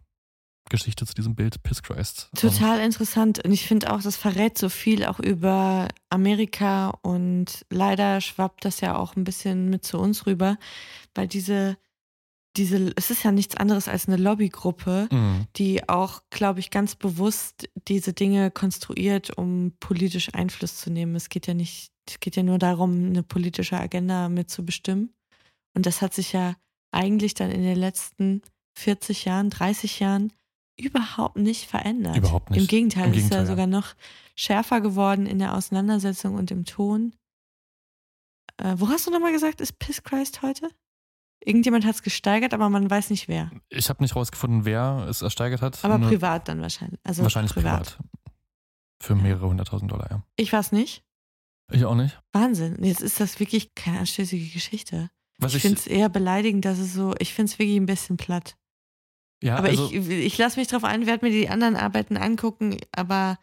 Geschichte 0.70 1.06
zu 1.06 1.14
diesem 1.14 1.36
Bild 1.36 1.62
Piss 1.64 1.82
Christ. 1.84 2.30
Total 2.36 2.80
interessant. 2.80 3.44
Und 3.44 3.52
ich 3.52 3.66
finde 3.66 3.92
auch, 3.92 4.02
das 4.02 4.16
verrät 4.16 4.58
so 4.58 4.70
viel 4.70 5.04
auch 5.06 5.20
über 5.20 5.88
Amerika 6.10 6.90
und 7.02 7.66
leider 7.70 8.22
schwappt 8.22 8.64
das 8.64 8.80
ja 8.80 8.96
auch 8.96 9.16
ein 9.16 9.24
bisschen 9.24 9.70
mit 9.70 9.84
zu 9.84 9.98
uns 10.00 10.26
rüber, 10.28 10.58
weil 11.16 11.28
diese, 11.28 11.78
diese, 12.58 12.91
es 12.97 13.12
ist 13.12 13.24
ja 13.24 13.32
nichts 13.32 13.56
anderes 13.56 13.88
als 13.88 14.08
eine 14.08 14.18
Lobbygruppe, 14.18 15.08
Mhm. 15.12 15.47
die 15.56 15.88
auch, 15.88 16.22
glaube 16.30 16.60
ich, 16.60 16.70
ganz 16.70 16.95
bewusst 16.95 17.70
diese 17.88 18.14
Dinge 18.14 18.52
konstruiert, 18.52 19.38
um 19.38 19.74
politisch 19.80 20.34
Einfluss 20.34 20.78
zu 20.78 20.89
nehmen. 20.89 21.16
Es 21.16 21.30
geht 21.30 21.47
ja 21.47 21.54
nicht, 21.54 21.91
es 22.08 22.20
geht 22.20 22.36
ja 22.36 22.43
nur 22.43 22.58
darum, 22.58 22.91
eine 23.06 23.24
politische 23.24 23.78
Agenda 23.80 24.28
mitzubestimmen. 24.30 25.14
Und 25.74 25.86
das 25.86 26.02
hat 26.02 26.14
sich 26.14 26.34
ja 26.34 26.56
eigentlich 26.91 27.34
dann 27.34 27.52
in 27.52 27.62
den 27.64 27.78
letzten 27.78 28.41
40 28.78 29.24
Jahren, 29.26 29.49
30 29.49 29.99
Jahren 29.99 30.34
überhaupt 30.78 31.38
nicht 31.38 31.70
verändert. 31.70 32.18
Überhaupt 32.18 32.49
nicht. 32.49 32.60
Im 32.62 32.68
Gegenteil, 32.68 33.06
Im 33.06 33.12
es 33.12 33.18
ist 33.18 33.24
Gegenteil, 33.30 33.39
ja 33.39 33.43
ja. 33.43 33.49
sogar 33.49 33.68
noch 33.68 33.93
schärfer 34.36 34.82
geworden 34.82 35.26
in 35.26 35.39
der 35.39 35.56
Auseinandersetzung 35.56 36.36
und 36.36 36.52
im 36.52 36.66
Ton. 36.66 37.14
Äh, 38.58 38.76
wo 38.78 38.89
hast 38.89 39.08
du 39.08 39.12
nochmal 39.12 39.32
gesagt, 39.32 39.62
ist 39.62 39.80
Piss 39.80 40.04
Christ 40.04 40.41
heute? 40.41 40.70
Irgendjemand 41.44 41.86
hat 41.86 41.96
es 41.96 42.04
gesteigert, 42.04 42.54
aber 42.54 42.70
man 42.70 42.89
weiß 42.89 43.10
nicht 43.10 43.28
wer. 43.28 43.52
Ich 43.70 43.89
habe 43.89 44.04
nicht 44.04 44.16
rausgefunden, 44.16 44.66
wer 44.66 45.08
es 45.10 45.22
ersteigert 45.22 45.62
hat. 45.62 45.84
Aber 45.84 45.98
Nur 45.98 46.10
privat 46.10 46.48
dann 46.48 46.62
wahrscheinlich. 46.62 47.00
Also 47.04 47.24
wahrscheinlich 47.24 47.54
privat. 47.54 47.98
Für 49.02 49.16
mehrere 49.16 49.48
hunderttausend 49.48 49.92
Dollar, 49.92 50.08
ja. 50.12 50.24
Ich 50.36 50.54
weiß 50.54 50.72
nicht. 50.72 51.04
Ich 51.72 51.86
auch 51.86 51.96
nicht. 51.96 52.20
Wahnsinn. 52.34 52.84
Jetzt 52.84 53.02
ist 53.02 53.20
das 53.20 53.39
wirklich 53.39 53.74
keine 53.74 54.00
anstößige 54.00 54.50
Geschichte. 54.54 55.10
Was 55.39 55.54
ich 55.54 55.58
ich- 55.58 55.62
finde 55.64 55.80
es 55.80 55.88
eher 55.88 56.10
beleidigend, 56.10 56.66
dass 56.66 56.78
es 56.78 56.94
so, 56.94 57.16
ich 57.18 57.34
finde 57.34 57.52
es 57.52 57.58
wirklich 57.60 57.78
ein 57.78 57.86
bisschen 57.88 58.18
platt. 58.18 58.56
Ja, 59.44 59.56
aber 59.56 59.70
also, 59.70 59.89
ich, 59.92 60.08
ich 60.08 60.38
lasse 60.38 60.60
mich 60.60 60.68
drauf 60.68 60.84
ein, 60.84 61.08
werde 61.08 61.26
mir 61.26 61.32
die 61.32 61.50
anderen 61.50 61.76
Arbeiten 61.76 62.16
angucken, 62.16 62.78
aber 62.92 63.39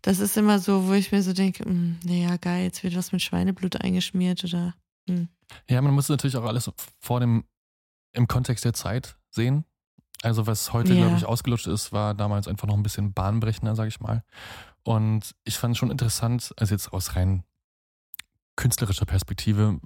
das 0.00 0.18
ist 0.18 0.38
immer 0.38 0.58
so, 0.58 0.88
wo 0.88 0.94
ich 0.94 1.12
mir 1.12 1.22
so 1.22 1.34
denke, 1.34 1.66
hm, 1.66 1.98
naja, 2.06 2.38
geil, 2.38 2.64
jetzt 2.64 2.82
wird 2.82 2.96
was 2.96 3.12
mit 3.12 3.20
Schweineblut 3.20 3.78
eingeschmiert 3.82 4.42
oder. 4.44 4.74
Hm. 5.06 5.28
Ja, 5.68 5.80
man 5.80 5.94
muss 5.94 6.08
natürlich 6.08 6.36
auch 6.36 6.44
alles 6.44 6.70
vor 7.00 7.20
dem, 7.20 7.44
im 8.12 8.26
Kontext 8.28 8.64
der 8.64 8.72
Zeit 8.74 9.16
sehen. 9.30 9.64
Also 10.22 10.46
was 10.46 10.72
heute, 10.72 10.94
Ja. 10.94 11.00
glaube 11.00 11.16
ich, 11.16 11.24
ausgelutscht 11.26 11.66
ist, 11.66 11.92
war 11.92 12.14
damals 12.14 12.46
einfach 12.48 12.68
noch 12.68 12.76
ein 12.76 12.82
bisschen 12.82 13.12
bahnbrechender, 13.12 13.74
sage 13.74 13.88
ich 13.88 14.00
mal. 14.00 14.22
Und 14.84 15.34
ich 15.44 15.58
fand 15.58 15.76
schon 15.76 15.90
interessant, 15.90 16.52
also 16.58 16.74
jetzt 16.74 16.92
aus 16.92 17.16
rein 17.16 17.44
künstlerischer 18.56 19.06
Perspektive, 19.06 19.80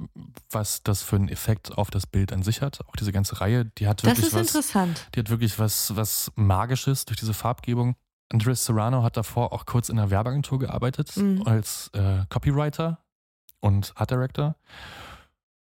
was 0.51 0.83
das 0.83 1.03
für 1.03 1.17
einen 1.17 1.29
Effekt 1.29 1.79
auf 1.79 1.91
das 1.91 2.07
Bild 2.07 2.33
an 2.33 2.43
sich 2.43 2.63
hat. 2.63 2.85
Auch 2.89 2.97
diese 2.97 3.13
ganze 3.13 3.41
Reihe, 3.41 3.65
die 3.65 3.87
hat 3.87 4.03
Das 4.03 4.11
wirklich 4.11 4.27
ist 4.27 4.35
was, 4.35 4.47
interessant. 4.49 5.07
die 5.15 5.21
hat 5.21 5.31
wirklich 5.31 5.59
was, 5.59 5.95
was 5.95 6.33
Magisches 6.35 7.05
durch 7.05 7.19
diese 7.19 7.33
Farbgebung. 7.33 7.95
Andres 8.33 8.65
Serrano 8.65 9.05
hat 9.05 9.17
davor 9.17 9.53
auch 9.53 9.67
kurz 9.67 9.89
in 9.89 9.99
einer 9.99 10.11
Werbeagentur 10.11 10.59
gearbeitet 10.59 11.17
Mhm. 11.17 11.43
als 11.47 11.89
äh, 11.95 12.25
Copywriter 12.29 12.99
und 13.61 13.93
Art 13.95 14.11
Director 14.11 14.57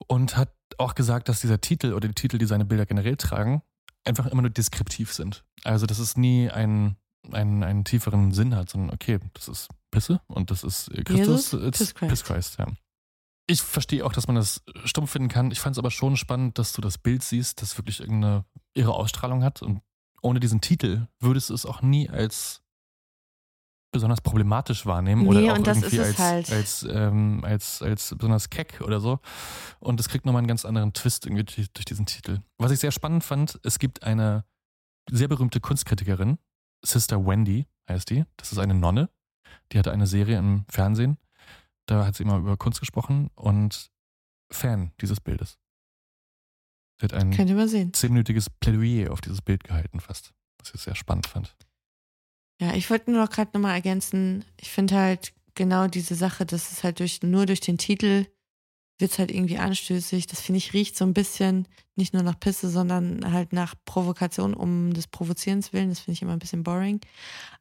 und 0.07 0.37
hat 0.37 0.53
auch 0.79 0.95
gesagt, 0.95 1.29
dass 1.29 1.41
dieser 1.41 1.61
Titel 1.61 1.93
oder 1.93 2.09
die 2.09 2.15
Titel, 2.15 2.39
die 2.39 2.47
seine 2.47 2.65
Bilder 2.65 2.87
generell 2.87 3.17
tragen, 3.17 3.63
einfach 4.05 4.27
immer 4.27 4.43
nur 4.43 4.51
deskriptiv 4.51 5.13
sind. 5.13 5.45
Also 5.65 5.87
dass 5.87 5.99
es 5.99 6.17
nie 6.17 6.51
einen, 6.51 6.97
einen, 7.33 7.63
einen 7.63 7.85
tieferen 7.85 8.33
Sinn 8.33 8.55
hat, 8.55 8.71
sondern 8.71 8.95
okay, 8.95 9.19
das 9.35 9.49
ist 9.49 9.69
Pisse 9.91 10.21
und 10.27 10.51
das 10.51 10.65
ist 10.65 10.89
äh, 10.89 11.03
Christus, 11.05 11.53
Jesus, 11.53 11.71
Piss 11.71 11.95
Christ. 11.95 12.11
Piss 12.11 12.25
Christ, 12.25 12.59
ja. 12.59 12.67
Ich 13.49 13.63
verstehe 13.63 14.05
auch, 14.05 14.13
dass 14.13 14.27
man 14.27 14.37
das 14.37 14.65
stumpf 14.85 15.13
finden 15.13 15.29
kann. 15.29 15.53
Ich 15.53 15.61
fand 15.61 15.77
es 15.77 15.79
aber 15.79 15.93
schon 15.93 16.17
spannend, 16.17 16.59
dass 16.59 16.73
du 16.73 16.81
das 16.81 16.99
Bild 16.99 17.23
siehst, 17.23 17.63
das 17.63 17.79
wirklich 17.79 18.01
irgendeine 18.01 18.45
irre 18.75 18.93
Ausstrahlung 18.93 19.45
hat. 19.45 19.63
Und 19.63 19.83
ohne 20.21 20.41
diesen 20.41 20.61
Titel 20.61 21.07
würdest 21.21 21.51
du 21.51 21.55
es 21.55 21.65
auch 21.65 21.81
nie 21.81 22.11
als 22.11 22.63
besonders 23.93 24.21
problematisch 24.21 24.85
wahrnehmen 24.85 25.27
oder 25.27 25.41
Nee, 25.41 25.51
auch 25.51 25.57
und 25.57 25.67
das 25.67 25.79
irgendwie 25.79 26.01
als, 26.01 26.19
halt. 26.19 26.53
als, 26.53 26.87
ähm, 26.91 27.43
als, 27.45 27.83
als 27.83 28.15
besonders 28.17 28.51
keck 28.51 28.81
oder 28.83 29.01
so. 29.01 29.21
Und 29.81 30.01
es 30.01 30.09
kriegt 30.09 30.27
nochmal 30.27 30.41
einen 30.41 30.49
ganz 30.49 30.65
anderen 30.65 30.93
Twist 30.93 31.27
irgendwie 31.27 31.45
durch, 31.45 31.73
durch 31.73 31.85
diesen 31.85 32.05
Titel. 32.07 32.41
Was 32.59 32.73
ich 32.73 32.81
sehr 32.81 32.93
spannend 32.93 33.25
fand, 33.25 33.59
es 33.63 33.79
gibt 33.79 34.03
eine 34.03 34.45
sehr 35.11 35.29
berühmte 35.29 35.61
Kunstkritikerin, 35.61 36.39
Sister 36.85 37.25
Wendy 37.25 37.67
heißt 37.89 38.11
die. 38.11 38.25
Das 38.37 38.53
ist 38.53 38.59
eine 38.59 38.75
Nonne. 38.75 39.09
Die 39.73 39.79
hatte 39.79 39.93
eine 39.93 40.07
Serie 40.07 40.39
im 40.39 40.65
Fernsehen. 40.69 41.19
Da 41.87 42.05
hat 42.07 42.17
sie 42.17 42.25
immer 42.25 42.39
über 42.39 42.57
Kunst 42.57 42.81
gesprochen 42.81 43.31
und 43.35 43.91
Fan 44.51 44.93
dieses 45.01 45.21
Bildes. 45.21 45.59
Sie 47.01 47.05
hat 47.05 47.15
ein 47.15 47.93
zehnminütiges 47.93 48.51
Plädoyer 48.51 49.13
auf 49.13 49.21
dieses 49.21 49.43
Bild 49.43 49.65
gehalten 49.65 50.01
fast, 50.01 50.33
was 50.59 50.75
ich 50.75 50.81
sehr 50.81 50.95
spannend 50.95 51.27
fand. 51.27 51.55
Ja, 52.61 52.75
ich 52.75 52.89
wollte 52.89 53.11
nur 53.11 53.23
noch 53.23 53.31
gerade 53.31 53.51
nochmal 53.55 53.75
ergänzen, 53.75 54.45
ich 54.59 54.71
finde 54.71 54.97
halt 54.97 55.33
genau 55.55 55.89
diese 55.89 56.15
Sache, 56.15 56.47
dass 56.47 56.73
es 56.73 56.85
halt 56.85 57.01
durch, 57.01 57.23
nur 57.23 57.47
durch 57.47 57.61
den 57.61 57.79
Titel 57.79 58.27
wird 58.99 59.11
es 59.11 59.19
halt 59.19 59.31
irgendwie 59.31 59.59
anstößig. 59.59 60.27
Das 60.27 60.41
finde 60.41 60.59
ich 60.59 60.73
riecht 60.73 60.97
so 60.97 61.05
ein 61.05 61.13
bisschen 61.13 61.69
nicht 61.97 62.15
nur 62.15 62.23
nach 62.23 62.39
Pisse, 62.39 62.71
sondern 62.71 63.31
halt 63.31 63.53
nach 63.53 63.75
Provokation 63.85 64.55
um 64.55 64.93
des 64.95 65.07
Provozierens 65.07 65.73
willen. 65.73 65.91
Das 65.91 66.01
finde 66.01 66.13
ich 66.15 66.23
immer 66.23 66.33
ein 66.33 66.39
bisschen 66.39 66.63
boring. 66.63 67.01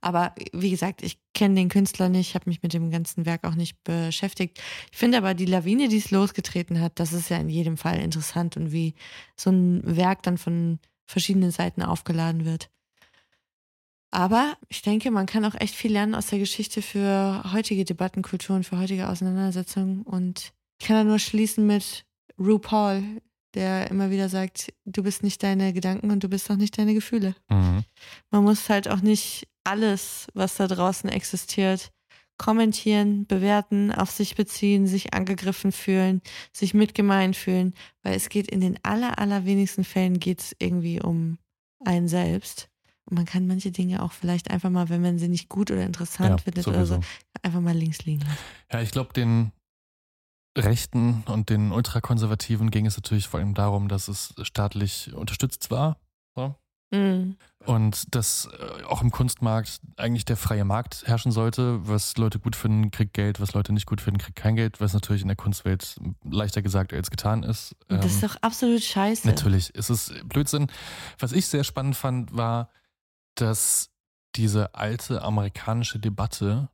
Aber 0.01 0.33
wie 0.53 0.69
gesagt, 0.69 1.03
ich 1.03 1.19
kenne 1.33 1.55
den 1.55 1.69
Künstler 1.69 2.09
nicht, 2.09 2.35
habe 2.35 2.49
mich 2.49 2.63
mit 2.63 2.73
dem 2.73 2.89
ganzen 2.91 3.25
Werk 3.25 3.43
auch 3.43 3.55
nicht 3.55 3.83
beschäftigt. 3.83 4.61
Ich 4.91 4.97
finde 4.97 5.17
aber 5.17 5.33
die 5.33 5.45
Lawine, 5.45 5.89
die 5.89 5.97
es 5.97 6.11
losgetreten 6.11 6.79
hat, 6.79 6.99
das 6.99 7.11
ist 7.11 7.29
ja 7.29 7.37
in 7.37 7.49
jedem 7.49 7.77
Fall 7.77 7.99
interessant 7.99 8.55
und 8.55 8.71
wie 8.71 8.93
so 9.35 9.49
ein 9.49 9.81
Werk 9.97 10.23
dann 10.23 10.37
von 10.37 10.79
verschiedenen 11.05 11.51
Seiten 11.51 11.81
aufgeladen 11.81 12.45
wird. 12.45 12.69
Aber 14.15 14.55
ich 14.69 14.81
denke, 14.81 15.11
man 15.11 15.25
kann 15.25 15.43
auch 15.43 15.55
echt 15.55 15.75
viel 15.75 15.91
lernen 15.91 16.15
aus 16.15 16.27
der 16.27 16.39
Geschichte 16.39 16.81
für 16.81 17.43
heutige 17.51 17.83
Debattenkultur 17.83 18.55
und 18.55 18.63
für 18.63 18.79
heutige 18.79 19.09
Auseinandersetzungen. 19.09 20.03
Und 20.03 20.53
ich 20.79 20.87
kann 20.87 20.95
da 20.95 21.03
nur 21.03 21.19
schließen 21.19 21.67
mit 21.67 22.05
RuPaul, 22.39 23.03
der 23.55 23.91
immer 23.91 24.11
wieder 24.11 24.29
sagt, 24.29 24.71
du 24.85 25.03
bist 25.03 25.21
nicht 25.21 25.43
deine 25.43 25.73
Gedanken 25.73 26.11
und 26.11 26.23
du 26.23 26.29
bist 26.29 26.49
auch 26.49 26.55
nicht 26.55 26.77
deine 26.77 26.93
Gefühle. 26.93 27.35
Mhm. 27.49 27.83
Man 28.31 28.45
muss 28.45 28.69
halt 28.69 28.87
auch 28.87 29.01
nicht 29.01 29.49
alles, 29.65 30.27
was 30.33 30.55
da 30.55 30.67
draußen 30.67 31.09
existiert, 31.09 31.91
kommentieren, 32.37 33.27
bewerten, 33.27 33.91
auf 33.91 34.11
sich 34.11 34.35
beziehen, 34.35 34.87
sich 34.87 35.13
angegriffen 35.13 35.73
fühlen, 35.73 36.21
sich 36.53 36.73
mitgemeint 36.73 37.35
fühlen, 37.35 37.73
weil 38.01 38.15
es 38.15 38.29
geht 38.29 38.49
in 38.49 38.61
den 38.61 38.79
aller, 38.81 39.19
allerwenigsten 39.19 39.83
Fällen 39.83 40.21
geht 40.21 40.39
es 40.39 40.55
irgendwie 40.57 41.01
um 41.01 41.37
einen 41.83 42.07
selbst. 42.07 42.69
Und 43.05 43.17
man 43.17 43.25
kann 43.25 43.45
manche 43.47 43.71
Dinge 43.71 44.01
auch 44.01 44.11
vielleicht 44.11 44.49
einfach 44.49 44.69
mal, 44.69 44.89
wenn 44.89 45.01
man 45.01 45.19
sie 45.19 45.27
nicht 45.27 45.47
gut 45.49 45.69
oder 45.71 45.83
interessant 45.85 46.29
Ja, 46.29 46.37
findet 46.37 46.67
oder 46.67 46.85
so, 46.85 46.95
sowieso. 46.95 47.07
einfach 47.43 47.61
mal 47.61 47.75
links 47.75 48.03
liegen 48.05 48.21
lassen. 48.21 48.37
Ja, 48.71 48.81
ich 48.81 48.91
glaube, 48.91 49.13
den 49.13 49.51
Rechten 50.57 51.23
und 51.27 51.49
den 51.49 51.71
Ultrakonservativen 51.71 52.71
ging 52.71 52.85
es 52.85 52.95
natürlich 52.95 53.27
vor 53.27 53.39
allem 53.39 53.53
darum, 53.53 53.89
dass 53.89 54.07
es 54.07 54.33
staatlich 54.41 55.13
unterstützt 55.13 55.69
war. 55.69 55.97
So. 56.35 56.55
Mhm. 56.91 57.35
Und 57.65 58.15
dass 58.15 58.47
äh, 58.57 58.83
auch 58.85 59.01
im 59.01 59.11
Kunstmarkt 59.11 59.81
eigentlich 59.97 60.23
der 60.23 60.37
freie 60.37 60.63
Markt 60.63 61.03
herrschen 61.07 61.31
sollte. 61.33 61.85
Was 61.87 62.15
Leute 62.15 62.39
gut 62.39 62.55
finden, 62.55 62.89
kriegt 62.91 63.13
Geld, 63.13 63.41
was 63.41 63.53
Leute 63.53 63.73
nicht 63.73 63.85
gut 63.85 63.99
finden, 63.99 64.19
kriegt 64.19 64.37
kein 64.37 64.55
Geld, 64.55 64.79
was 64.79 64.93
natürlich 64.93 65.23
in 65.23 65.27
der 65.27 65.35
Kunstwelt 65.35 65.97
leichter 66.23 66.61
gesagt 66.61 66.93
als 66.93 67.11
getan 67.11 67.43
ist. 67.43 67.75
Das 67.89 68.05
ist 68.05 68.23
Ähm, 68.23 68.29
doch 68.29 68.35
absolut 68.41 68.81
scheiße. 68.81 69.27
Natürlich, 69.27 69.71
es 69.75 69.89
ist 69.89 70.13
Blödsinn. 70.29 70.67
Was 71.19 71.33
ich 71.33 71.47
sehr 71.47 71.63
spannend 71.65 71.97
fand, 71.97 72.35
war, 72.37 72.69
dass 73.35 73.89
diese 74.35 74.75
alte 74.75 75.21
amerikanische 75.21 75.99
Debatte, 75.99 76.69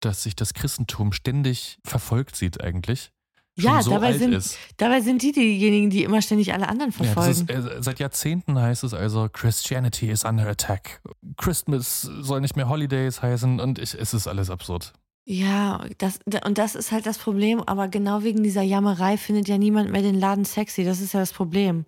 dass 0.00 0.22
sich 0.22 0.36
das 0.36 0.52
Christentum 0.54 1.12
ständig 1.12 1.78
verfolgt 1.84 2.36
sieht 2.36 2.60
eigentlich. 2.62 3.10
Schon 3.58 3.70
Ja, 3.72 3.82
so 3.82 3.92
dabei, 3.92 4.08
alt 4.08 4.18
sind, 4.18 4.34
ist. 4.34 4.58
dabei 4.76 5.00
sind 5.00 5.22
die 5.22 5.32
diejenigen, 5.32 5.88
die 5.88 6.02
immer 6.04 6.20
ständig 6.20 6.52
alle 6.52 6.68
anderen 6.68 6.90
Ja, 6.92 7.04
verfolgen. 7.04 7.30
ist, 7.30 7.50
äh, 7.50 7.82
seit 7.82 7.98
Jahrzehnten 8.00 8.58
heißt 8.58 8.84
es 8.84 8.92
also, 8.92 9.30
Christianity 9.32 10.10
is 10.10 10.24
under 10.24 10.46
attack. 10.46 11.00
Christmas 11.38 12.02
soll 12.02 12.42
nicht 12.42 12.56
mehr 12.56 12.68
Holidays 12.68 13.22
heißen 13.22 13.58
und 13.58 13.78
ich, 13.78 13.94
es 13.94 14.12
ist 14.12 14.26
alles 14.26 14.50
absurd. 14.50 14.92
Ja, 15.28 15.84
das, 15.98 16.20
und 16.44 16.56
das 16.56 16.76
ist 16.76 16.92
halt 16.92 17.04
das 17.04 17.18
Problem, 17.18 17.60
aber 17.60 17.88
genau 17.88 18.22
wegen 18.22 18.44
dieser 18.44 18.62
Jammerei 18.62 19.16
findet 19.16 19.48
ja 19.48 19.58
niemand 19.58 19.90
mehr 19.90 20.02
den 20.02 20.14
Laden 20.14 20.44
sexy. 20.44 20.84
Das 20.84 21.00
ist 21.00 21.14
ja 21.14 21.20
das 21.20 21.32
Problem. 21.32 21.84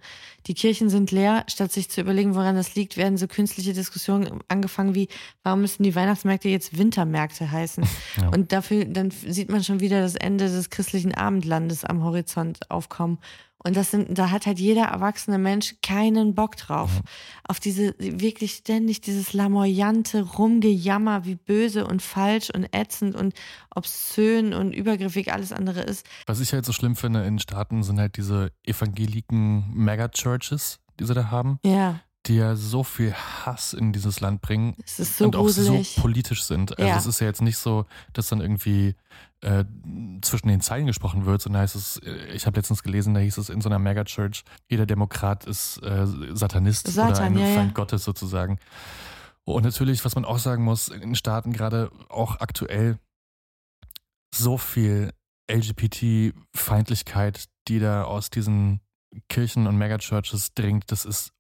Die 0.49 0.55
Kirchen 0.55 0.91
sind 0.91 1.13
leer, 1.13 1.45
statt 1.47 1.71
sich 1.71 1.89
zu 1.89 2.01
überlegen, 2.01 2.35
woran 2.35 2.57
das 2.57 2.75
liegt, 2.75 2.97
werden 2.97 3.17
so 3.17 3.29
künstliche 3.29 3.73
Diskussionen 3.75 4.41
angefangen 4.49 4.97
wie, 4.97 5.07
warum 5.45 5.61
müssen 5.61 5.85
die 5.85 5.95
Weihnachtsmärkte 5.95 6.49
jetzt 6.49 6.79
Wintermärkte 6.79 7.49
heißen? 7.49 7.87
Ja. 8.17 8.29
Und 8.31 8.51
dafür, 8.51 8.87
dann 8.87 9.13
sieht 9.13 9.51
man 9.51 9.63
schon 9.63 9.79
wieder 9.79 10.01
das 10.01 10.17
Ende 10.17 10.47
des 10.47 10.71
christlichen 10.71 11.15
Abendlandes 11.15 11.85
am 11.85 12.03
Horizont 12.03 12.69
aufkommen. 12.73 13.19
Und 13.65 13.77
das 13.77 13.91
sind, 13.91 14.17
da 14.17 14.31
hat 14.31 14.47
halt 14.47 14.61
jeder 14.61 14.85
erwachsene 14.85 15.37
Mensch 15.39 15.77
keinen 15.83 16.35
Bock 16.35 16.57
drauf. 16.57 16.91
Auf 17.47 17.59
diese, 17.59 17.95
wirklich 17.99 18.53
ständig 18.53 19.01
dieses 19.01 19.33
lamoyante 19.33 20.23
Rumgejammer, 20.23 21.25
wie 21.25 21.35
böse 21.35 21.87
und 21.87 22.01
falsch 22.01 22.51
und 22.51 22.73
ätzend 22.73 23.17
und 23.17 23.35
obszön 23.75 24.55
und 24.55 24.73
übergriffig 24.73 25.33
alles 25.33 25.53
andere 25.53 25.81
ist. 25.81 26.07
Was 26.27 26.41
ich 26.41 26.53
halt 26.53 26.65
so 26.65 26.73
schlimm 26.73 26.95
finde 26.95 27.25
in 27.25 27.39
Staaten 27.39 27.83
sind 27.83 27.99
halt 27.99 28.17
diese 28.17 28.53
evangeliken 28.65 29.73
Megachurches, 29.75 30.79
die 31.01 31.05
sie 31.05 31.15
da 31.15 31.31
haben. 31.31 31.59
Ja. 31.65 32.01
Die 32.29 32.37
ja 32.37 32.55
so 32.57 32.85
viel 32.85 33.13
Hass 33.15 33.73
in 33.73 33.93
dieses 33.93 34.21
Land 34.21 34.43
bringen 34.43 34.77
so 34.87 35.25
und 35.25 35.35
auch 35.35 35.43
gruselig. 35.43 35.95
so 35.95 36.01
politisch 36.03 36.45
sind. 36.45 36.79
Also 36.79 36.89
Ja. 36.89 36.97
es 36.97 37.07
ist 37.07 37.21
ja 37.21 37.27
jetzt 37.27 37.43
nicht 37.43 37.57
so, 37.59 37.87
dass 38.13 38.29
dann 38.29 38.41
irgendwie 38.41 38.95
äh, 39.41 39.65
zwischen 40.21 40.49
den 40.49 40.61
Zeilen 40.61 40.87
gesprochen 40.87 41.25
wird, 41.25 41.41
sondern 41.41 41.63
heißt 41.63 41.75
es, 41.77 41.97
äh, 41.99 42.33
ich 42.33 42.47
habe 42.47 42.59
letztens 42.59 42.83
gelesen, 42.83 43.15
da 43.15 43.21
hieß 43.21 43.39
es 43.39 43.49
in 43.49 43.61
so 43.61 43.69
einer 43.69 43.79
Megachurch, 43.79 44.45
jeder 44.69 44.85
Demokrat 44.87 45.47
ist 45.47 45.79
äh, 45.83 46.07
Satanist 46.35 46.87
oder 46.87 46.93
Satan, 46.93 47.25
ein 47.25 47.39
ja, 47.39 47.47
ja. 47.47 47.55
Feind 47.55 47.75
Gottes 47.75 48.05
sozusagen. 48.05 48.59
Und 49.45 49.65
natürlich, 49.65 50.05
was 50.05 50.15
man 50.15 50.25
auch 50.25 50.39
sagen 50.39 50.65
muss, 50.65 50.89
in 50.89 51.15
Staaten 51.15 51.53
gerade 51.53 51.91
auch 52.09 52.41
aktuell 52.41 52.99
so 54.35 54.59
viel 54.59 55.13
LGBT-Feindlichkeit, 55.51 57.45
die 57.69 57.79
da 57.79 58.05
aus 58.05 58.29
diesen 58.31 58.81
Kirchen 59.29 59.67
und 59.67 59.79
Megachurches 59.79 60.53
dringt, 60.55 60.93
das 60.93 61.05
ist 61.07 61.33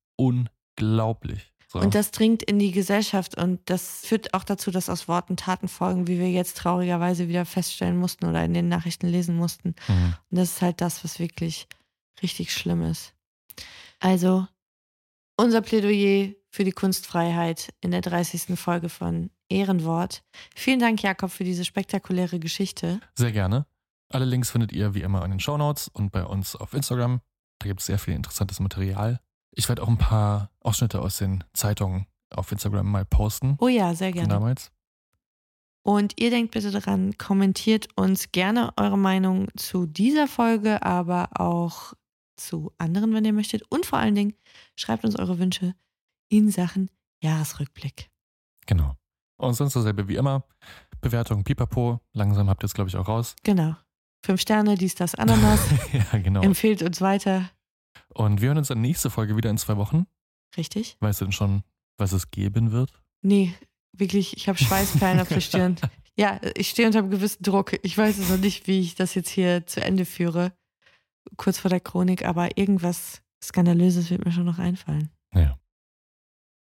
unglaublich. 0.80 1.52
So. 1.70 1.80
Und 1.80 1.94
das 1.94 2.12
dringt 2.12 2.42
in 2.42 2.58
die 2.58 2.72
Gesellschaft 2.72 3.36
und 3.36 3.60
das 3.66 4.06
führt 4.06 4.32
auch 4.32 4.44
dazu, 4.44 4.70
dass 4.70 4.88
aus 4.88 5.06
Worten 5.06 5.36
Taten 5.36 5.68
folgen, 5.68 6.06
wie 6.06 6.18
wir 6.18 6.30
jetzt 6.30 6.56
traurigerweise 6.56 7.28
wieder 7.28 7.44
feststellen 7.44 7.98
mussten 7.98 8.24
oder 8.24 8.42
in 8.42 8.54
den 8.54 8.68
Nachrichten 8.68 9.06
lesen 9.06 9.36
mussten. 9.36 9.74
Mhm. 9.86 10.14
Und 10.30 10.38
das 10.38 10.52
ist 10.52 10.62
halt 10.62 10.80
das, 10.80 11.04
was 11.04 11.18
wirklich 11.18 11.68
richtig 12.22 12.54
schlimm 12.54 12.82
ist. 12.82 13.12
Also, 14.00 14.46
unser 15.36 15.60
Plädoyer 15.60 16.32
für 16.48 16.64
die 16.64 16.72
Kunstfreiheit 16.72 17.68
in 17.82 17.90
der 17.90 18.00
30. 18.00 18.58
Folge 18.58 18.88
von 18.88 19.30
Ehrenwort. 19.50 20.22
Vielen 20.54 20.80
Dank, 20.80 21.02
Jakob, 21.02 21.30
für 21.30 21.44
diese 21.44 21.66
spektakuläre 21.66 22.38
Geschichte. 22.38 23.00
Sehr 23.14 23.32
gerne. 23.32 23.66
Alle 24.10 24.24
Links 24.24 24.50
findet 24.50 24.72
ihr 24.72 24.94
wie 24.94 25.02
immer 25.02 25.22
in 25.22 25.32
den 25.32 25.40
Shownotes 25.40 25.88
und 25.88 26.12
bei 26.12 26.24
uns 26.24 26.56
auf 26.56 26.72
Instagram. 26.72 27.20
Da 27.58 27.68
gibt 27.68 27.80
es 27.80 27.86
sehr 27.86 27.98
viel 27.98 28.14
interessantes 28.14 28.58
Material. 28.58 29.20
Ich 29.52 29.68
werde 29.68 29.82
auch 29.82 29.88
ein 29.88 29.98
paar 29.98 30.50
Ausschnitte 30.60 31.00
aus 31.00 31.18
den 31.18 31.44
Zeitungen 31.52 32.06
auf 32.30 32.52
Instagram 32.52 32.90
mal 32.90 33.04
posten. 33.04 33.56
Oh 33.60 33.68
ja, 33.68 33.94
sehr 33.94 34.12
gerne. 34.12 34.28
damals. 34.28 34.70
Und 35.82 36.20
ihr 36.20 36.30
denkt 36.30 36.52
bitte 36.52 36.70
daran, 36.70 37.16
kommentiert 37.16 37.88
uns 37.96 38.30
gerne 38.30 38.72
eure 38.76 38.98
Meinung 38.98 39.48
zu 39.56 39.86
dieser 39.86 40.28
Folge, 40.28 40.82
aber 40.82 41.30
auch 41.40 41.94
zu 42.36 42.72
anderen, 42.78 43.14
wenn 43.14 43.24
ihr 43.24 43.32
möchtet. 43.32 43.62
Und 43.70 43.86
vor 43.86 43.98
allen 43.98 44.14
Dingen 44.14 44.34
schreibt 44.76 45.04
uns 45.04 45.18
eure 45.18 45.38
Wünsche 45.38 45.74
in 46.28 46.50
Sachen 46.50 46.90
Jahresrückblick. 47.22 48.10
Genau. 48.66 48.94
Und 49.38 49.54
sonst 49.54 49.76
dasselbe 49.76 50.08
wie 50.08 50.16
immer. 50.16 50.44
Bewertung 51.00 51.44
Pipapo. 51.44 52.00
Langsam 52.12 52.48
habt 52.50 52.62
ihr 52.62 52.66
es, 52.66 52.74
glaube 52.74 52.90
ich, 52.90 52.96
auch 52.96 53.08
raus. 53.08 53.34
Genau. 53.44 53.76
Fünf 54.24 54.40
Sterne, 54.40 54.74
dies, 54.74 54.94
das, 54.94 55.14
Ananas. 55.14 55.60
ja, 55.92 56.18
genau. 56.18 56.42
Empfehlt 56.42 56.82
uns 56.82 57.00
weiter. 57.00 57.50
Und 58.08 58.40
wir 58.40 58.48
hören 58.48 58.58
uns 58.58 58.68
dann 58.68 58.80
nächste 58.80 59.10
Folge 59.10 59.36
wieder 59.36 59.50
in 59.50 59.58
zwei 59.58 59.76
Wochen. 59.76 60.06
Richtig? 60.56 60.96
Weißt 61.00 61.20
du 61.20 61.26
denn 61.26 61.32
schon, 61.32 61.62
was 61.98 62.12
es 62.12 62.30
geben 62.30 62.72
wird? 62.72 62.92
Nee, 63.22 63.54
wirklich, 63.92 64.36
ich 64.36 64.48
habe 64.48 64.58
Schweißperlen 64.58 65.20
auf 65.20 65.28
der 65.28 65.40
Stirn. 65.40 65.76
Ja, 66.16 66.40
ich 66.56 66.70
stehe 66.70 66.86
unter 66.86 67.00
einem 67.00 67.10
gewissen 67.10 67.42
Druck. 67.42 67.78
Ich 67.84 67.96
weiß 67.96 68.18
es 68.18 68.28
noch 68.30 68.38
nicht, 68.38 68.66
wie 68.66 68.80
ich 68.80 68.94
das 68.94 69.14
jetzt 69.14 69.28
hier 69.30 69.66
zu 69.66 69.80
Ende 69.82 70.04
führe. 70.04 70.52
Kurz 71.36 71.58
vor 71.58 71.68
der 71.68 71.80
Chronik, 71.80 72.24
aber 72.24 72.56
irgendwas 72.56 73.22
Skandalöses 73.42 74.10
wird 74.10 74.24
mir 74.24 74.32
schon 74.32 74.46
noch 74.46 74.58
einfallen. 74.58 75.10
Naja. 75.32 75.58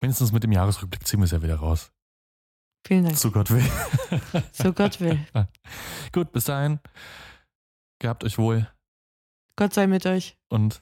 Mindestens 0.02 0.32
mit 0.32 0.44
dem 0.44 0.52
Jahresrückblick 0.52 1.06
ziehen 1.06 1.20
wir 1.20 1.26
es 1.26 1.32
ja 1.32 1.42
wieder 1.42 1.56
raus. 1.58 1.92
Vielen 2.88 3.04
Dank. 3.04 3.18
So 3.18 3.30
Gott 3.32 3.52
will. 3.52 3.64
So 4.52 4.74
Gott 4.74 5.00
will. 5.00 5.20
Gut, 6.12 6.32
bis 6.32 6.46
dahin. 6.46 6.80
Gehabt 8.00 8.24
euch 8.24 8.38
wohl 8.38 8.68
Gott 9.58 9.74
sei 9.74 9.86
mit 9.86 10.06
euch. 10.08 10.38
und 10.50 10.82